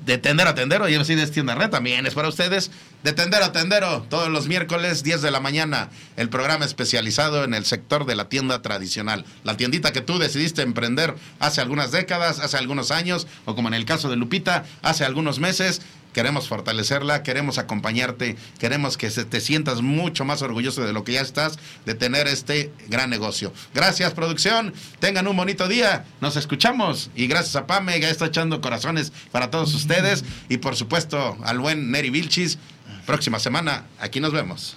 de 0.04 0.18
tender 0.18 0.46
a 0.46 0.54
tendero, 0.54 0.88
y 0.88 0.94
de 0.96 1.26
tienda 1.26 1.54
red 1.54 1.70
también 1.70 2.06
es 2.06 2.14
para 2.14 2.28
ustedes. 2.28 2.70
De 3.02 3.12
tendero 3.12 3.44
a 3.44 3.52
tendero, 3.52 4.06
todos 4.08 4.28
los 4.28 4.46
miércoles, 4.46 5.02
10 5.02 5.22
de 5.22 5.30
la 5.30 5.40
mañana, 5.40 5.90
el 6.16 6.28
programa 6.28 6.64
especializado 6.64 7.44
en 7.44 7.54
el 7.54 7.64
sector 7.64 8.06
de 8.06 8.14
la 8.14 8.28
tienda 8.28 8.62
tradicional. 8.62 9.24
La 9.44 9.56
tiendita 9.56 9.92
que 9.92 10.00
tú 10.00 10.18
decidiste 10.18 10.62
emprender 10.62 11.14
hace 11.38 11.60
algunas 11.60 11.92
décadas, 11.92 12.40
hace 12.40 12.56
algunos 12.56 12.90
años, 12.90 13.26
o 13.44 13.54
como 13.54 13.68
en 13.68 13.74
el 13.74 13.84
caso 13.84 14.10
de 14.10 14.16
Lupita, 14.16 14.64
hace 14.82 15.04
algunos 15.04 15.38
meses 15.38 15.82
queremos 16.12 16.48
fortalecerla, 16.48 17.22
queremos 17.22 17.58
acompañarte, 17.58 18.36
queremos 18.58 18.96
que 18.96 19.10
te 19.10 19.40
sientas 19.40 19.82
mucho 19.82 20.24
más 20.24 20.42
orgulloso 20.42 20.84
de 20.84 20.92
lo 20.92 21.04
que 21.04 21.12
ya 21.12 21.20
estás, 21.20 21.58
de 21.86 21.94
tener 21.94 22.28
este 22.28 22.72
gran 22.88 23.10
negocio. 23.10 23.52
Gracias, 23.74 24.12
producción. 24.12 24.74
Tengan 24.98 25.26
un 25.26 25.36
bonito 25.36 25.68
día. 25.68 26.04
Nos 26.20 26.36
escuchamos. 26.36 27.10
Y 27.14 27.26
gracias 27.26 27.56
a 27.56 27.66
Pame, 27.66 28.00
que 28.00 28.10
está 28.10 28.26
echando 28.26 28.60
corazones 28.60 29.12
para 29.30 29.50
todos 29.50 29.74
ustedes. 29.74 30.24
Y 30.48 30.58
por 30.58 30.76
supuesto, 30.76 31.36
al 31.44 31.58
buen 31.58 31.90
Neri 31.90 32.10
Vilchis. 32.10 32.58
Próxima 33.06 33.38
semana, 33.38 33.84
aquí 33.98 34.20
nos 34.20 34.32
vemos. 34.32 34.76